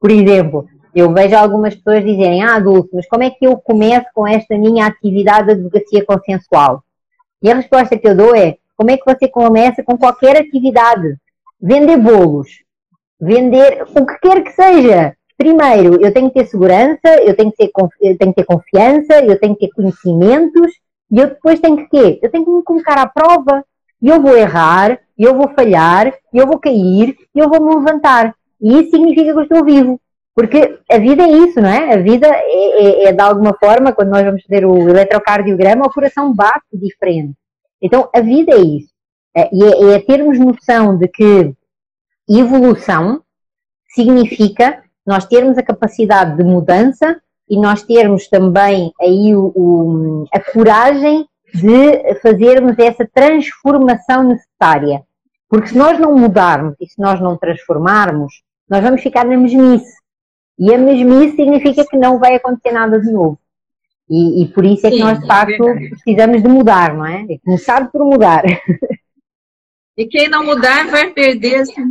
Por 0.01 0.11
exemplo, 0.11 0.67
eu 0.95 1.13
vejo 1.13 1.37
algumas 1.37 1.75
pessoas 1.75 2.05
dizerem, 2.05 2.43
ah, 2.43 2.59
Dulce, 2.59 2.91
mas 2.93 3.09
como 3.09 3.23
é 3.23 3.31
que 3.31 3.47
eu 3.47 3.57
começo 3.57 4.07
com 4.15 4.27
esta 4.27 4.57
minha 4.57 4.87
atividade 4.87 5.47
de 5.47 5.53
advocacia 5.53 6.05
consensual? 6.05 6.83
E 7.43 7.51
a 7.51 7.55
resposta 7.55 7.97
que 7.97 8.09
eu 8.09 8.17
dou 8.17 8.35
é, 8.35 8.57
como 8.77 8.91
é 8.91 8.97
que 8.97 9.05
você 9.05 9.29
começa 9.29 9.83
com 9.83 9.97
qualquer 9.97 10.37
atividade? 10.37 11.17
Vender 11.61 11.97
bolos 11.97 12.49
vender 13.21 13.83
o 13.83 14.07
que 14.07 14.19
quer 14.21 14.43
que 14.43 14.53
seja. 14.53 15.15
Primeiro, 15.37 16.03
eu 16.03 16.13
tenho 16.13 16.31
que 16.31 16.41
ter 16.41 16.47
segurança, 16.47 17.09
eu 17.23 17.37
tenho 17.37 17.51
que 17.51 17.59
ter, 17.59 17.71
eu 18.01 18.19
tenho 18.19 18.35
que 18.35 18.43
ter 18.43 18.45
confiança, 18.45 19.25
eu 19.25 19.39
tenho 19.39 19.55
que 19.55 19.67
ter 19.67 19.75
conhecimentos, 19.75 20.73
e 21.11 21.19
eu 21.19 21.29
depois 21.29 21.61
tenho 21.61 21.77
que 21.77 21.89
quê? 21.89 22.19
Eu 22.23 22.31
tenho 22.31 22.45
que 22.45 22.51
me 22.51 22.63
colocar 22.63 22.99
à 22.99 23.07
prova. 23.07 23.65
E 24.03 24.09
eu 24.09 24.21
vou 24.21 24.37
errar, 24.37 24.99
eu 25.19 25.37
vou 25.37 25.49
falhar, 25.49 26.13
eu 26.33 26.47
vou 26.47 26.59
cair, 26.59 27.15
eu 27.35 27.49
vou 27.49 27.61
me 27.61 27.75
levantar. 27.75 28.35
E 28.61 28.81
isso 28.81 28.91
significa 28.91 29.33
que 29.33 29.39
eu 29.39 29.43
estou 29.43 29.65
vivo. 29.65 30.01
Porque 30.41 30.79
a 30.91 30.97
vida 30.97 31.23
é 31.23 31.31
isso, 31.31 31.61
não 31.61 31.69
é? 31.69 31.93
A 31.93 31.99
vida 31.99 32.27
é, 32.27 32.83
é, 32.83 33.05
é 33.09 33.13
de 33.13 33.21
alguma 33.21 33.53
forma, 33.53 33.93
quando 33.93 34.09
nós 34.09 34.25
vamos 34.25 34.43
fazer 34.43 34.65
o 34.65 34.89
eletrocardiograma, 34.89 35.85
o 35.85 35.93
coração 35.93 36.35
bate 36.35 36.65
diferente. 36.73 37.35
Então, 37.83 38.09
a 38.15 38.23
vida 38.23 38.55
é 38.55 38.59
isso. 38.59 38.89
É, 39.37 39.51
e 39.53 39.63
é, 39.63 39.97
é 39.97 40.01
termos 40.01 40.39
noção 40.39 40.97
de 40.97 41.09
que 41.09 41.55
evolução 42.27 43.23
significa 43.95 44.83
nós 45.07 45.27
termos 45.27 45.59
a 45.59 45.63
capacidade 45.63 46.39
de 46.39 46.43
mudança 46.43 47.21
e 47.47 47.61
nós 47.61 47.83
termos 47.83 48.27
também 48.27 48.95
aí 48.99 49.37
o, 49.37 49.53
o, 49.55 50.25
a 50.33 50.41
coragem 50.41 51.29
de 51.53 52.15
fazermos 52.23 52.79
essa 52.79 53.07
transformação 53.13 54.23
necessária. 54.23 55.03
Porque 55.51 55.69
se 55.69 55.77
nós 55.77 55.99
não 55.99 56.17
mudarmos 56.17 56.77
e 56.81 56.87
se 56.87 56.99
nós 56.99 57.21
não 57.21 57.37
transformarmos, 57.37 58.43
nós 58.67 58.83
vamos 58.83 59.03
ficar 59.03 59.27
na 59.27 59.37
mesmice. 59.37 60.00
E 60.61 60.75
a 60.75 60.79
mesmice 60.79 61.37
significa 61.37 61.87
que 61.87 61.97
não 61.97 62.19
vai 62.19 62.35
acontecer 62.35 62.71
nada 62.71 63.01
de 63.01 63.11
novo. 63.11 63.39
E, 64.11 64.43
e 64.43 64.49
por 64.49 64.67
isso 64.67 64.87
é 64.87 64.91
que 64.91 64.97
Sim, 64.97 65.03
nós, 65.03 65.19
de 65.19 65.25
é 65.25 65.27
facto, 65.27 65.69
é 65.69 65.89
precisamos 65.89 66.43
de 66.43 66.49
mudar, 66.49 66.95
não 66.95 67.07
é? 67.07 67.25
é 67.31 67.39
começar 67.43 67.91
por 67.91 68.05
mudar. 68.05 68.43
E 69.97 70.07
quem 70.07 70.31
não 70.31 70.47
mudar 70.47 70.87
vai 70.87 71.11
perder 71.11 71.57
assim, 71.57 71.87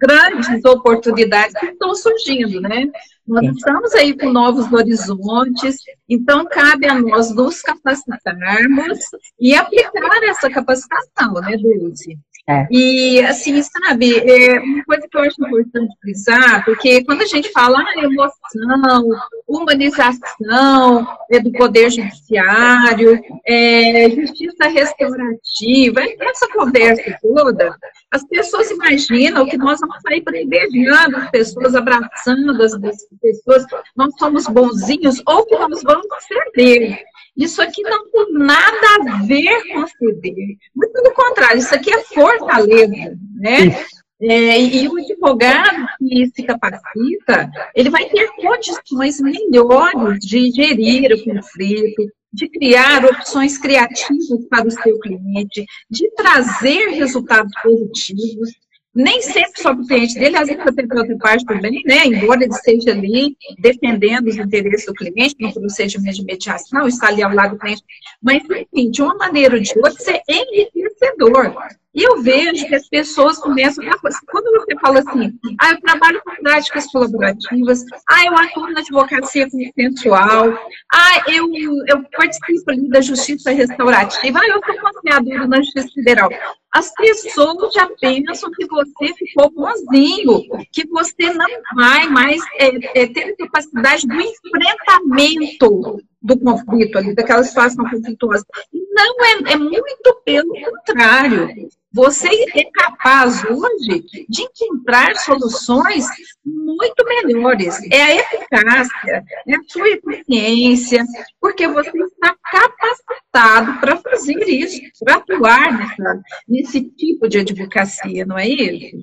grandes 0.00 0.64
oportunidades 0.64 1.52
que 1.60 1.66
estão 1.66 1.94
surgindo, 1.94 2.62
né? 2.62 2.86
Nós 3.26 3.44
estamos 3.54 3.92
aí 3.92 4.16
com 4.16 4.32
novos 4.32 4.72
horizontes, 4.72 5.76
então 6.08 6.46
cabe 6.46 6.86
a 6.86 6.98
nós 6.98 7.34
nos 7.34 7.60
capacitarmos 7.60 9.00
e 9.38 9.54
aplicar 9.54 10.22
essa 10.22 10.48
capacitação, 10.48 11.34
né, 11.34 11.58
Dulce? 11.58 12.18
É. 12.48 12.66
E, 12.72 13.20
assim, 13.22 13.62
sabe, 13.62 14.18
é 14.18 14.58
uma 14.58 14.84
coisa 14.84 15.06
que 15.08 15.16
eu 15.16 15.22
acho 15.22 15.46
importante 15.46 15.94
frisar, 16.00 16.64
porque 16.64 17.04
quando 17.04 17.22
a 17.22 17.26
gente 17.26 17.52
fala 17.52 17.78
ah, 17.78 18.04
emoção, 18.04 19.10
humanização 19.46 21.06
é, 21.30 21.38
do 21.38 21.52
poder 21.52 21.90
judiciário, 21.90 23.20
é, 23.46 24.10
justiça 24.10 24.66
restaurativa, 24.66 26.00
essa 26.20 26.48
conversa 26.48 27.16
toda, 27.22 27.76
as 28.10 28.26
pessoas 28.26 28.72
imaginam 28.72 29.46
que 29.46 29.56
nós 29.56 29.78
vamos 29.78 30.02
sair 30.02 30.22
privilegiando 30.22 31.18
as 31.18 31.30
pessoas, 31.30 31.76
abraçando 31.76 32.60
as 32.60 32.76
pessoas, 33.20 33.64
nós 33.96 34.12
somos 34.18 34.46
bonzinhos, 34.48 35.22
ou 35.26 35.46
que 35.46 35.56
nós 35.56 35.80
vamos 35.84 36.06
ceder. 36.26 37.04
Isso 37.36 37.62
aqui 37.62 37.82
não 37.82 38.10
tem 38.10 38.32
nada 38.32 38.86
a 39.10 39.22
ver 39.24 39.72
com 39.72 39.86
ceder. 39.86 40.56
Muito 40.74 40.92
pelo 40.92 41.14
contrário, 41.14 41.58
isso 41.58 41.74
aqui 41.74 41.92
é 41.92 42.02
fortaleza, 42.04 43.18
né? 43.36 43.84
É, 44.24 44.60
e 44.60 44.86
o 44.86 44.96
advogado 44.96 45.84
que 45.98 46.26
se 46.28 46.44
capacita, 46.44 47.50
ele 47.74 47.90
vai 47.90 48.08
ter 48.08 48.30
condições 48.36 49.20
melhores 49.20 50.20
de 50.20 50.48
gerir 50.52 51.12
o 51.12 51.24
conflito, 51.24 52.06
de 52.32 52.48
criar 52.48 53.04
opções 53.04 53.58
criativas 53.58 54.46
para 54.48 54.68
o 54.68 54.70
seu 54.70 54.98
cliente, 55.00 55.66
de 55.90 56.10
trazer 56.14 56.90
resultados 56.90 57.52
positivos 57.62 58.50
nem 58.94 59.22
sempre 59.22 59.62
só 59.62 59.74
para 59.74 59.82
o 59.82 59.86
cliente 59.86 60.14
dele, 60.14 60.36
às 60.36 60.48
vezes 60.48 60.62
até 60.66 60.86
para 60.86 61.00
outra 61.00 61.16
parte 61.18 61.44
também, 61.46 61.82
né? 61.86 62.06
Embora 62.06 62.42
ele 62.42 62.52
esteja 62.52 62.90
ali 62.90 63.36
defendendo 63.58 64.26
os 64.26 64.36
interesses 64.36 64.86
do 64.86 64.94
cliente 64.94 65.36
no 65.40 65.52
procedimento 65.52 66.16
de 66.16 66.24
mediação, 66.24 66.86
está 66.86 67.08
ali 67.08 67.22
ao 67.22 67.34
lado 67.34 67.52
do 67.52 67.58
cliente, 67.58 67.82
mas, 68.22 68.42
enfim, 68.44 68.90
de 68.90 69.02
uma 69.02 69.14
maneira 69.16 69.56
ou 69.56 69.62
de 69.62 69.72
outra, 69.78 69.92
ser 69.92 70.20
enriquecedor. 70.28 71.54
E 71.94 72.02
eu 72.02 72.22
vejo 72.22 72.66
que 72.66 72.74
as 72.74 72.88
pessoas 72.88 73.38
começam. 73.38 73.84
Quando 74.30 74.50
você 74.60 74.78
fala 74.80 75.00
assim, 75.00 75.38
ah, 75.60 75.72
eu 75.72 75.80
trabalho 75.80 76.22
com 76.24 76.42
práticas 76.42 76.86
colaborativas, 76.90 77.84
ah, 78.08 78.24
eu 78.24 78.34
atuo 78.34 78.70
na 78.70 78.80
advocacia 78.80 79.46
consensual, 79.50 80.58
ah, 80.92 81.22
eu, 81.30 81.46
eu 81.88 82.02
participo 82.16 82.70
ali 82.70 82.88
da 82.88 83.02
justiça 83.02 83.50
restaurativa, 83.50 84.38
ah, 84.38 84.46
eu 84.46 84.60
sou 84.64 84.80
conciliadora 84.80 85.46
na 85.46 85.56
Justiça 85.58 85.88
Federal. 85.94 86.30
As 86.72 86.90
pessoas 86.94 87.72
já 87.74 87.86
pensam 88.00 88.50
que 88.50 88.66
você 88.66 89.12
ficou 89.14 89.50
bonzinho, 89.50 90.42
que 90.72 90.86
você 90.88 91.32
não 91.34 91.46
vai 91.76 92.08
mais 92.08 92.40
é, 92.56 93.02
é, 93.02 93.06
ter 93.06 93.36
capacidade 93.36 94.06
do 94.06 94.14
enfrentamento 94.18 96.02
do 96.22 96.38
conflito 96.38 96.96
ali, 96.96 97.14
daquela 97.14 97.44
situação 97.44 97.84
conflituosa. 97.90 98.46
Não, 98.72 99.14
é, 99.24 99.52
é 99.52 99.56
muito 99.56 100.22
pelo 100.24 100.54
contrário. 100.54 101.48
Você 101.94 102.28
é 102.54 102.64
capaz 102.72 103.44
hoje 103.44 104.04
de 104.28 104.42
encontrar 104.42 105.14
soluções 105.16 106.06
muito 106.44 107.04
melhores. 107.04 107.78
É 107.90 108.02
a 108.02 108.16
eficácia, 108.16 109.24
é 109.46 109.54
a 109.54 109.60
sua 109.68 109.88
eficiência, 109.88 111.04
porque 111.40 111.68
você 111.68 111.90
está 111.90 112.34
capacitado 112.50 113.80
para 113.80 113.96
fazer 113.98 114.42
isso, 114.48 114.80
para 115.04 115.16
atuar 115.16 115.78
nessa, 115.78 116.22
nesse 116.48 116.80
tipo 116.82 117.28
de 117.28 117.40
advocacia, 117.40 118.24
não 118.24 118.38
é 118.38 118.48
isso? 118.48 118.96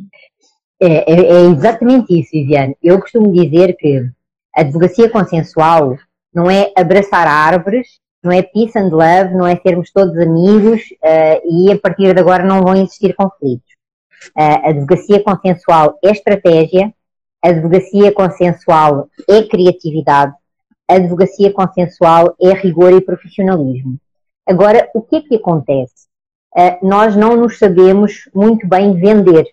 É, 0.81 1.13
é, 1.13 1.25
é, 1.25 1.41
exatamente 1.51 2.19
isso, 2.19 2.31
Viviane. 2.31 2.75
Eu 2.81 2.99
costumo 2.99 3.31
dizer 3.33 3.75
que 3.77 4.03
a 4.55 4.61
advocacia 4.61 5.09
consensual 5.09 5.97
não 6.33 6.49
é 6.49 6.71
abraçar 6.75 7.27
árvores, 7.27 7.99
não 8.23 8.31
é 8.31 8.41
peace 8.41 8.77
and 8.77 8.89
love, 8.89 9.33
não 9.33 9.47
é 9.47 9.55
sermos 9.57 9.91
todos 9.91 10.17
amigos 10.17 10.81
uh, 11.03 11.41
e 11.45 11.71
a 11.71 11.79
partir 11.79 12.13
de 12.13 12.19
agora 12.19 12.43
não 12.43 12.61
vão 12.61 12.75
existir 12.75 13.15
conflitos. 13.15 13.69
Uh, 14.37 14.65
a 14.65 14.69
advocacia 14.69 15.23
consensual 15.23 15.97
é 16.03 16.11
estratégia, 16.11 16.93
a 17.43 17.49
advocacia 17.49 18.11
consensual 18.11 19.07
é 19.27 19.43
criatividade, 19.43 20.33
a 20.89 20.95
advocacia 20.95 21.53
consensual 21.53 22.35
é 22.41 22.51
rigor 22.53 22.91
e 22.91 23.01
profissionalismo. 23.01 23.97
Agora, 24.45 24.89
o 24.93 25.01
que 25.01 25.17
é 25.17 25.21
que 25.21 25.35
acontece? 25.35 26.09
Uh, 26.53 26.85
nós 26.85 27.15
não 27.15 27.37
nos 27.37 27.57
sabemos 27.57 28.29
muito 28.33 28.67
bem 28.67 28.93
vender 28.99 29.47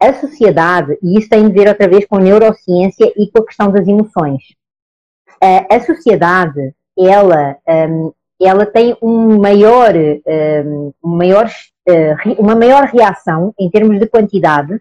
a 0.00 0.14
sociedade, 0.14 0.96
e 1.02 1.18
isso 1.18 1.28
tem 1.28 1.44
a 1.44 1.48
ver 1.48 1.68
outra 1.68 1.88
vez 1.88 2.06
com 2.06 2.18
neurociência 2.18 3.12
e 3.16 3.30
com 3.30 3.42
a 3.42 3.46
questão 3.46 3.70
das 3.70 3.86
emoções. 3.88 4.42
A 5.70 5.80
sociedade, 5.80 6.74
ela, 6.98 7.56
hum, 7.68 8.12
ela 8.40 8.66
tem 8.66 8.96
um 9.02 9.38
maior, 9.38 9.92
hum, 9.94 10.92
um 11.02 11.16
maior, 11.16 11.50
eh, 11.86 12.14
uma 12.38 12.54
maior 12.54 12.84
reação 12.84 13.52
em 13.58 13.70
termos 13.70 13.98
de 13.98 14.06
quantidade 14.06 14.80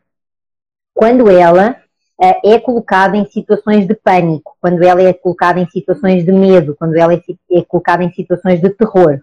quando 0.94 1.30
ela 1.30 1.76
eh, 2.22 2.54
é 2.54 2.60
colocada 2.60 3.18
em 3.18 3.26
situações 3.26 3.86
de 3.86 3.94
pânico, 3.94 4.56
quando 4.62 4.82
ela 4.84 5.02
é 5.02 5.14
colocada 5.14 5.60
em 5.60 5.68
situações 5.70 6.24
de 6.24 6.32
medo, 6.32 6.76
quando 6.78 6.96
ela 6.96 7.14
é, 7.14 7.22
é 7.52 7.62
colocada 7.64 8.04
em 8.04 8.12
situações 8.14 8.62
de 8.62 8.70
terror. 8.70 9.20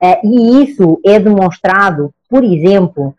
Eh, 0.00 0.20
e 0.24 0.62
isso 0.64 1.00
é 1.04 1.18
demonstrado, 1.18 2.12
por 2.28 2.44
exemplo, 2.44 3.14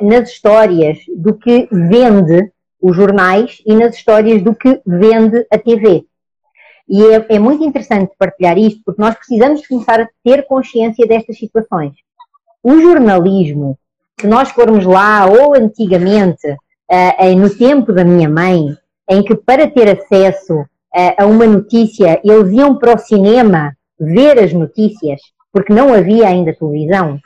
nas 0.00 0.30
histórias 0.30 0.98
do 1.16 1.34
que 1.34 1.66
vende 1.72 2.48
os 2.80 2.94
jornais 2.94 3.60
e 3.66 3.74
nas 3.74 3.96
histórias 3.96 4.40
do 4.40 4.54
que 4.54 4.80
vende 4.86 5.44
a 5.50 5.58
TV. 5.58 6.06
E 6.88 7.02
é, 7.06 7.26
é, 7.30 7.38
muito 7.38 7.64
interessante 7.64 8.12
partilhar 8.18 8.58
isto, 8.58 8.80
porque 8.84 9.00
nós 9.00 9.14
precisamos 9.14 9.66
começar 9.66 10.00
a 10.00 10.08
ter 10.22 10.46
consciência 10.46 11.06
destas 11.06 11.38
situações. 11.38 11.92
O 12.62 12.80
jornalismo, 12.80 13.78
se 14.20 14.26
nós 14.26 14.50
formos 14.50 14.84
lá, 14.84 15.26
ou 15.26 15.56
antigamente, 15.56 16.46
uh, 16.50 17.36
no 17.36 17.50
tempo 17.50 17.92
da 17.92 18.04
minha 18.04 18.28
mãe, 18.28 18.76
em 19.08 19.22
que 19.22 19.34
para 19.34 19.68
ter 19.68 19.88
acesso 19.98 20.60
uh, 20.60 20.66
a 21.18 21.26
uma 21.26 21.46
notícia, 21.46 22.20
eles 22.22 22.52
iam 22.52 22.76
para 22.76 22.94
o 22.94 22.98
cinema 22.98 23.74
ver 23.98 24.38
as 24.38 24.52
notícias, 24.52 25.20
porque 25.52 25.72
não 25.72 25.92
havia 25.92 26.28
ainda 26.28 26.54
televisão, 26.54 27.18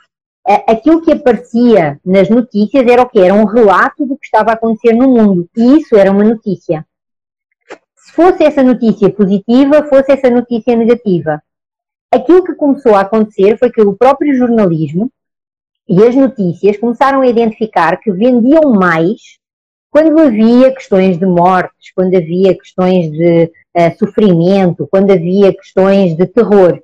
aquilo 0.67 1.01
que 1.01 1.11
aparecia 1.11 1.99
nas 2.03 2.29
notícias 2.29 2.85
era 2.87 3.03
o 3.03 3.09
que? 3.09 3.19
Era 3.19 3.33
um 3.33 3.45
relato 3.45 4.05
do 4.05 4.17
que 4.17 4.25
estava 4.25 4.51
a 4.51 4.53
acontecer 4.53 4.93
no 4.93 5.07
mundo. 5.07 5.47
E 5.55 5.77
isso 5.77 5.95
era 5.95 6.11
uma 6.11 6.23
notícia. 6.23 6.85
Se 8.09 8.15
fosse 8.15 8.43
essa 8.43 8.63
notícia 8.63 9.07
positiva, 9.11 9.83
fosse 9.83 10.11
essa 10.11 10.31
notícia 10.31 10.75
negativa. 10.75 11.41
Aquilo 12.11 12.43
que 12.43 12.55
começou 12.55 12.95
a 12.95 13.01
acontecer 13.01 13.55
foi 13.59 13.69
que 13.69 13.81
o 13.81 13.95
próprio 13.95 14.35
jornalismo 14.35 15.11
e 15.87 16.03
as 16.03 16.15
notícias 16.15 16.77
começaram 16.77 17.21
a 17.21 17.27
identificar 17.27 17.97
que 17.97 18.11
vendiam 18.11 18.73
mais 18.73 19.37
quando 19.91 20.19
havia 20.19 20.73
questões 20.73 21.19
de 21.19 21.25
mortes, 21.25 21.91
quando 21.95 22.15
havia 22.15 22.57
questões 22.57 23.11
de 23.11 23.51
uh, 23.77 23.97
sofrimento, 23.99 24.87
quando 24.89 25.11
havia 25.11 25.53
questões 25.53 26.17
de 26.17 26.25
terror. 26.25 26.81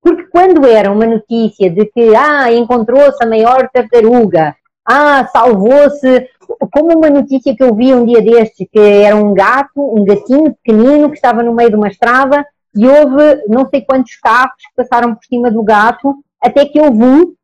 Porque 0.00 0.24
quando 0.24 0.66
era 0.66 0.90
uma 0.90 1.06
notícia 1.06 1.70
de 1.70 1.84
que, 1.84 2.14
ah, 2.14 2.50
encontrou-se 2.50 3.22
a 3.22 3.26
maior 3.26 3.68
tartaruga, 3.70 4.56
ah, 4.86 5.26
salvou-se, 5.26 6.28
como 6.72 6.98
uma 6.98 7.10
notícia 7.10 7.54
que 7.54 7.62
eu 7.62 7.74
vi 7.74 7.94
um 7.94 8.04
dia 8.04 8.22
destes, 8.22 8.66
que 8.70 8.78
era 8.78 9.16
um 9.16 9.34
gato, 9.34 9.70
um 9.76 10.04
gatinho 10.04 10.54
pequenino 10.54 11.08
que 11.10 11.16
estava 11.16 11.42
no 11.42 11.54
meio 11.54 11.70
de 11.70 11.76
uma 11.76 11.88
estrada 11.88 12.46
e 12.74 12.86
houve 12.86 13.42
não 13.48 13.68
sei 13.68 13.80
quantos 13.82 14.16
carros 14.16 14.54
que 14.56 14.82
passaram 14.82 15.14
por 15.14 15.24
cima 15.24 15.50
do 15.50 15.62
gato, 15.62 16.14
até 16.42 16.66
que 16.66 16.80
houve 16.80 17.02
um 17.02 17.34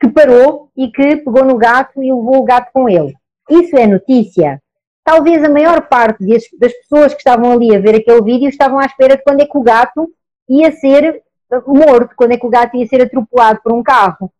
que 0.00 0.08
parou 0.08 0.70
e 0.76 0.88
que 0.88 1.16
pegou 1.16 1.44
no 1.44 1.56
gato 1.56 2.02
e 2.02 2.12
levou 2.12 2.38
o 2.38 2.44
gato 2.44 2.70
com 2.72 2.88
ele. 2.88 3.14
Isso 3.50 3.76
é 3.76 3.86
notícia. 3.86 4.60
Talvez 5.04 5.42
a 5.42 5.48
maior 5.48 5.88
parte 5.88 6.24
das 6.26 6.72
pessoas 6.72 7.12
que 7.12 7.18
estavam 7.18 7.52
ali 7.52 7.74
a 7.74 7.80
ver 7.80 7.96
aquele 7.96 8.22
vídeo 8.22 8.48
estavam 8.48 8.78
à 8.78 8.86
espera 8.86 9.16
de 9.16 9.22
quando 9.22 9.40
é 9.40 9.46
que 9.46 9.56
o 9.56 9.62
gato 9.62 10.10
ia 10.48 10.72
ser 10.72 11.22
morto 11.66 12.14
quando 12.16 12.32
é 12.32 12.36
que 12.36 12.46
o 12.46 12.50
gato 12.50 12.76
ia 12.76 12.86
ser 12.86 13.02
atropelado 13.02 13.60
por 13.62 13.72
um 13.72 13.82
carro. 13.82 14.30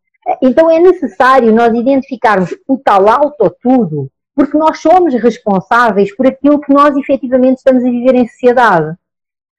Então 0.41 0.69
é 0.69 0.79
necessário 0.79 1.53
nós 1.53 1.73
identificarmos 1.73 2.55
o 2.67 2.77
tal 2.77 3.07
auto 3.07 3.55
tudo, 3.61 4.11
porque 4.35 4.57
nós 4.57 4.79
somos 4.79 5.13
responsáveis 5.15 6.15
por 6.15 6.27
aquilo 6.27 6.59
que 6.59 6.73
nós 6.73 6.95
efetivamente 6.95 7.57
estamos 7.57 7.83
a 7.83 7.89
viver 7.89 8.15
em 8.15 8.27
sociedade. 8.27 8.95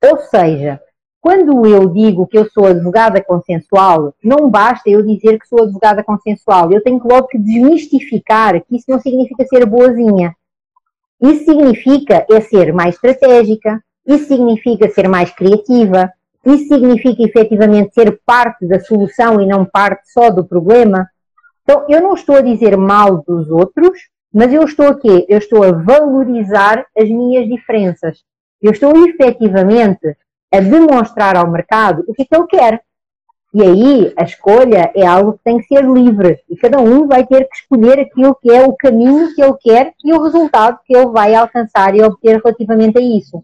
Ou 0.04 0.18
seja, 0.18 0.80
quando 1.20 1.66
eu 1.66 1.86
digo 1.88 2.26
que 2.26 2.38
eu 2.38 2.48
sou 2.50 2.66
advogada 2.66 3.22
consensual, 3.22 4.14
não 4.22 4.48
basta 4.48 4.88
eu 4.88 5.02
dizer 5.02 5.38
que 5.38 5.48
sou 5.48 5.64
advogada 5.64 6.04
consensual. 6.04 6.72
Eu 6.72 6.82
tenho 6.82 7.00
que 7.00 7.08
logo 7.08 7.26
que 7.26 7.38
desmistificar 7.38 8.62
que 8.62 8.76
isso 8.76 8.86
não 8.88 9.00
significa 9.00 9.44
ser 9.46 9.66
boazinha. 9.66 10.34
Isso 11.20 11.44
significa 11.44 12.24
é 12.30 12.40
ser 12.40 12.72
mais 12.72 12.94
estratégica, 12.94 13.82
isso 14.06 14.26
significa 14.26 14.88
ser 14.88 15.08
mais 15.08 15.30
criativa, 15.32 16.12
isso 16.54 16.68
significa 16.68 17.22
efetivamente 17.22 17.94
ser 17.94 18.20
parte 18.24 18.66
da 18.66 18.80
solução 18.80 19.40
e 19.40 19.46
não 19.46 19.64
parte 19.64 20.10
só 20.12 20.30
do 20.30 20.44
problema? 20.44 21.08
Então, 21.62 21.84
eu 21.88 22.00
não 22.00 22.14
estou 22.14 22.36
a 22.36 22.40
dizer 22.40 22.76
mal 22.76 23.22
dos 23.26 23.50
outros, 23.50 23.98
mas 24.32 24.52
eu 24.52 24.62
estou 24.64 24.86
aqui, 24.86 25.26
eu 25.28 25.38
estou 25.38 25.62
a 25.62 25.72
valorizar 25.72 26.86
as 26.96 27.08
minhas 27.08 27.46
diferenças. 27.48 28.22
Eu 28.60 28.72
estou 28.72 28.92
efetivamente 29.06 30.16
a 30.52 30.60
demonstrar 30.60 31.36
ao 31.36 31.50
mercado 31.50 32.04
o 32.06 32.14
que 32.14 32.22
é 32.22 32.24
que 32.24 32.34
ele 32.34 32.46
quer. 32.46 32.82
E 33.54 33.62
aí 33.62 34.12
a 34.16 34.24
escolha 34.24 34.92
é 34.94 35.06
algo 35.06 35.32
que 35.32 35.44
tem 35.44 35.58
que 35.58 35.66
ser 35.66 35.82
livre 35.82 36.38
e 36.50 36.56
cada 36.56 36.78
um 36.80 37.06
vai 37.06 37.26
ter 37.26 37.48
que 37.48 37.56
escolher 37.56 37.98
aquilo 37.98 38.34
que 38.34 38.50
é 38.50 38.62
o 38.62 38.74
caminho 38.74 39.34
que 39.34 39.42
ele 39.42 39.56
quer 39.60 39.94
e 40.04 40.12
o 40.12 40.22
resultado 40.22 40.78
que 40.84 40.94
ele 40.94 41.08
vai 41.08 41.34
alcançar 41.34 41.94
e 41.94 42.02
obter 42.02 42.40
relativamente 42.42 42.98
a 42.98 43.00
isso. 43.00 43.42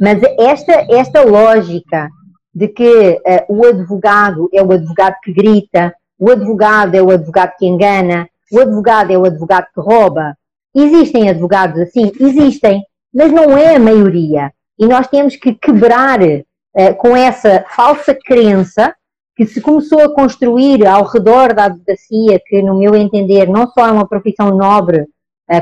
Mas 0.00 0.20
esta, 0.38 0.86
esta 0.90 1.22
lógica 1.22 2.08
de 2.54 2.68
que 2.68 3.10
uh, 3.10 3.44
o 3.48 3.66
advogado 3.66 4.48
é 4.52 4.62
o 4.62 4.72
advogado 4.72 5.16
que 5.22 5.32
grita, 5.32 5.94
o 6.18 6.30
advogado 6.30 6.94
é 6.94 7.02
o 7.02 7.10
advogado 7.10 7.52
que 7.58 7.66
engana, 7.66 8.28
o 8.52 8.60
advogado 8.60 9.12
é 9.12 9.18
o 9.18 9.24
advogado 9.24 9.66
que 9.74 9.80
rouba. 9.80 10.36
Existem 10.74 11.28
advogados 11.28 11.80
assim? 11.80 12.12
Existem, 12.18 12.82
mas 13.12 13.32
não 13.32 13.56
é 13.56 13.76
a 13.76 13.78
maioria. 13.78 14.52
E 14.78 14.86
nós 14.86 15.06
temos 15.08 15.36
que 15.36 15.54
quebrar 15.54 16.20
uh, 16.20 16.94
com 16.98 17.16
essa 17.16 17.64
falsa 17.68 18.14
crença 18.14 18.94
que 19.36 19.46
se 19.46 19.60
começou 19.60 20.02
a 20.02 20.14
construir 20.14 20.86
ao 20.86 21.04
redor 21.04 21.54
da 21.54 21.64
advocacia, 21.64 22.40
que, 22.46 22.62
no 22.62 22.78
meu 22.78 22.94
entender, 22.94 23.48
não 23.48 23.66
só 23.68 23.86
é 23.86 23.92
uma 23.92 24.06
profissão 24.06 24.50
nobre, 24.54 25.06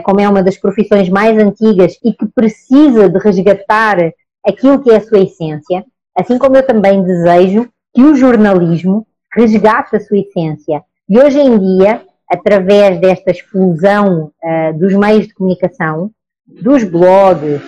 como 0.04 0.20
é 0.20 0.28
uma 0.28 0.42
das 0.42 0.58
profissões 0.58 1.08
mais 1.08 1.38
antigas 1.38 1.98
e 2.04 2.12
que 2.12 2.26
precisa 2.26 3.08
de 3.08 3.18
resgatar 3.18 3.96
aquilo 4.46 4.82
que 4.82 4.90
é 4.90 4.96
a 4.96 5.00
sua 5.00 5.20
essência, 5.20 5.84
assim 6.16 6.38
como 6.38 6.56
eu 6.56 6.66
também 6.66 7.02
desejo 7.02 7.68
que 7.94 8.02
o 8.02 8.14
jornalismo 8.14 9.06
resgate 9.32 9.96
a 9.96 10.00
sua 10.00 10.18
essência. 10.18 10.82
E 11.08 11.18
hoje 11.18 11.38
em 11.38 11.58
dia, 11.58 12.02
através 12.28 13.00
desta 13.00 13.30
explosão 13.30 14.30
uh, 14.42 14.78
dos 14.78 14.94
meios 14.94 15.26
de 15.26 15.34
comunicação, 15.34 16.10
dos 16.46 16.84
blogs, 16.84 17.60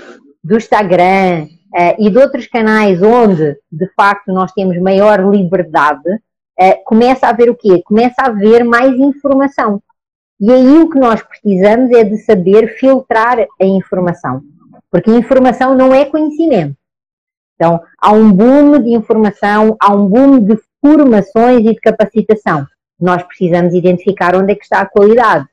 do 0.43 0.57
Instagram 0.57 1.45
uh, 1.45 1.95
e 1.99 2.11
de 2.11 2.19
outros 2.19 2.47
canais 2.47 3.03
onde, 3.03 3.57
de 3.71 3.87
facto, 3.95 4.33
nós 4.33 4.53
temos 4.53 4.79
maior 4.79 5.21
liberdade, 5.31 6.09
uh, 6.09 6.85
começa 6.85 7.27
a 7.27 7.31
haver 7.31 7.51
o 7.51 7.57
quê? 7.57 7.83
Começa 7.85 8.17
a 8.21 8.27
haver 8.27 8.65
mais 8.65 8.95
informação. 8.95 9.83
E 10.41 10.51
aí 10.51 10.79
o 10.79 10.89
que 10.89 10.99
nós 10.99 11.23
precisamos 11.23 11.91
é 11.91 12.03
de 12.03 12.17
saber 12.19 12.79
filtrar 12.79 13.39
a 13.39 13.65
informação. 13.65 14.43
Porque 14.91 15.11
informação 15.11 15.75
não 15.75 15.93
é 15.93 16.07
conhecimento. 16.07 16.75
Então, 17.55 17.79
há 17.99 18.11
um 18.11 18.33
boom 18.33 18.83
de 18.83 18.91
informação, 18.91 19.77
há 19.79 19.95
um 19.95 20.07
boom 20.07 20.41
de 20.41 20.59
formações 20.81 21.61
e 21.61 21.75
de 21.75 21.81
capacitação. 21.81 22.67
Nós 22.99 23.23
precisamos 23.23 23.75
identificar 23.75 24.35
onde 24.35 24.53
é 24.53 24.55
que 24.55 24.65
está 24.65 24.81
a 24.81 24.89
qualidade. 24.89 25.47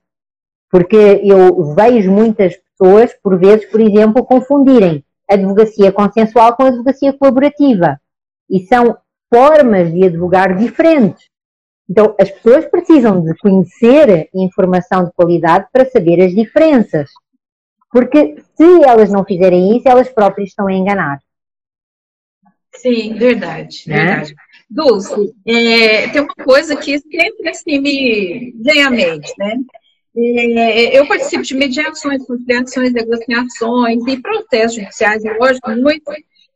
Porque 0.71 1.21
eu 1.21 1.75
vejo 1.75 2.09
muitas 2.09 2.55
pessoas, 2.55 3.13
por 3.21 3.37
vezes, 3.37 3.65
por 3.65 3.81
exemplo, 3.81 4.23
confundirem 4.23 5.03
advocacia 5.29 5.91
consensual 5.91 6.55
com 6.55 6.63
advocacia 6.63 7.11
colaborativa. 7.11 7.99
E 8.49 8.61
são 8.61 8.97
formas 9.29 9.91
de 9.91 10.05
advogar 10.05 10.55
diferentes. 10.55 11.29
Então, 11.89 12.15
as 12.19 12.29
pessoas 12.29 12.65
precisam 12.65 13.21
de 13.21 13.35
conhecer 13.37 14.29
informação 14.33 15.05
de 15.05 15.13
qualidade 15.13 15.67
para 15.71 15.85
saber 15.85 16.21
as 16.21 16.33
diferenças. 16.33 17.09
Porque 17.91 18.35
se 18.55 18.83
elas 18.83 19.09
não 19.09 19.23
fizerem 19.23 19.77
isso, 19.77 19.87
elas 19.87 20.09
próprias 20.09 20.49
estão 20.49 20.67
a 20.67 20.73
enganar. 20.73 21.19
Sim, 22.75 23.15
verdade, 23.15 23.83
né? 23.87 24.05
verdade. 24.05 24.35
Dulce, 24.69 25.33
é, 25.45 26.09
tem 26.09 26.21
uma 26.21 26.35
coisa 26.35 26.75
que 26.75 26.99
sempre 26.99 27.49
assim 27.49 27.79
me 27.79 28.53
vem 28.61 28.83
à 28.83 28.89
mente, 28.89 29.33
né? 29.37 29.57
É, 30.15 30.97
eu 30.97 31.07
participo 31.07 31.43
de 31.43 31.55
mediações, 31.55 32.25
conciliações, 32.25 32.91
negociações 32.91 34.05
e 34.07 34.21
processos 34.21 34.75
judiciais, 34.75 35.23
lógico, 35.39 35.71
muito. 35.71 36.11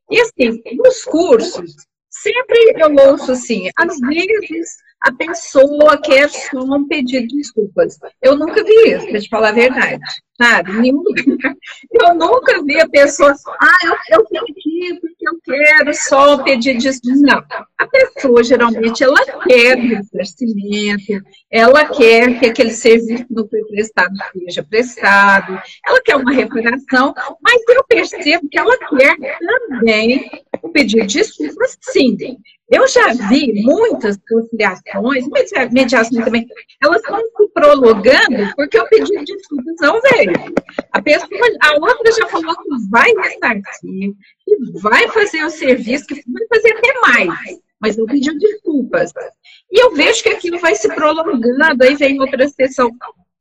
E 0.09 0.19
assim, 0.19 0.61
nos 0.75 1.03
cursos, 1.05 1.75
sempre 2.09 2.73
eu 2.75 2.93
ouço 3.09 3.32
assim, 3.32 3.69
às 3.77 3.97
vezes 3.99 4.75
a 5.01 5.11
pessoa 5.11 5.99
quer 6.01 6.29
só 6.29 6.59
um 6.59 6.87
pedido 6.87 7.27
de 7.27 7.37
desculpas. 7.37 7.97
Eu 8.21 8.35
nunca 8.35 8.63
vi 8.63 8.93
isso, 8.93 9.07
para 9.07 9.19
te 9.19 9.29
falar 9.29 9.49
a 9.49 9.53
verdade, 9.53 10.03
sabe? 10.39 10.71
Eu 10.89 12.15
nunca 12.15 12.63
vi 12.63 12.79
a 12.79 12.87
pessoa, 12.87 13.33
ah, 13.59 13.97
eu, 14.11 14.19
eu 14.19 14.25
pedi 14.25 14.99
porque 14.99 15.27
eu 15.27 15.39
quero 15.43 15.93
só 15.93 16.43
pedir 16.43 16.77
desculpas. 16.77 17.21
Não. 17.21 17.43
A 17.77 17.87
pessoa, 17.87 18.43
geralmente, 18.43 19.03
ela 19.03 19.19
quer 19.43 19.77
ressarcimento, 19.77 21.23
ela 21.51 21.85
quer 21.85 22.39
que 22.39 22.45
aquele 22.47 22.71
serviço 22.71 23.25
não 23.29 23.47
foi 23.47 23.61
prestado 23.65 24.13
seja 24.51 24.63
prestado, 24.63 25.61
ela 25.85 26.01
quer 26.01 26.15
uma 26.15 26.31
reparação, 26.31 27.13
mas 27.41 27.61
eu 27.69 27.83
percebo 27.85 28.47
que 28.49 28.57
ela 28.57 28.77
quer 28.77 29.15
também 29.69 30.29
o 30.64 30.70
pedido 30.70 31.05
de 31.07 31.20
desculpas, 31.20 31.78
sim. 31.82 32.18
Eu 32.70 32.88
já 32.88 33.14
vi 33.30 33.64
muitas 33.64 34.18
conciliações, 34.30 35.26
mediações 35.72 36.24
também, 36.24 36.47
elas 36.82 37.01
estão 37.01 37.20
se 37.20 37.47
prolongando 37.53 38.55
porque 38.55 38.80
o 38.80 38.88
pedido 38.88 39.26
de 39.26 39.36
desculpas 39.36 39.76
não 39.82 40.01
veio. 40.01 40.32
A 40.91 41.01
pessoa, 41.01 41.30
a 41.62 41.74
outra 41.74 42.12
já 42.12 42.28
falou 42.28 42.55
que 42.55 42.89
vai 42.89 43.12
ressarcir, 43.12 44.14
que 44.45 44.80
vai 44.80 45.07
fazer 45.09 45.43
o 45.43 45.49
serviço, 45.49 46.07
que 46.07 46.24
vai 46.28 46.47
fazer 46.53 46.74
até 46.78 46.99
mais, 47.01 47.59
mas 47.82 47.97
não 47.97 48.05
pediu 48.05 48.38
desculpas. 48.38 49.12
E 49.72 49.84
eu 49.84 49.93
vejo 49.93 50.24
que 50.24 50.30
aquilo 50.30 50.59
vai 50.59 50.76
se 50.76 50.88
prolongando, 50.93 51.84
aí 51.84 51.95
vem 51.95 52.20
outra 52.22 52.47
sessão. 52.47 52.89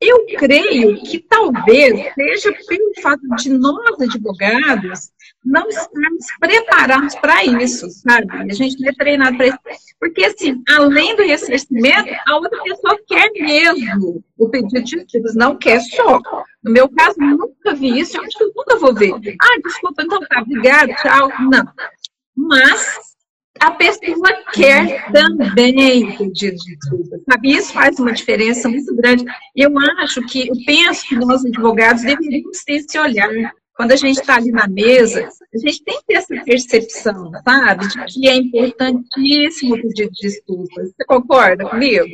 Eu 0.01 0.25
creio 0.39 0.99
que 1.03 1.19
talvez 1.19 2.13
seja 2.15 2.51
pelo 2.67 2.91
fato 3.03 3.21
de 3.37 3.51
nós, 3.51 4.01
advogados, 4.01 5.11
não 5.45 5.69
estamos 5.69 6.25
preparados 6.39 7.13
para 7.15 7.45
isso, 7.45 7.87
sabe? 7.89 8.51
A 8.51 8.53
gente 8.53 8.81
não 8.81 8.89
é 8.89 8.93
treinado 8.93 9.37
para 9.37 9.47
isso. 9.47 9.59
Porque, 9.99 10.25
assim, 10.25 10.63
além 10.67 11.15
do 11.15 11.21
ressarcimento, 11.21 12.09
a 12.27 12.35
outra 12.35 12.63
pessoa 12.63 12.99
quer 13.07 13.29
mesmo 13.33 14.23
o 14.39 14.49
pedido 14.49 14.83
de 14.83 15.05
títulos, 15.05 15.35
não 15.35 15.55
quer 15.55 15.79
só. 15.81 16.19
No 16.63 16.71
meu 16.71 16.89
caso, 16.89 17.19
nunca 17.19 17.75
vi 17.75 17.99
isso, 17.99 18.17
eu 18.17 18.23
acho 18.23 18.37
que 18.39 18.45
nunca 18.55 18.77
vou 18.77 18.95
ver. 18.95 19.13
Ah, 19.39 19.59
desculpa, 19.63 20.01
então 20.01 20.19
tá, 20.21 20.41
obrigado, 20.41 20.89
tchau. 20.95 21.29
Não. 21.41 21.63
Mas 22.35 23.10
a 23.61 23.71
pessoa 23.71 24.29
quer 24.53 25.11
também 25.11 26.31
de 26.31 26.51
desculpa, 26.51 27.17
sabe? 27.29 27.51
Isso 27.51 27.71
faz 27.71 27.99
uma 27.99 28.11
diferença 28.11 28.67
muito 28.67 28.95
grande. 28.95 29.23
Eu 29.55 29.71
acho 29.99 30.21
que, 30.23 30.47
eu 30.47 30.55
penso 30.65 31.07
que 31.07 31.15
nós, 31.15 31.45
advogados, 31.45 32.01
deveríamos 32.01 32.63
ter 32.63 32.73
esse 32.73 32.97
olhar 32.97 33.29
quando 33.75 33.91
a 33.91 33.95
gente 33.95 34.19
está 34.19 34.35
ali 34.35 34.51
na 34.51 34.67
mesa, 34.67 35.27
a 35.53 35.57
gente 35.57 35.83
tem 35.83 35.97
que 35.99 36.05
ter 36.07 36.13
essa 36.15 36.43
percepção, 36.43 37.31
sabe? 37.43 37.87
De 37.87 38.05
que 38.05 38.27
é 38.27 38.35
importantíssimo 38.35 39.75
pedir 39.81 40.09
desculpas. 40.21 40.91
Você 40.91 41.05
concorda 41.05 41.67
comigo? 41.67 42.05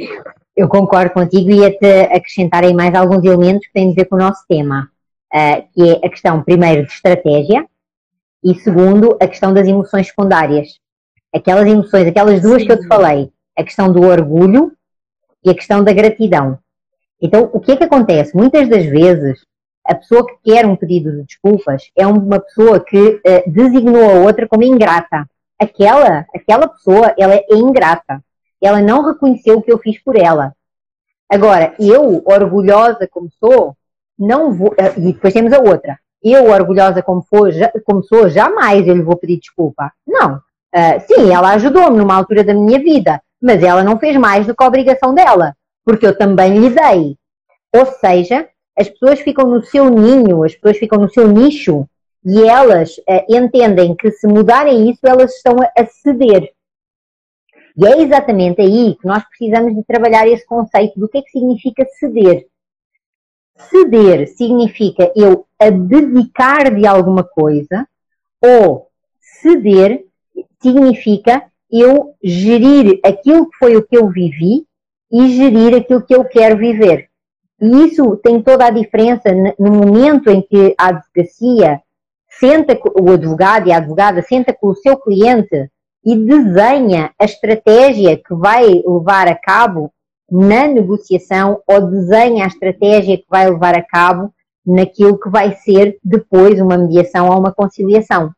Eu 0.55 0.67
concordo 0.67 1.13
contigo 1.13 1.49
e 1.49 1.59
ia-te 1.59 2.01
acrescentar 2.11 2.63
aí 2.63 2.73
mais 2.73 2.93
alguns 2.93 3.23
elementos 3.23 3.67
que 3.67 3.73
têm 3.73 3.91
a 3.91 3.95
ver 3.95 4.05
com 4.05 4.15
o 4.15 4.19
nosso 4.19 4.45
tema, 4.47 4.89
uh, 5.33 5.67
que 5.73 5.89
é 5.89 6.05
a 6.05 6.09
questão, 6.09 6.41
primeiro, 6.41 6.85
de 6.85 6.91
estratégia 6.91 7.65
e, 8.43 8.55
segundo, 8.55 9.17
a 9.21 9.27
questão 9.27 9.53
das 9.53 9.67
emoções 9.67 10.07
secundárias. 10.07 10.79
Aquelas 11.37 11.67
emoções, 11.67 12.07
aquelas 12.07 12.41
duas 12.41 12.61
Sim. 12.61 12.67
que 12.67 12.71
eu 12.73 12.79
te 12.79 12.87
falei, 12.87 13.31
a 13.57 13.63
questão 13.63 13.91
do 13.91 14.01
orgulho 14.01 14.71
e 15.43 15.49
a 15.49 15.53
questão 15.53 15.83
da 15.83 15.93
gratidão. 15.93 16.57
Então, 17.21 17.49
o 17.53 17.59
que 17.59 17.71
é 17.71 17.75
que 17.75 17.83
acontece? 17.83 18.35
Muitas 18.35 18.67
das 18.69 18.85
vezes 18.85 19.39
a 19.85 19.95
pessoa 19.95 20.25
que 20.25 20.51
quer 20.51 20.65
um 20.65 20.75
pedido 20.75 21.11
de 21.11 21.23
desculpas 21.23 21.89
é 21.95 22.05
uma 22.05 22.39
pessoa 22.39 22.79
que 22.79 22.97
uh, 22.97 23.51
designou 23.51 24.03
a 24.03 24.25
outra 24.25 24.47
como 24.47 24.63
ingrata. 24.63 25.25
Aquela, 25.57 26.25
aquela 26.35 26.67
pessoa, 26.67 27.15
ela 27.17 27.33
é 27.33 27.45
ingrata. 27.51 28.21
Ela 28.61 28.81
não 28.81 29.05
reconheceu 29.05 29.57
o 29.57 29.61
que 29.61 29.71
eu 29.71 29.79
fiz 29.79 29.97
por 30.03 30.15
ela. 30.15 30.53
Agora, 31.29 31.73
eu, 31.79 32.21
orgulhosa 32.25 33.07
como 33.09 33.29
sou, 33.39 33.75
não 34.19 34.53
vou. 34.53 34.69
Uh, 34.69 34.99
e 34.99 35.13
depois 35.13 35.33
temos 35.33 35.53
a 35.53 35.59
outra. 35.59 35.97
Eu, 36.21 36.49
orgulhosa 36.49 37.01
como, 37.01 37.21
for, 37.21 37.51
já, 37.51 37.71
como 37.85 38.03
sou, 38.03 38.29
jamais 38.29 38.87
eu 38.87 38.95
lhe 38.95 39.03
vou 39.03 39.15
pedir 39.15 39.39
desculpa. 39.39 39.91
Não. 40.05 40.41
Uh, 40.77 41.01
sim, 41.07 41.33
ela 41.33 41.55
ajudou-me 41.55 41.97
numa 41.97 42.15
altura 42.15 42.43
da 42.43 42.53
minha 42.53 42.77
vida, 42.77 43.19
mas 43.41 43.63
ela 43.63 43.83
não 43.83 43.97
fez 43.97 44.15
mais 44.15 44.45
do 44.45 44.55
que 44.55 44.63
a 44.63 44.67
obrigação 44.67 45.11
dela, 45.11 45.55
porque 45.83 46.05
eu 46.05 46.15
também 46.15 46.59
lhe 46.59 46.69
dei. 46.69 47.17
Ou 47.75 47.85
seja, 47.87 48.47
as 48.77 48.87
pessoas 48.87 49.19
ficam 49.21 49.47
no 49.47 49.63
seu 49.63 49.89
ninho, 49.89 50.43
as 50.43 50.53
pessoas 50.53 50.77
ficam 50.77 50.99
no 50.99 51.09
seu 51.09 51.27
nicho 51.27 51.89
e 52.23 52.43
elas 52.43 52.95
uh, 52.99 53.25
entendem 53.27 53.95
que 53.95 54.11
se 54.11 54.27
mudarem 54.27 54.87
isso, 54.91 54.99
elas 55.03 55.33
estão 55.35 55.55
a, 55.59 55.81
a 55.81 55.85
ceder. 55.87 56.51
E 57.75 57.87
é 57.87 57.99
exatamente 57.99 58.61
aí 58.61 58.95
que 59.01 59.07
nós 59.07 59.23
precisamos 59.23 59.73
de 59.73 59.83
trabalhar 59.83 60.27
esse 60.27 60.45
conceito 60.45 60.99
do 60.99 61.09
que 61.09 61.17
é 61.17 61.21
que 61.23 61.31
significa 61.31 61.85
ceder. 61.97 62.45
Ceder 63.55 64.27
significa 64.27 65.11
eu 65.15 65.47
abdicar 65.59 66.75
de 66.75 66.85
alguma 66.85 67.23
coisa 67.23 67.87
ou 68.43 68.87
ceder 69.41 70.06
significa 70.61 71.43
eu 71.71 72.15
gerir 72.23 72.99
aquilo 73.03 73.49
que 73.49 73.57
foi 73.57 73.75
o 73.75 73.85
que 73.85 73.97
eu 73.97 74.07
vivi 74.09 74.65
e 75.11 75.29
gerir 75.29 75.75
aquilo 75.75 76.01
que 76.01 76.15
eu 76.15 76.23
quero 76.25 76.57
viver. 76.57 77.09
E 77.61 77.85
isso 77.85 78.15
tem 78.17 78.41
toda 78.41 78.65
a 78.65 78.69
diferença 78.69 79.29
no 79.57 79.71
momento 79.71 80.29
em 80.29 80.41
que 80.41 80.75
a 80.77 80.89
advocacia 80.89 81.81
senta, 82.29 82.77
o 82.99 83.11
advogado 83.11 83.67
e 83.67 83.71
a 83.71 83.77
advogada 83.77 84.21
senta 84.21 84.53
com 84.53 84.67
o 84.67 84.75
seu 84.75 84.97
cliente 84.97 85.69
e 86.05 86.15
desenha 86.15 87.11
a 87.19 87.25
estratégia 87.25 88.15
que 88.15 88.33
vai 88.33 88.65
levar 88.65 89.27
a 89.27 89.35
cabo 89.35 89.91
na 90.29 90.67
negociação 90.67 91.61
ou 91.65 91.89
desenha 91.89 92.43
a 92.43 92.47
estratégia 92.47 93.17
que 93.17 93.25
vai 93.29 93.49
levar 93.49 93.75
a 93.75 93.81
cabo 93.81 94.31
naquilo 94.65 95.17
que 95.17 95.29
vai 95.29 95.55
ser 95.55 95.97
depois 96.03 96.59
uma 96.59 96.77
mediação 96.77 97.29
ou 97.29 97.39
uma 97.39 97.51
conciliação. 97.51 98.31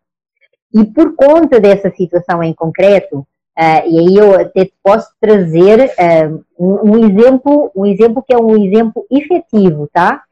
E 0.74 0.86
por 0.86 1.16
conta 1.16 1.60
dessa 1.60 1.90
situação 1.92 2.44
em 2.44 2.54
concreto, 2.54 3.26
Uh, 3.60 3.84
e 3.90 4.00
aí 4.00 4.16
eu 4.16 4.36
até 4.40 4.64
te 4.64 4.74
posso 4.82 5.10
trazer 5.20 5.92
uh, 5.92 6.46
um, 6.58 6.94
um, 6.94 7.06
exemplo, 7.06 7.70
um 7.76 7.86
exemplo 7.86 8.24
que 8.26 8.34
é 8.34 8.38
um 8.38 8.56
exemplo 8.56 9.06
efetivo, 9.12 9.90
tá? 9.92 10.24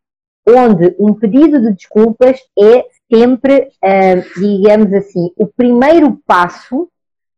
Onde 0.48 0.96
um 0.98 1.14
pedido 1.14 1.62
de 1.62 1.74
desculpas 1.74 2.40
é 2.58 2.86
sempre, 3.14 3.70
uh, 3.84 4.40
digamos 4.40 4.94
assim, 4.94 5.30
o 5.36 5.46
primeiro 5.46 6.18
passo 6.26 6.88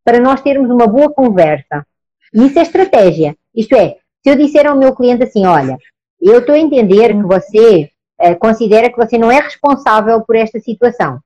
para 0.04 0.20
nós 0.20 0.40
termos 0.42 0.70
uma 0.70 0.86
boa 0.86 1.10
conversa. 1.12 1.84
E 2.32 2.46
isso 2.46 2.60
é 2.60 2.62
estratégia. 2.62 3.36
Isto 3.52 3.74
é, 3.74 3.96
se 4.22 4.30
eu 4.30 4.36
disser 4.36 4.68
ao 4.68 4.76
meu 4.76 4.94
cliente 4.94 5.24
assim, 5.24 5.44
olha, 5.44 5.76
eu 6.22 6.38
estou 6.38 6.54
a 6.54 6.58
entender 6.58 7.08
que 7.08 7.22
você 7.22 7.90
considera 8.38 8.90
que 8.90 8.96
você 8.96 9.18
não 9.18 9.30
é 9.30 9.40
responsável 9.40 10.20
por 10.20 10.36
esta 10.36 10.60
situação. 10.60 11.18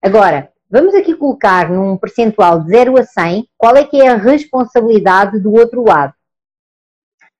Agora, 0.00 0.50
Vamos 0.70 0.94
aqui 0.94 1.14
colocar 1.14 1.70
num 1.70 1.96
percentual 1.96 2.60
de 2.60 2.68
0 2.68 2.98
a 2.98 3.04
100 3.04 3.48
qual 3.56 3.74
é 3.76 3.84
que 3.84 4.02
é 4.02 4.08
a 4.08 4.16
responsabilidade 4.16 5.40
do 5.40 5.52
outro 5.52 5.82
lado. 5.82 6.12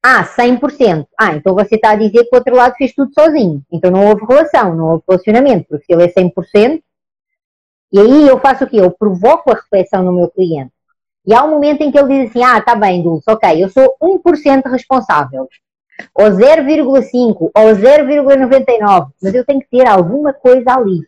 Ah, 0.03 0.25
100%. 0.25 1.07
Ah, 1.19 1.35
então 1.35 1.55
você 1.55 1.75
está 1.75 1.91
a 1.91 1.97
dizer 1.97 2.25
que 2.25 2.31
o 2.35 2.39
outro 2.39 2.55
lado 2.55 2.75
fez 2.77 2.95
tudo 2.95 3.13
sozinho. 3.13 3.63
Então 3.71 3.91
não 3.91 4.07
houve 4.07 4.25
relação, 4.25 4.75
não 4.75 4.87
houve 4.93 5.05
relacionamento, 5.07 5.67
porque 5.69 5.85
se 5.85 5.93
ele 5.93 6.05
é 6.05 6.09
100%, 6.09 6.83
e 7.93 7.99
aí 7.99 8.27
eu 8.27 8.39
faço 8.39 8.65
o 8.65 8.67
quê? 8.67 8.77
Eu 8.77 8.91
provoco 8.91 9.51
a 9.51 9.55
reflexão 9.55 10.03
no 10.03 10.13
meu 10.13 10.29
cliente. 10.31 10.73
E 11.27 11.35
há 11.35 11.45
um 11.45 11.51
momento 11.51 11.83
em 11.83 11.91
que 11.91 11.99
ele 11.99 12.23
diz 12.23 12.31
assim, 12.31 12.43
ah, 12.43 12.59
está 12.59 12.75
bem, 12.75 13.03
Dulce, 13.03 13.31
ok, 13.31 13.63
eu 13.63 13.69
sou 13.69 13.95
1% 14.03 14.71
responsável. 14.71 15.47
Ou 16.15 16.27
0,5, 16.31 17.51
ou 17.55 17.75
0,99, 17.75 19.09
mas 19.21 19.35
eu 19.35 19.45
tenho 19.45 19.61
que 19.61 19.69
ter 19.69 19.87
alguma 19.87 20.33
coisa 20.33 20.73
ali. 20.73 21.07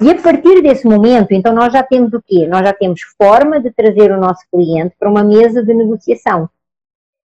E 0.00 0.10
a 0.10 0.22
partir 0.22 0.62
desse 0.62 0.86
momento, 0.86 1.32
então, 1.32 1.52
nós 1.52 1.72
já 1.72 1.82
temos 1.82 2.12
o 2.12 2.22
quê? 2.22 2.46
Nós 2.46 2.62
já 2.62 2.72
temos 2.72 3.00
forma 3.20 3.60
de 3.60 3.70
trazer 3.72 4.12
o 4.12 4.20
nosso 4.20 4.42
cliente 4.50 4.94
para 4.98 5.10
uma 5.10 5.24
mesa 5.24 5.62
de 5.62 5.74
negociação. 5.74 6.48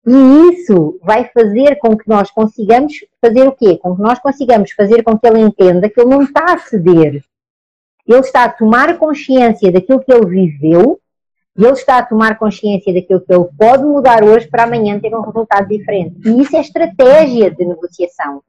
E 0.05 0.51
isso 0.53 0.99
vai 1.03 1.29
fazer 1.33 1.75
com 1.77 1.97
que 1.97 2.07
nós 2.07 2.29
consigamos 2.29 2.93
fazer 3.19 3.47
o 3.47 3.51
quê? 3.51 3.77
Com 3.77 3.95
que 3.95 4.01
nós 4.01 4.19
consigamos 4.19 4.71
fazer 4.71 5.03
com 5.03 5.17
que 5.17 5.27
ele 5.27 5.39
entenda 5.39 5.89
que 5.89 5.99
ele 5.99 6.09
não 6.09 6.23
está 6.23 6.53
a 6.53 6.57
ceder. 6.57 7.23
Ele 8.07 8.19
está 8.19 8.45
a 8.45 8.49
tomar 8.49 8.97
consciência 8.97 9.71
daquilo 9.71 9.99
que 9.99 10.11
ele 10.11 10.25
viveu 10.25 10.99
e 11.57 11.63
ele 11.63 11.73
está 11.73 11.97
a 11.97 12.05
tomar 12.05 12.37
consciência 12.37 12.93
daquilo 12.93 13.21
que 13.21 13.33
ele 13.33 13.45
pode 13.57 13.83
mudar 13.83 14.23
hoje 14.23 14.47
para 14.47 14.63
amanhã 14.63 14.99
ter 14.99 15.15
um 15.15 15.21
resultado 15.21 15.67
diferente. 15.67 16.15
E 16.25 16.41
isso 16.41 16.55
é 16.55 16.61
estratégia 16.61 17.51
de 17.51 17.65
negociação. 17.65 18.41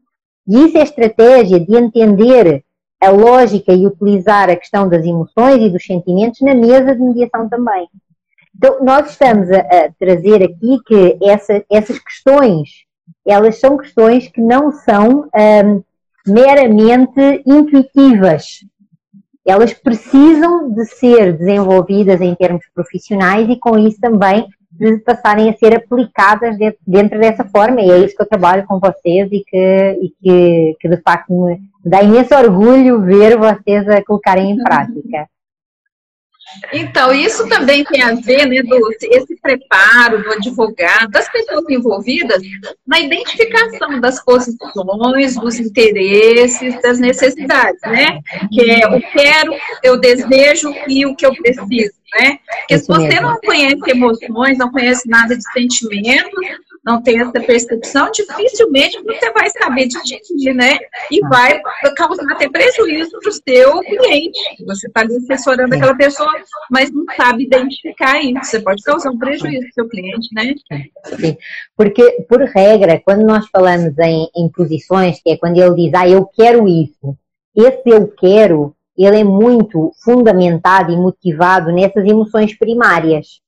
E 0.46 0.66
isso 0.66 0.78
é 0.78 0.82
estratégia 0.82 1.60
de 1.60 1.76
entender 1.76 2.64
a 3.02 3.10
lógica 3.10 3.72
e 3.72 3.86
utilizar 3.86 4.48
a 4.48 4.56
questão 4.56 4.88
das 4.88 5.04
emoções 5.04 5.60
e 5.60 5.68
dos 5.68 5.84
sentimentos 5.84 6.40
na 6.40 6.54
mesa 6.54 6.94
de 6.94 7.02
mediação 7.02 7.48
também. 7.48 7.88
Então, 8.56 8.84
nós 8.84 9.10
estamos 9.10 9.50
a, 9.50 9.58
a 9.58 9.92
trazer 9.98 10.42
aqui 10.42 10.78
que 10.86 11.18
essa, 11.22 11.64
essas 11.70 11.98
questões 11.98 12.86
elas 13.26 13.58
são 13.58 13.76
questões 13.76 14.28
que 14.28 14.40
não 14.40 14.72
são 14.72 15.28
um, 15.34 15.82
meramente 16.26 17.42
intuitivas. 17.46 18.64
Elas 19.44 19.72
precisam 19.72 20.72
de 20.72 20.84
ser 20.86 21.36
desenvolvidas 21.36 22.20
em 22.20 22.34
termos 22.34 22.64
profissionais 22.74 23.48
e 23.48 23.58
com 23.58 23.78
isso 23.78 24.00
também 24.00 24.46
de 24.90 24.98
passarem 24.98 25.48
a 25.48 25.56
ser 25.56 25.76
aplicadas 25.76 26.58
dentro, 26.58 26.80
dentro 26.84 27.20
dessa 27.20 27.44
forma. 27.44 27.80
E 27.80 27.90
é 27.90 27.98
isso 27.98 28.16
que 28.16 28.22
eu 28.22 28.28
trabalho 28.28 28.66
com 28.66 28.80
vocês 28.80 29.30
e 29.30 29.44
que, 29.46 29.98
e 30.02 30.12
que, 30.20 30.76
que 30.80 30.88
de 30.88 30.96
facto 31.02 31.32
me 31.32 31.60
dá 31.84 32.02
imenso 32.02 32.34
orgulho 32.34 33.00
ver 33.00 33.38
vocês 33.38 33.88
a 33.88 34.02
colocarem 34.04 34.50
em 34.50 34.56
prática. 34.56 35.28
Então, 36.72 37.12
isso 37.12 37.48
também 37.48 37.84
tem 37.84 38.02
a 38.02 38.14
ver, 38.14 38.46
né, 38.46 38.62
do, 38.62 38.90
esse 39.02 39.36
preparo 39.40 40.22
do 40.22 40.32
advogado, 40.32 41.10
das 41.10 41.30
pessoas 41.30 41.64
envolvidas, 41.68 42.42
na 42.86 43.00
identificação 43.00 44.00
das 44.00 44.22
posições, 44.24 45.36
dos 45.36 45.58
interesses, 45.58 46.80
das 46.82 46.98
necessidades, 46.98 47.80
né? 47.82 48.20
Que 48.52 48.70
é 48.70 48.86
o 48.88 49.00
quero, 49.12 49.54
eu 49.82 49.98
desejo 49.98 50.72
e 50.88 51.06
o 51.06 51.14
que 51.14 51.26
eu 51.26 51.34
preciso, 51.34 51.94
né? 52.14 52.38
Porque 52.60 52.78
se 52.78 52.86
você 52.86 53.20
não 53.20 53.38
conhece 53.40 53.90
emoções, 53.90 54.58
não 54.58 54.70
conhece 54.70 55.08
nada 55.08 55.36
de 55.36 55.52
sentimentos, 55.52 56.32
não 56.84 57.00
tem 57.00 57.20
essa 57.20 57.32
percepção, 57.32 58.10
dificilmente 58.10 59.00
você 59.02 59.32
vai 59.32 59.48
saber 59.50 59.86
dirigir, 59.86 60.54
né? 60.54 60.78
E 61.10 61.24
ah. 61.24 61.28
vai 61.28 61.62
causar 61.96 62.24
até 62.32 62.48
prejuízo 62.48 63.18
para 63.20 63.28
o 63.28 63.32
seu 63.32 63.80
cliente. 63.80 64.64
Você 64.66 64.88
está 64.88 65.02
ali 65.02 65.16
assessorando 65.16 65.74
aquela 65.74 65.94
pessoa, 65.94 66.32
mas 66.70 66.90
não 66.90 67.04
sabe 67.16 67.44
identificar 67.44 68.20
isso. 68.20 68.44
Você 68.44 68.60
pode 68.60 68.82
causar 68.82 69.10
um 69.10 69.18
prejuízo 69.18 69.60
para 69.60 69.70
o 69.70 69.74
seu 69.74 69.88
cliente, 69.88 70.28
né? 70.34 70.54
Sim, 71.18 71.36
porque, 71.76 72.24
por 72.28 72.40
regra, 72.40 73.00
quando 73.04 73.24
nós 73.24 73.46
falamos 73.48 73.96
em, 73.98 74.28
em 74.34 74.48
posições, 74.48 75.20
que 75.22 75.30
é 75.30 75.36
quando 75.36 75.58
ele 75.58 75.74
diz, 75.76 75.94
ah, 75.94 76.08
eu 76.08 76.26
quero 76.26 76.66
isso, 76.66 77.16
esse 77.54 77.82
eu 77.86 78.08
quero, 78.08 78.74
ele 78.98 79.20
é 79.20 79.24
muito 79.24 79.92
fundamentado 80.02 80.92
e 80.92 80.96
motivado 80.96 81.70
nessas 81.70 82.04
emoções 82.04 82.58
primárias. 82.58 83.40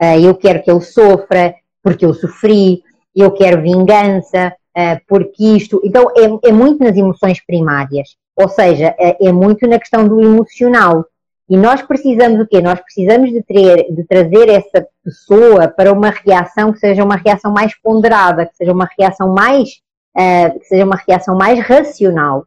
Ah, 0.00 0.18
eu 0.18 0.34
quero 0.34 0.62
que 0.62 0.70
ele 0.70 0.80
sofra, 0.80 1.54
porque 1.82 2.04
eu 2.04 2.14
sofri, 2.14 2.82
eu 3.14 3.30
quero 3.32 3.62
vingança, 3.62 4.54
uh, 4.76 5.00
porque 5.06 5.44
isto. 5.44 5.80
Então, 5.84 6.08
é, 6.16 6.48
é, 6.48 6.52
muito 6.52 6.82
nas 6.82 6.96
emoções 6.96 7.44
primárias. 7.44 8.16
Ou 8.36 8.48
seja, 8.48 8.94
é, 8.98 9.26
é, 9.26 9.32
muito 9.32 9.66
na 9.66 9.78
questão 9.78 10.06
do 10.06 10.22
emocional. 10.22 11.04
E 11.48 11.56
nós 11.56 11.82
precisamos 11.82 12.40
o 12.40 12.46
quê? 12.46 12.60
Nós 12.60 12.78
precisamos 12.80 13.30
de, 13.30 13.42
ter, 13.42 13.92
de 13.92 14.04
trazer 14.04 14.48
essa 14.48 14.86
pessoa 15.02 15.66
para 15.66 15.92
uma 15.92 16.10
reação 16.10 16.72
que 16.72 16.78
seja 16.78 17.02
uma 17.02 17.16
reação 17.16 17.50
mais 17.50 17.74
ponderada, 17.80 18.46
que 18.46 18.54
seja 18.54 18.72
uma 18.72 18.88
reação 18.98 19.32
mais, 19.32 19.80
uh, 20.16 20.58
que 20.58 20.66
seja 20.66 20.84
uma 20.84 21.00
reação 21.08 21.36
mais 21.36 21.58
racional. 21.58 22.44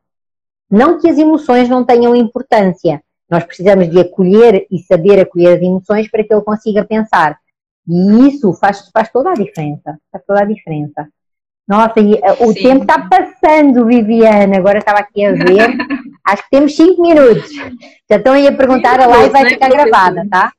Não 0.70 1.00
que 1.00 1.10
as 1.10 1.18
emoções 1.18 1.68
não 1.68 1.84
tenham 1.84 2.16
importância. 2.16 3.02
Nós 3.30 3.44
precisamos 3.44 3.90
de 3.90 4.00
acolher 4.00 4.68
e 4.70 4.80
saber 4.80 5.20
acolher 5.20 5.58
as 5.58 5.62
emoções 5.62 6.10
para 6.10 6.24
que 6.24 6.34
ele 6.34 6.44
consiga 6.44 6.86
pensar. 6.86 7.38
E 7.88 8.28
isso 8.28 8.54
faz, 8.54 8.90
faz 8.94 9.12
toda 9.12 9.32
a 9.32 9.36
diferença. 9.36 9.98
Faz 10.12 10.24
toda 10.26 10.42
a 10.42 10.46
diferença. 10.46 11.08
Nossa, 11.68 12.00
e, 12.00 12.14
uh, 12.16 12.48
o 12.48 12.54
Sim. 12.54 12.64
tempo 12.64 12.82
está 12.82 13.08
passando, 13.08 13.86
Viviana. 13.86 14.58
Agora 14.58 14.80
estava 14.80 15.00
aqui 15.00 15.26
a 15.26 15.34
ver. 15.34 15.78
Acho 16.26 16.44
que 16.44 16.50
temos 16.52 16.76
cinco 16.76 17.02
minutos. 17.02 17.50
Já 18.10 18.18
estão 18.18 18.34
aí 18.34 18.48
a 18.48 18.52
perguntar, 18.52 19.00
a 19.00 19.08
live 19.08 19.30
vai 19.30 19.44
né, 19.44 19.50
ficar 19.52 19.70
gravada, 19.70 20.28
tá? 20.30 20.52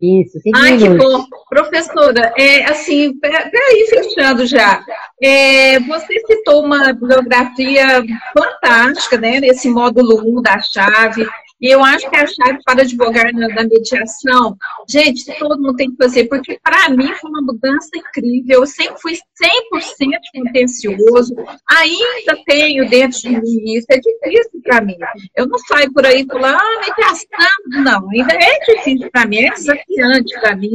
Isso, 0.00 0.40
cinco 0.40 0.58
Ai, 0.58 0.76
minutos. 0.76 1.04
que 1.04 1.12
bom. 1.12 1.24
Professora, 1.48 2.32
é, 2.36 2.64
assim, 2.64 3.18
peraí, 3.18 3.86
fechando 3.88 4.46
já. 4.46 4.84
É, 5.22 5.78
você 5.80 6.20
citou 6.26 6.64
uma 6.64 6.92
bibliografia 6.92 8.04
fantástica, 8.36 9.18
né, 9.18 9.40
nesse 9.40 9.68
módulo 9.68 10.20
1 10.38 10.42
da 10.42 10.60
chave, 10.60 11.26
e 11.60 11.68
eu 11.68 11.82
acho 11.82 12.08
que 12.08 12.16
a 12.16 12.26
chave 12.26 12.58
para 12.64 12.82
advogar 12.82 13.32
na, 13.32 13.48
na 13.48 13.64
mediação, 13.64 14.56
gente, 14.88 15.24
todo 15.38 15.60
mundo 15.60 15.76
tem 15.76 15.90
que 15.90 15.96
fazer, 15.96 16.24
porque 16.28 16.58
para 16.62 16.88
mim 16.90 17.12
foi 17.14 17.30
uma 17.30 17.42
mudança 17.42 17.88
incrível. 17.96 18.60
Eu 18.60 18.66
sempre 18.66 19.00
fui 19.00 19.14
100% 19.14 19.18
contencioso, 20.34 21.34
ainda 21.68 22.42
tenho 22.46 22.88
dentro 22.88 23.20
de 23.20 23.30
mim 23.30 23.74
isso, 23.76 23.86
é 23.90 23.98
difícil 23.98 24.60
para 24.62 24.80
mim. 24.80 24.96
Eu 25.36 25.48
não 25.48 25.58
saio 25.58 25.92
por 25.92 26.06
aí 26.06 26.24
falando, 26.26 26.56
ah, 26.56 26.80
mediação, 26.80 27.82
não, 27.82 28.10
ainda 28.10 28.34
é 28.34 28.58
difícil 28.74 29.10
para 29.10 29.26
mim, 29.26 29.38
é 29.38 29.50
desafiante 29.50 30.40
para 30.40 30.56
mim. 30.56 30.72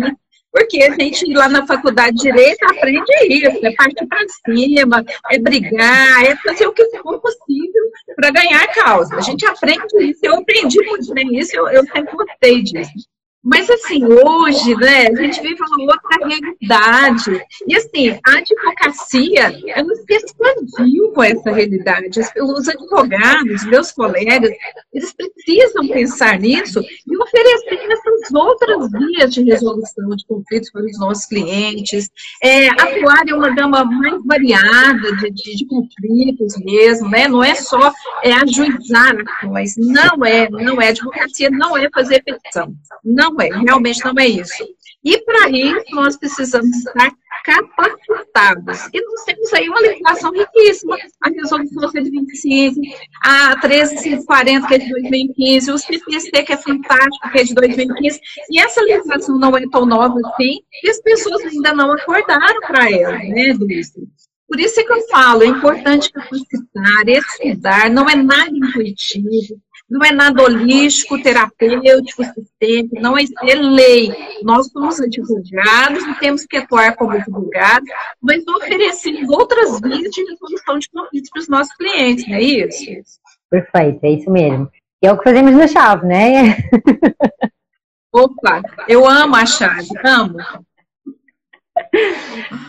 Porque 0.53 0.83
a 0.83 0.91
gente 0.93 1.33
lá 1.33 1.49
na 1.49 1.65
faculdade 1.65 2.15
de 2.15 2.23
Direito 2.23 2.63
aprende 2.65 3.11
isso, 3.27 3.65
é 3.65 3.73
partir 3.75 4.05
para 4.05 4.23
cima, 4.45 5.03
é 5.31 5.39
brigar, 5.39 6.23
é 6.23 6.35
fazer 6.35 6.67
o 6.67 6.71
que 6.71 6.85
for 6.99 7.19
possível 7.19 7.83
para 8.15 8.29
ganhar 8.29 8.67
causa. 8.67 9.15
A 9.15 9.21
gente 9.21 9.43
aprende 9.47 9.83
isso, 9.99 10.19
eu 10.21 10.35
aprendi 10.35 10.79
muito 10.85 11.11
bem 11.11 11.35
isso, 11.39 11.55
eu, 11.55 11.67
eu 11.69 11.83
sempre 11.87 12.15
gostei 12.15 12.61
disso. 12.61 13.12
Mas, 13.43 13.69
assim, 13.69 14.05
hoje, 14.05 14.73
né, 14.75 15.07
a 15.07 15.15
gente 15.15 15.41
vive 15.41 15.61
uma 15.61 15.93
outra 15.93 16.27
realidade. 16.27 17.45
E, 17.67 17.75
assim, 17.75 18.17
a 18.25 18.37
advocacia, 18.37 19.53
ela 19.67 19.95
se 19.95 20.13
expandiu 20.13 21.11
com 21.11 21.23
essa 21.23 21.51
realidade. 21.51 22.21
Os 22.41 22.69
advogados, 22.69 23.65
meus 23.65 23.91
colegas, 23.91 24.49
eles 24.93 25.13
precisam 25.13 25.87
pensar 25.89 26.39
nisso 26.39 26.79
e 26.81 27.17
oferecer 27.17 27.91
essas 27.91 28.33
outras 28.33 28.91
vias 28.91 29.33
de 29.33 29.43
resolução 29.43 30.15
de 30.15 30.25
conflitos 30.25 30.71
para 30.71 30.85
os 30.85 30.99
nossos 30.99 31.25
clientes, 31.25 32.09
é, 32.41 32.69
atuar 32.69 33.27
em 33.27 33.33
uma 33.33 33.49
gama 33.49 33.83
mais 33.83 34.23
variada 34.25 35.15
de, 35.17 35.31
de, 35.31 35.55
de, 35.57 35.65
conflitos 35.65 36.55
mesmo, 36.63 37.09
né? 37.09 37.27
Não 37.27 37.43
é 37.43 37.55
só 37.55 37.91
é, 38.23 38.31
ajuizar 38.33 39.13
ações, 39.41 39.75
não 39.77 40.25
é, 40.25 40.49
não 40.49 40.81
é. 40.81 40.89
Advocacia 40.89 41.49
não 41.49 41.77
é 41.77 41.89
fazer 41.93 42.23
petição, 42.23 42.73
não 43.03 43.32
não 43.33 43.41
é, 43.41 43.49
realmente 43.49 44.03
não 44.05 44.13
é 44.17 44.27
isso. 44.27 44.63
E 45.03 45.17
para 45.19 45.49
isso 45.49 45.83
nós 45.91 46.17
precisamos 46.17 46.77
estar 46.77 47.11
capacitados. 47.43 48.87
E 48.93 49.05
nós 49.05 49.23
temos 49.25 49.53
aí 49.53 49.67
uma 49.67 49.81
legislação 49.81 50.31
riquíssima, 50.31 50.97
a 51.21 51.29
resolução 51.29 51.89
125, 51.89 52.79
a 53.25 53.59
13540, 53.59 54.67
que 54.67 54.73
é 54.73 54.77
de 54.77 54.89
2015, 54.89 55.71
o 55.71 55.77
CPC, 55.77 56.31
que 56.31 56.53
é 56.53 56.57
fantástico, 56.57 57.31
que 57.31 57.39
é 57.39 57.43
de 57.43 57.53
2015, 57.53 58.21
e 58.49 58.59
essa 58.59 58.81
legislação 58.81 59.37
não 59.37 59.57
é 59.57 59.67
tão 59.69 59.85
nova 59.85 60.17
assim, 60.25 60.61
e 60.83 60.89
as 60.89 61.01
pessoas 61.01 61.43
ainda 61.43 61.73
não 61.73 61.91
acordaram 61.91 62.61
para 62.61 62.89
ela, 62.89 63.17
né, 63.17 63.53
Dulce? 63.53 64.07
Por 64.47 64.59
isso 64.59 64.79
é 64.79 64.83
que 64.83 64.93
eu 64.93 65.01
falo, 65.07 65.43
é 65.43 65.47
importante 65.47 66.11
capacitar, 66.11 67.07
estudar, 67.07 67.89
não 67.89 68.07
é 68.07 68.15
nada 68.15 68.51
intuitivo, 68.51 69.59
não 69.93 70.03
é 70.03 70.11
nada 70.11 70.41
holístico, 70.41 71.21
terapêutico, 71.21 72.23
sistêmico, 72.23 72.99
não 72.99 73.15
é, 73.15 73.21
é 73.43 73.53
lei. 73.53 74.11
Nós 74.41 74.67
somos 74.71 74.99
advogados 74.99 76.03
e 76.03 76.19
temos 76.19 76.45
que 76.45 76.57
atuar 76.57 76.95
como 76.95 77.11
advogados, 77.11 77.87
mas 78.19 78.43
oferecendo 78.47 79.31
outras 79.31 79.79
vias 79.79 80.09
de 80.09 80.23
resolução 80.23 80.79
de 80.79 80.89
conflitos 80.89 81.29
para 81.29 81.39
os 81.41 81.47
nossos 81.47 81.75
clientes, 81.75 82.27
não 82.27 82.35
é 82.35 82.41
isso? 82.41 82.85
Perfeito, 83.51 84.03
é 84.03 84.09
isso 84.09 84.31
mesmo. 84.31 84.67
E 85.01 85.05
é 85.05 85.11
o 85.11 85.17
que 85.17 85.23
fazemos 85.23 85.53
na 85.53 85.67
chave, 85.67 86.07
né? 86.07 86.57
Opa, 88.11 88.63
eu 88.87 89.07
amo 89.07 89.35
a 89.35 89.45
chave, 89.45 89.89
amo. 90.03 90.37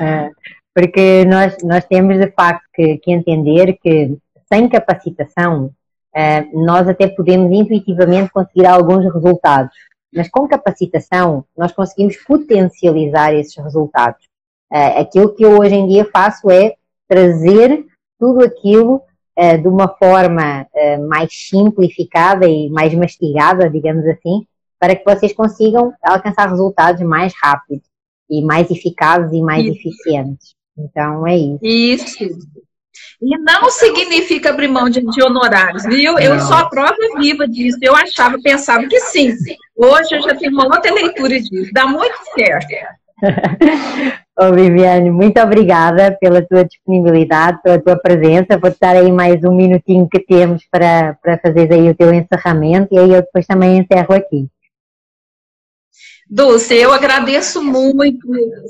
É, 0.01 0.31
porque 0.75 1.25
nós, 1.25 1.57
nós 1.62 1.85
temos 1.87 2.18
de 2.18 2.31
facto 2.33 2.64
que, 2.75 2.99
que 2.99 3.12
entender 3.12 3.79
que 3.83 4.16
sem 4.53 4.68
capacitação 4.68 5.72
eh, 6.15 6.47
nós 6.53 6.87
até 6.87 7.09
podemos 7.09 7.51
intuitivamente 7.53 8.31
conseguir 8.31 8.67
alguns 8.67 9.05
resultados, 9.12 9.75
mas 10.12 10.29
com 10.31 10.47
capacitação 10.47 11.45
nós 11.57 11.73
conseguimos 11.73 12.17
potencializar 12.19 13.35
esses 13.35 13.57
resultados. 13.57 14.25
Eh, 14.73 15.01
aquilo 15.01 15.35
que 15.35 15.45
eu 15.45 15.59
hoje 15.59 15.75
em 15.75 15.89
dia 15.89 16.09
faço 16.12 16.51
é 16.51 16.75
trazer 17.09 17.85
tudo 18.19 18.45
aquilo 18.45 19.03
eh, 19.37 19.57
de 19.57 19.67
uma 19.67 19.89
forma 19.89 20.67
mais 21.09 21.31
simplificada 21.33 22.47
e 22.47 22.71
mais 22.71 22.95
mastigada, 22.95 23.69
digamos 23.69 24.07
assim, 24.07 24.47
para 24.79 24.95
que 24.95 25.05
vocês 25.05 25.33
consigam 25.33 25.93
alcançar 26.03 26.49
resultados 26.49 27.03
mais 27.03 27.33
rápidos 27.43 27.89
e 28.31 28.43
mais 28.43 28.71
eficazes 28.71 29.33
e 29.33 29.43
mais 29.43 29.65
isso. 29.65 29.77
eficientes. 29.77 30.55
Então 30.77 31.27
é 31.27 31.37
isso. 31.37 31.59
Isso. 31.65 32.39
E 33.21 33.39
não 33.39 33.71
significa 33.71 34.51
abrir 34.51 34.69
mão 34.69 34.89
de, 34.89 35.01
de 35.01 35.23
honorários, 35.23 35.85
viu? 35.85 36.19
Eu 36.19 36.39
sou 36.41 36.57
a 36.57 36.69
prova 36.69 36.97
viva 37.19 37.47
disso. 37.49 37.79
Eu 37.81 37.95
achava, 37.95 38.39
pensava 38.43 38.87
que 38.87 39.01
sim. 39.01 39.35
Hoje 39.77 40.15
eu 40.15 40.23
já 40.23 40.35
tenho 40.35 40.53
uma 40.53 40.65
outra 40.65 40.93
leitura 40.93 41.41
disso. 41.41 41.71
Dá 41.73 41.87
muito 41.87 42.15
certo. 42.37 42.69
Ô 44.37 44.53
Viviane, 44.53 45.13
muito 45.13 45.41
obrigada 45.41 46.17
pela 46.21 46.43
tua 46.43 46.65
disponibilidade, 46.65 47.63
pela 47.63 47.81
tua 47.81 47.97
presença. 47.97 48.59
Vou 48.59 48.69
estar 48.69 48.97
aí 48.97 49.13
mais 49.13 49.45
um 49.45 49.55
minutinho 49.55 50.09
que 50.09 50.19
temos 50.19 50.67
para, 50.69 51.15
para 51.23 51.39
fazer 51.39 51.73
aí 51.73 51.89
o 51.89 51.95
teu 51.95 52.13
encerramento 52.13 52.93
e 52.93 52.99
aí 52.99 53.11
eu 53.11 53.23
depois 53.23 53.47
também 53.47 53.79
encerro 53.79 54.13
aqui. 54.13 54.49
Dulce, 56.35 56.74
eu 56.74 56.93
agradeço 56.93 57.62
muito, 57.62 58.26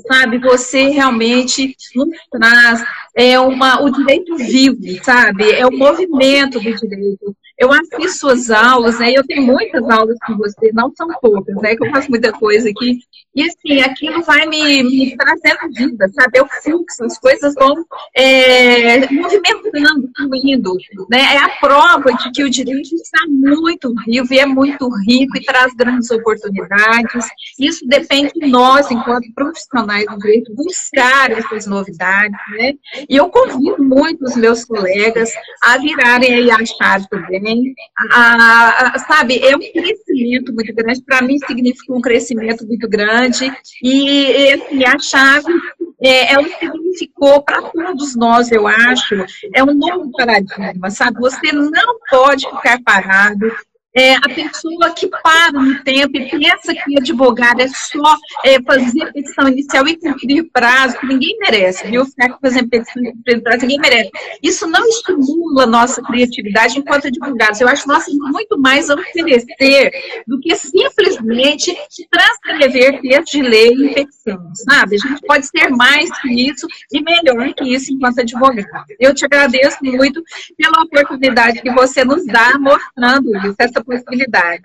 sabe? 0.07 0.37
Você 0.37 0.89
realmente 0.89 1.75
nos 1.95 2.09
traz 2.31 2.83
é 3.15 3.39
uma, 3.39 3.81
o 3.81 3.89
direito 3.89 4.35
vivo, 4.37 4.77
sabe? 5.03 5.49
É 5.51 5.65
o 5.65 5.71
movimento 5.71 6.59
do 6.59 6.75
direito. 6.75 7.35
Eu 7.57 7.71
assisto 7.71 8.19
suas 8.19 8.51
aulas, 8.51 8.99
né? 8.99 9.13
Eu 9.15 9.25
tenho 9.25 9.41
muitas 9.41 9.89
aulas 9.89 10.17
com 10.27 10.35
você, 10.35 10.71
não 10.73 10.91
são 10.93 11.07
poucas, 11.21 11.55
né? 11.55 11.73
Que 11.75 11.87
eu 11.87 11.89
faço 11.89 12.09
muita 12.11 12.33
coisa 12.33 12.69
aqui. 12.69 12.99
E 13.33 13.43
assim, 13.43 13.81
aquilo 13.81 14.21
vai 14.23 14.45
me, 14.45 14.83
me 14.83 15.15
trazendo 15.15 15.73
vida, 15.73 16.09
sabe? 16.09 16.39
Eu 16.39 16.47
fluxo, 16.61 17.05
as 17.05 17.17
coisas 17.17 17.53
vão 17.55 17.85
é, 18.13 19.09
movimentando, 19.09 20.09
fluindo. 20.17 20.77
Né? 21.09 21.35
É 21.35 21.37
a 21.37 21.49
prova 21.61 22.13
de 22.13 22.31
que 22.31 22.43
o 22.43 22.49
direito 22.49 22.93
está 22.95 23.25
muito 23.29 23.93
vivo 24.05 24.33
e 24.33 24.39
é 24.39 24.45
muito 24.45 24.89
rico 25.07 25.37
e 25.37 25.43
traz 25.43 25.73
grandes 25.73 26.11
oportunidades. 26.11 27.25
Isso 27.59 27.87
depende 27.87 28.33
de 28.33 28.47
nós, 28.47 28.91
enquanto 28.91 29.33
profissionais 29.33 30.05
do 30.05 30.17
direito, 30.17 30.53
buscar 30.53 31.31
essas 31.31 31.65
novidades, 31.65 32.37
né? 32.57 32.73
E 33.09 33.15
eu 33.15 33.29
convido 33.29 33.81
muito 33.81 34.23
os 34.25 34.35
meus 34.35 34.65
colegas 34.65 35.31
a 35.63 35.77
virarem 35.77 36.33
aí 36.33 36.51
a 36.51 36.65
chave 36.65 37.07
também. 37.09 37.73
A, 38.11 38.95
a, 38.95 38.99
sabe, 38.99 39.39
é 39.39 39.55
um 39.55 39.59
crescimento 39.59 40.53
muito 40.53 40.73
grande. 40.75 41.01
Para 41.03 41.21
mim, 41.21 41.37
significa 41.39 41.93
um 41.93 42.01
crescimento 42.01 42.67
muito 42.67 42.89
grande. 42.89 43.51
E, 43.81 44.51
assim, 44.51 44.83
a 44.83 44.99
chave 44.99 45.53
é, 46.01 46.33
ela 46.33 46.47
significou 46.59 47.41
para 47.41 47.61
todos 47.61 48.15
nós, 48.15 48.51
eu 48.51 48.67
acho, 48.67 49.15
é 49.53 49.63
um 49.63 49.73
novo 49.73 50.11
paradigma, 50.11 50.89
sabe? 50.89 51.19
Você 51.19 51.51
não 51.51 51.99
pode 52.09 52.45
ficar 52.49 52.81
parado, 52.83 53.49
é, 53.95 54.15
a 54.15 54.27
pessoa 54.27 54.93
que 54.93 55.07
para 55.07 55.53
no 55.53 55.81
tempo 55.83 56.17
e 56.17 56.29
pensa 56.29 56.73
que 56.73 56.97
advogado 56.97 57.61
é 57.61 57.67
só 57.69 58.17
é, 58.43 58.61
fazer 58.61 59.11
petição 59.13 59.47
inicial 59.47 59.87
e 59.87 59.95
cumprir 59.97 60.49
prazo, 60.51 60.99
que 60.99 61.07
ninguém 61.07 61.37
merece, 61.39 61.87
viu? 61.87 62.05
Ficar 62.05 62.37
fazendo 62.41 62.67
petição 62.67 63.01
e 63.01 63.11
cumprir 63.13 63.41
prazo, 63.41 63.61
ninguém 63.61 63.79
merece. 63.79 64.11
Isso 64.43 64.67
não 64.67 64.85
estimula 64.89 65.63
a 65.63 65.67
nossa 65.67 66.01
criatividade 66.01 66.77
enquanto 66.77 67.07
advogados. 67.07 67.61
Eu 67.61 67.69
acho 67.69 67.83
que 67.83 67.87
nós 67.87 68.03
temos 68.03 68.31
muito 68.31 68.59
mais 68.59 68.89
a 68.89 68.95
oferecer 68.95 69.91
do 70.27 70.39
que 70.41 70.53
simplesmente 70.57 71.73
transcrever 72.11 73.01
texto 73.01 73.31
de 73.31 73.41
lei 73.41 73.69
em 73.69 73.93
petição, 73.93 74.51
sabe? 74.67 74.95
A 74.95 75.07
gente 75.07 75.21
pode 75.21 75.47
ser 75.47 75.69
mais 75.69 76.09
que 76.19 76.49
isso 76.49 76.67
e 76.91 77.01
melhor 77.01 77.53
que 77.53 77.73
isso 77.73 77.93
enquanto 77.93 78.19
advogado. 78.19 78.65
Eu 78.99 79.13
te 79.13 79.23
agradeço 79.23 79.77
muito 79.81 80.21
pela 80.57 80.83
oportunidade 80.83 81.61
que 81.61 81.71
você 81.71 82.03
nos 82.03 82.25
dá 82.25 82.57
mostrando 82.59 83.35
isso, 83.37 83.55
essa 83.57 83.84
possibilidade. 83.85 84.63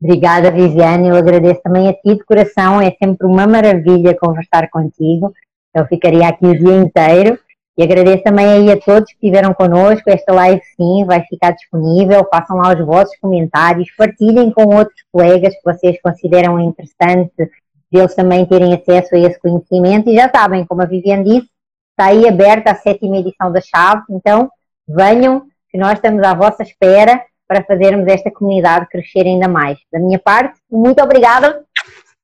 Obrigada, 0.00 0.50
Viviane. 0.50 1.08
Eu 1.08 1.16
agradeço 1.16 1.60
também 1.62 1.88
a 1.88 1.92
ti 1.92 2.14
de 2.14 2.24
coração. 2.24 2.80
É 2.80 2.90
sempre 3.02 3.26
uma 3.26 3.46
maravilha 3.46 4.16
conversar 4.16 4.68
contigo. 4.70 5.32
Eu 5.74 5.86
ficaria 5.86 6.28
aqui 6.28 6.46
o 6.46 6.56
dia 6.56 6.76
inteiro. 6.76 7.38
E 7.76 7.82
agradeço 7.82 8.24
também 8.24 8.46
aí 8.46 8.70
a 8.72 8.76
todos 8.76 9.08
que 9.08 9.14
estiveram 9.14 9.54
connosco. 9.54 10.08
Esta 10.08 10.32
live, 10.32 10.60
sim, 10.76 11.04
vai 11.04 11.24
ficar 11.28 11.52
disponível. 11.52 12.26
Façam 12.30 12.56
lá 12.56 12.74
os 12.74 12.84
vossos 12.84 13.16
comentários. 13.20 13.90
Partilhem 13.96 14.50
com 14.50 14.64
outros 14.74 15.00
colegas 15.12 15.54
que 15.54 15.64
vocês 15.64 16.00
consideram 16.00 16.60
interessante 16.60 17.50
deles 17.90 18.14
também 18.14 18.44
terem 18.46 18.74
acesso 18.74 19.14
a 19.14 19.18
esse 19.18 19.38
conhecimento. 19.40 20.10
E 20.10 20.14
já 20.14 20.30
sabem, 20.30 20.64
como 20.64 20.82
a 20.82 20.86
Viviane 20.86 21.24
disse, 21.24 21.48
está 21.90 22.10
aí 22.10 22.28
aberta 22.28 22.70
a 22.70 22.74
sétima 22.74 23.16
edição 23.16 23.50
da 23.50 23.60
Chave. 23.60 24.02
Então, 24.10 24.50
venham, 24.86 25.42
que 25.70 25.78
nós 25.78 25.94
estamos 25.94 26.22
à 26.22 26.34
vossa 26.34 26.62
espera 26.62 27.22
para 27.48 27.64
fazermos 27.64 28.06
esta 28.06 28.30
comunidade 28.30 28.88
crescer 28.90 29.22
ainda 29.22 29.48
mais. 29.48 29.78
Da 29.90 29.98
minha 29.98 30.18
parte, 30.18 30.60
muito 30.70 31.02
obrigada. 31.02 31.62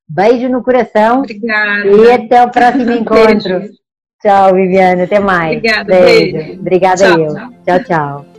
Beijo 0.06 0.48
no 0.48 0.62
coração. 0.62 1.20
Obrigada. 1.20 1.86
E 1.86 2.12
até 2.12 2.44
o 2.44 2.50
próximo 2.50 2.92
encontro. 2.92 3.60
Beijo. 3.60 3.74
Tchau, 4.22 4.54
Viviane. 4.54 5.02
Até 5.02 5.18
mais. 5.18 5.56
Obrigada. 5.56 5.84
Beijo. 5.84 6.36
beijo. 6.36 6.60
Obrigada 6.60 6.96
tchau, 6.96 7.20
eu. 7.20 7.34
tchau. 7.64 7.84
tchau. 7.84 8.33